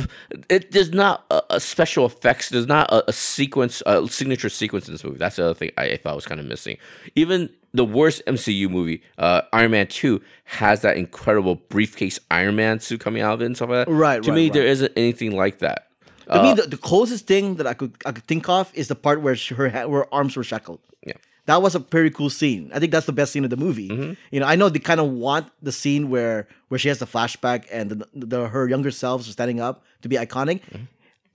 [0.49, 2.49] it there's not a, a special effects.
[2.49, 5.17] There's not a, a sequence, a signature sequence in this movie.
[5.17, 6.77] That's the other thing I, I thought was kind of missing.
[7.15, 12.79] Even the worst MCU movie, uh, Iron Man Two, has that incredible briefcase Iron Man
[12.79, 13.91] suit coming out of it and stuff like that.
[13.91, 14.53] Right, To right, me, right.
[14.53, 15.87] there isn't anything like that.
[16.27, 18.95] I mean, the, the closest thing that I could I could think of is the
[18.95, 20.79] part where she, her her arms were shackled.
[21.05, 21.13] Yeah.
[21.47, 22.69] That was a pretty cool scene.
[22.73, 23.89] I think that's the best scene of the movie.
[23.89, 24.13] Mm-hmm.
[24.31, 27.07] You know, I know they kind of want the scene where where she has the
[27.07, 30.61] flashback and the, the her younger selves are standing up to be iconic.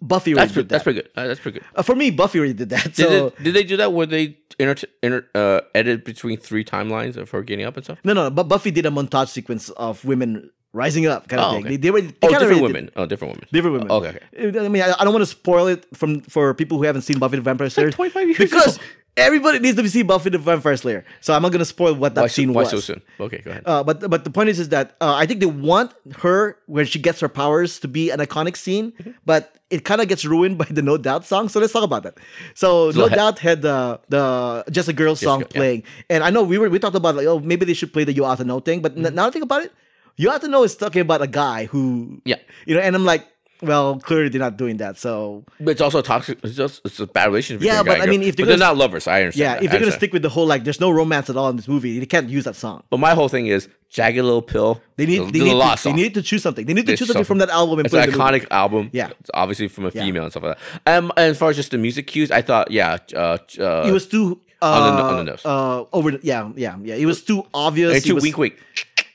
[0.00, 0.52] Buffy already Mm-hmm.
[0.52, 0.68] That's pretty, did that.
[0.68, 1.10] that's pretty good.
[1.16, 1.68] Uh, that's pretty good.
[1.74, 2.84] Uh, for me, Buffy already did that.
[2.84, 6.64] Did, So they, did they do that where they inter, inter, uh, edit between three
[6.64, 7.98] timelines of her getting up and stuff?
[8.04, 11.52] no, no, but Buffy did a montage sequence of women rising up, kind of Oh,
[11.56, 11.60] thing.
[11.66, 11.70] okay.
[11.70, 12.90] They, they, already, they Oh, different did- women.
[12.96, 13.48] Oh, different women.
[13.52, 13.90] Different women.
[13.90, 14.64] Okay, okay.
[14.64, 17.18] I mean, I, I don't want to spoil it from for people who haven't seen
[17.18, 17.90] Buffy the Vampire Slayer.
[17.90, 18.84] 25 years because ago.
[19.16, 21.04] everybody needs to see Buffy the Vampire Slayer.
[21.20, 22.70] So I'm not going to spoil what that Why, scene so, why was.
[22.70, 23.00] so soon?
[23.18, 23.62] Okay, go ahead.
[23.66, 25.92] Uh, but but the point is is that uh, I think they want
[26.22, 29.10] her when she gets her powers to be an iconic scene, Mm-hmm.
[29.24, 31.48] but it kind of gets ruined by the No Doubt song.
[31.48, 32.14] So let's talk about that.
[32.54, 35.58] So, So No ha- Doubt had the the Just a Girl song Girl, yeah.
[35.58, 35.82] playing,
[36.12, 38.12] and I know we were we talked about like oh maybe they should play the
[38.12, 39.14] You Ought to Know thing, but Mm-hmm.
[39.14, 39.72] now I think about it,
[40.16, 42.36] You have to Know is talking about a guy who Yeah.
[42.66, 43.26] you know, and I'm like.
[43.62, 44.98] Well, clearly they're not doing that.
[44.98, 46.38] So but it's also toxic.
[46.44, 47.64] It's just it's a bad relationship.
[47.64, 49.40] Yeah, between a guy but I mean, if they're but they're not lovers, I understand.
[49.40, 49.64] yeah, that.
[49.64, 51.66] if they're gonna stick with the whole like, there's no romance at all in this
[51.66, 52.82] movie, they can't use that song.
[52.90, 54.82] But my whole thing is jagged little pill.
[54.96, 56.66] They need they need, to, they need to choose something.
[56.66, 58.18] They need to There's choose something from that album and It's put an it in
[58.18, 58.40] movie.
[58.40, 58.90] iconic album.
[58.92, 59.08] Yeah.
[59.20, 60.04] It's obviously from a Yeah.
[60.04, 60.98] female and stuff like that.
[60.98, 63.92] Um, and as far as just the music cues, I thought, yeah, uh, uh, It
[63.92, 65.40] was too uh, On the on the nose.
[65.46, 66.94] Uh, over the, yeah, yeah, yeah.
[66.96, 67.94] It was too obvious.
[67.94, 68.54] and too was- wink, wink.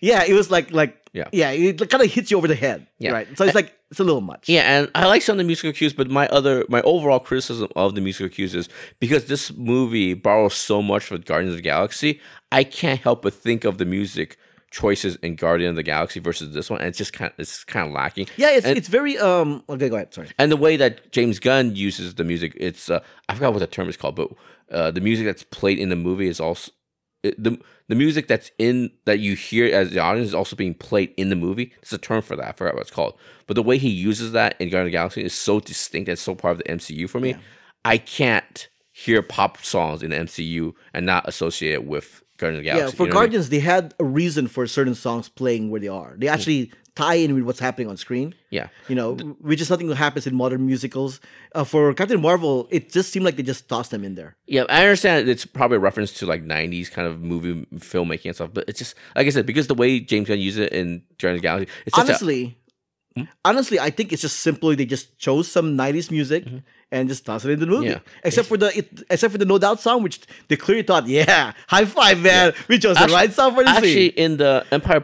[0.01, 1.29] Yeah, it was like like Yeah.
[1.31, 1.51] yeah.
[1.51, 2.87] It kind of hits you over the head.
[2.99, 3.11] Yeah.
[3.11, 3.27] right.
[3.37, 4.47] So it's like it's a little much.
[4.47, 7.67] Yeah, and I like some of the musical cues, but my other, my overall criticism
[7.75, 8.69] of the musical cues is
[8.99, 12.21] because this movie borrows so much from Guardians of the Galaxy,
[12.51, 14.37] I can't help but think of the music
[14.71, 17.65] choices in Guardian of the Galaxy versus this one, and it's just kind of, it's
[17.65, 18.27] kind of lacking.
[18.37, 19.61] Yeah, it's and, it's very um.
[19.67, 20.13] Okay, go ahead.
[20.13, 20.29] Sorry.
[20.39, 23.67] and the way that James Gunn uses the music, it's uh, I forgot what the
[23.67, 24.29] term is called, but
[24.71, 26.71] uh, the music that's played in the movie is also
[27.23, 27.59] it, the
[27.91, 31.27] the music that's in that you hear as the audience is also being played in
[31.27, 31.73] the movie.
[31.81, 32.47] There's a term for that.
[32.47, 33.19] I forgot what it's called.
[33.47, 36.17] But the way he uses that in Guardians of the Galaxy is so distinct and
[36.17, 37.35] so part of the MCU for me.
[37.83, 42.63] I can't hear pop songs in the MCU and not associate it with Guardians of
[42.63, 42.93] the Galaxy.
[42.93, 43.31] Yeah, for you know what I mean?
[43.31, 46.15] Guardians, they had a reason for certain songs playing where they are.
[46.17, 46.31] They mm.
[46.31, 48.35] actually tie in with what's happening on screen.
[48.49, 48.67] Yeah.
[48.87, 51.19] You know, which is something that happens in modern musicals.
[51.53, 54.35] Uh, for Captain Marvel, it just seemed like they just tossed them in there.
[54.45, 58.35] Yeah, I understand it's probably a reference to like '90s kind of movie filmmaking and
[58.35, 61.03] stuff, but it's just like I said because the way James Gunn uses it in
[61.17, 62.57] Guardians of the Galaxy, it's such a, honestly,
[63.43, 66.45] honestly, I think it's just simply they just chose some '90s music
[66.91, 67.87] and just tossed it in the movie.
[67.87, 67.93] Mm-hmm.
[67.93, 68.21] Yeah.
[68.23, 71.53] Except for the it, except for the No Doubt song, which they clearly thought, yeah,
[71.67, 74.11] high five, man, we chose the right song for the actually scene.
[74.15, 75.03] in the Empire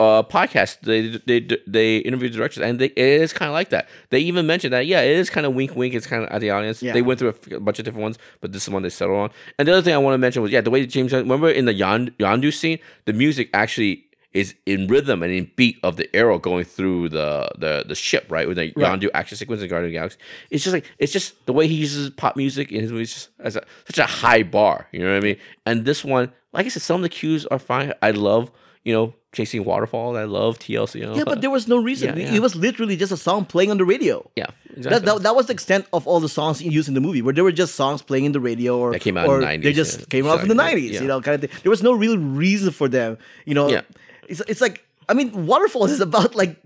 [0.00, 3.70] uh, podcast, they they they interviewed the directors, and they, it is kind of like
[3.70, 3.88] that.
[4.10, 5.94] They even mentioned that yeah, it is kind of wink wink.
[5.94, 6.82] It's kind of at the audience.
[6.82, 6.92] Yeah.
[6.92, 9.30] They went through a, bunch of different ones, but this is one they settled on.
[9.58, 11.64] And the other thing I want to mention was yeah, the way James remember in
[11.64, 16.14] the Yond- Yondu scene, the music actually is in rhythm and in beat of the
[16.14, 18.48] arrow going through the the, the ship, right?
[18.48, 19.00] With the Right.
[19.00, 20.18] Yondu action sequence in Guardian of the Galaxy.
[20.50, 23.28] It's just like it's just the way he uses pop music in his movies just
[23.38, 24.88] as a, such a high bar.
[24.90, 25.36] You know what I mean?
[25.64, 27.92] And this one, like I said, some of the cues are fine.
[28.02, 28.50] I love
[28.82, 30.16] you know chasing waterfall.
[30.16, 31.00] I love TLC.
[31.00, 31.14] You know?
[31.16, 32.16] Yeah, but there was no reason.
[32.18, 32.34] Yeah, yeah.
[32.36, 34.16] It was literally just a song playing on the radio.
[34.36, 34.98] yeah, That, exactly.
[35.06, 37.44] that, that was the extent of all the songs used in the movie, where there
[37.44, 39.62] were just songs playing in the radio, or That came out in or the 90s,
[39.62, 40.06] They just yeah.
[40.08, 41.60] came out in the nineties, you know, kind of thing.
[41.62, 43.68] There was no real reason for them, you know.
[43.68, 43.82] Yeah.
[44.28, 46.56] It's it's like I mean, Waterfalls is about like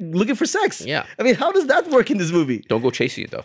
[0.00, 0.84] looking for sex.
[0.84, 1.06] Yeah.
[1.18, 2.58] I mean, how does that work in this movie?
[2.68, 3.44] Don't go chasing it though.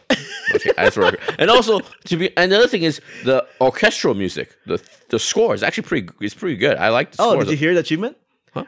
[0.56, 0.72] Okay,
[1.40, 4.50] and also to be and the other thing is the orchestral music.
[4.66, 6.10] The the score is actually pretty.
[6.22, 6.78] It's pretty good.
[6.78, 7.44] I like the Oh, score.
[7.44, 8.18] did you hear the achievement?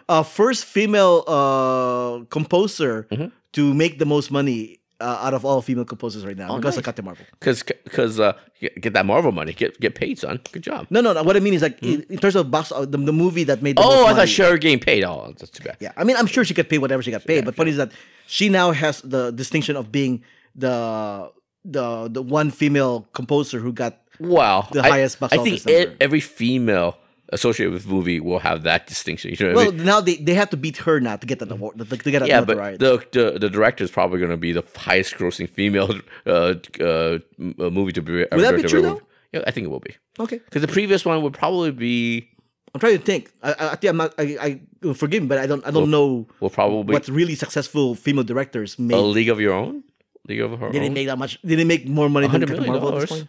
[0.10, 3.28] Uh, first female uh, composer Mm-hmm.
[3.54, 6.70] to make the most money uh, out of all female composers right now because Oh,
[6.70, 6.78] nice.
[6.78, 7.26] of Captain Marvel.
[7.40, 8.34] Because because uh,
[8.82, 9.54] get, that Marvel money.
[9.54, 10.40] Get get paid, son.
[10.52, 10.88] Good job.
[10.90, 11.24] No, no, no.
[11.24, 13.62] What I mean is like in, in terms of box, uh, the, the movie that
[13.64, 13.94] made the most?
[13.96, 14.16] Oh, I money.
[14.18, 15.04] thought she were getting paid.
[15.06, 15.78] Oh, that's too bad.
[15.80, 17.78] Yeah, I mean, I'm sure she got paid whatever she got paid, but funny is
[17.78, 17.92] that
[18.28, 20.22] she now has the distinction of being
[20.56, 21.32] the
[21.66, 25.64] the the one female composer who got Wow, The I- highest box I think
[26.02, 26.98] every female
[27.32, 29.32] associated with movie will have that distinction.
[29.32, 29.86] You know well I mean?
[29.86, 32.28] now they, they have to beat her now to get that award to, to get
[32.28, 36.00] Yeah, but the, the the director is probably going to be the highest grossing female
[36.26, 38.26] uh, uh, movie to be.
[38.32, 39.02] ever that be true, though?
[39.32, 39.96] Yeah, I think it will be.
[40.20, 42.30] okay, Because the previous one would probably be
[42.74, 43.32] I'm trying to think.
[43.42, 44.14] I, I I think I'm not.
[44.18, 45.66] I, I forgive me, but I don't.
[45.66, 48.96] I don't know will probably what really successful female directors made.
[48.96, 49.84] a League of Your Own.
[50.28, 51.42] League of Her They didn't make that much.
[51.42, 52.66] They didn't make more money than Captain.
[52.66, 53.28] Marvel at this point.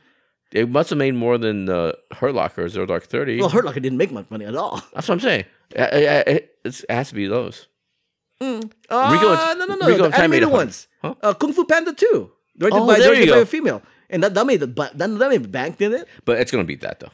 [0.53, 3.39] It must have made more than uh, Hurt Locker or Zero Dark Thirty.
[3.39, 4.83] Well, Hurt Locker didn't make much money at all.
[4.95, 5.45] That's what I'm saying.
[5.79, 7.69] Uh, uh, It, it has to be those.
[8.41, 8.61] Uh,
[9.13, 9.87] Rico and- no, no, no.
[9.87, 10.89] Rico the made animated ones.
[11.03, 11.15] Huh?
[11.23, 12.31] Uh, Kung Fu Panda 2.
[12.59, 13.43] Directed Oh, by, there directed you by go.
[13.43, 13.83] a female.
[14.09, 16.09] And that, that made the that, that made bank, didn't it?
[16.25, 17.11] But it's gonna beat that though.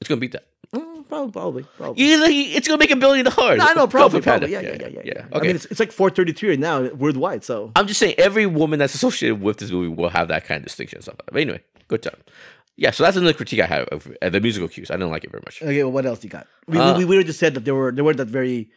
[0.00, 0.46] It's gonna beat that.
[0.74, 2.04] Mm, probably, probably, probably.
[2.04, 2.22] You
[2.56, 3.58] it's gonna make a billion dollars?
[3.58, 4.46] No, I know, Kung probably, Fu Panda.
[4.48, 4.52] probably.
[4.68, 5.02] Yeah, yeah, yeah, yeah.
[5.04, 5.24] yeah.
[5.32, 5.38] Okay.
[5.38, 7.42] I mean, it's, it's like 433 right now worldwide.
[7.42, 10.58] So I'm just saying every woman that's associated with this movie will have that kind
[10.58, 11.16] of distinction and stuff.
[11.24, 12.16] But anyway, good time.
[12.76, 14.90] Yeah, so that's another critique I have of uh, the musical cues.
[14.90, 15.62] I didn't like it very much.
[15.62, 16.46] okay, well, what else you got?
[16.68, 18.68] We, Uh, we, we just said that there were there weren't that very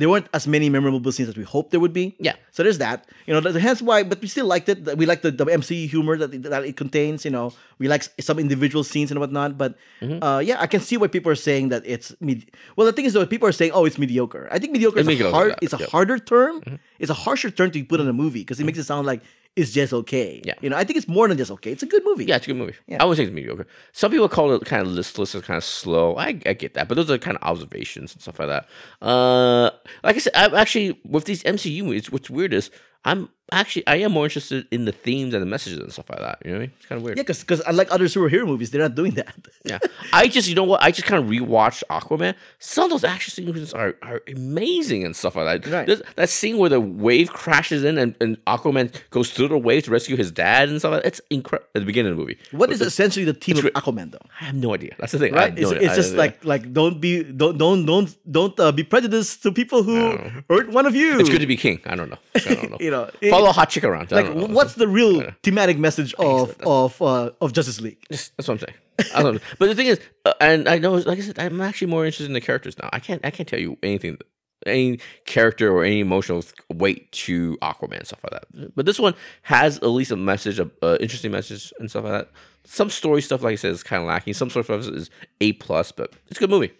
[0.00, 2.14] there weren't as many memorable scenes as we hoped there would be.
[2.20, 2.36] Yeah.
[2.52, 3.08] So there's that.
[3.26, 4.78] You know, hence why, but we still liked it.
[4.96, 7.24] We liked the, the MCU humor that it, that it contains.
[7.24, 9.58] You know, we like some individual scenes and whatnot.
[9.58, 10.22] But Mm-hmm.
[10.22, 12.86] uh, yeah, I can see why people are saying that it's med- well.
[12.86, 15.20] The thing is, though, people are saying, "Oh, it's mediocre." I think mediocre is It's
[15.20, 15.50] a hard.
[15.50, 15.78] yeah, It's a.
[15.78, 15.90] Mm-hmm.
[15.90, 16.62] harder term.
[17.00, 19.22] It's a harsher term to put on a movie because it makes it sound like
[19.58, 20.40] it's just okay.
[20.44, 20.54] Yeah.
[20.60, 21.72] You know, I think it's more than just okay.
[21.72, 22.24] It's a good movie.
[22.24, 22.74] Yeah, it's a good movie.
[22.86, 23.02] Yeah.
[23.02, 23.66] I would say it's mediocre.
[23.92, 26.16] Some people call it kind of listless and kind of slow.
[26.16, 28.68] I, I get that, but those are kind of observations and stuff like that.
[29.06, 29.70] Uh,
[30.04, 32.10] like I said, I'm actually with these MCU movies.
[32.12, 32.70] What's weird is
[33.04, 36.18] I'm actually I am more interested in the themes and the messages and stuff like
[36.20, 36.38] that.
[36.44, 36.72] You know what I mean?
[36.78, 37.16] It's kind of weird.
[37.18, 39.34] Yeah, because unlike other superhero movies, they're not doing that.
[39.64, 39.78] Yeah.
[40.12, 40.82] I just, you know what?
[40.82, 42.34] I just kind of rewatched Aquaman.
[42.58, 45.70] Some of those action sequences are, are amazing and stuff like that.
[45.72, 45.86] Right.
[45.86, 49.84] There's that scene where the wave crashes in and, and Aquaman goes through the wave
[49.84, 51.08] to rescue his dad and stuff like that.
[51.08, 52.38] It's incredible at the beginning of the movie.
[52.52, 54.18] What is essentially the theme of re- Aquaman, though?
[54.40, 54.94] I have no idea.
[54.98, 55.32] That's the thing.
[55.34, 55.50] Right?
[55.50, 58.72] have It's, no- it's just I- like like don't be don't don't don't don't uh,
[58.72, 60.16] be prejudiced to people who
[60.48, 61.18] hurt one of you.
[61.20, 61.80] it's good to be king.
[61.86, 62.18] I don't know.
[62.34, 62.76] I don't know.
[62.88, 64.10] You know, it- follow hot chick around.
[64.10, 64.46] Like know.
[64.46, 67.98] what's the real thematic message of of uh, of Justice League?
[68.10, 68.74] That's what I'm saying.
[69.14, 69.40] I don't know.
[69.58, 72.26] But the thing is, uh, and I know, like I said, I'm actually more interested
[72.26, 72.88] in the characters now.
[72.92, 74.18] I can't, I can't tell you anything,
[74.66, 78.74] any character or any emotional weight to Aquaman stuff like that.
[78.74, 82.12] But this one has at least a message, a uh, interesting message and stuff like
[82.12, 82.30] that.
[82.64, 84.34] Some story stuff, like I said, is kind of lacking.
[84.34, 85.10] Some sort of stuff is
[85.40, 86.72] a plus, but it's a good movie.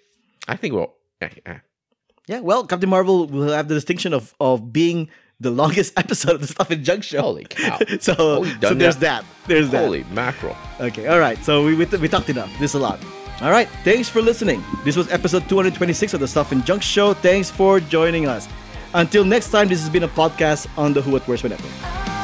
[0.49, 0.95] I think we'll.
[1.23, 1.59] Yeah, yeah.
[2.27, 5.09] Yeah, well, Captain Marvel will have the distinction of of being
[5.41, 7.23] the longest episode of the Stuff in Junk show.
[7.23, 7.79] Holy cow.
[8.01, 9.23] so Oh, so there's that?
[9.23, 9.25] that.
[9.47, 9.85] There's that.
[9.85, 10.57] Holy mackerel!
[10.81, 11.39] Okay, all right.
[11.45, 12.51] So we, we, we talked enough.
[12.59, 12.99] This is a lot.
[13.41, 13.69] All right.
[13.85, 14.63] Thanks for listening.
[14.85, 17.15] This was episode 226 of the Stuff in Junk Show.
[17.15, 18.49] Thanks for joining us.
[18.95, 22.18] Until next time, this has been a podcast on the Who Where's When Network.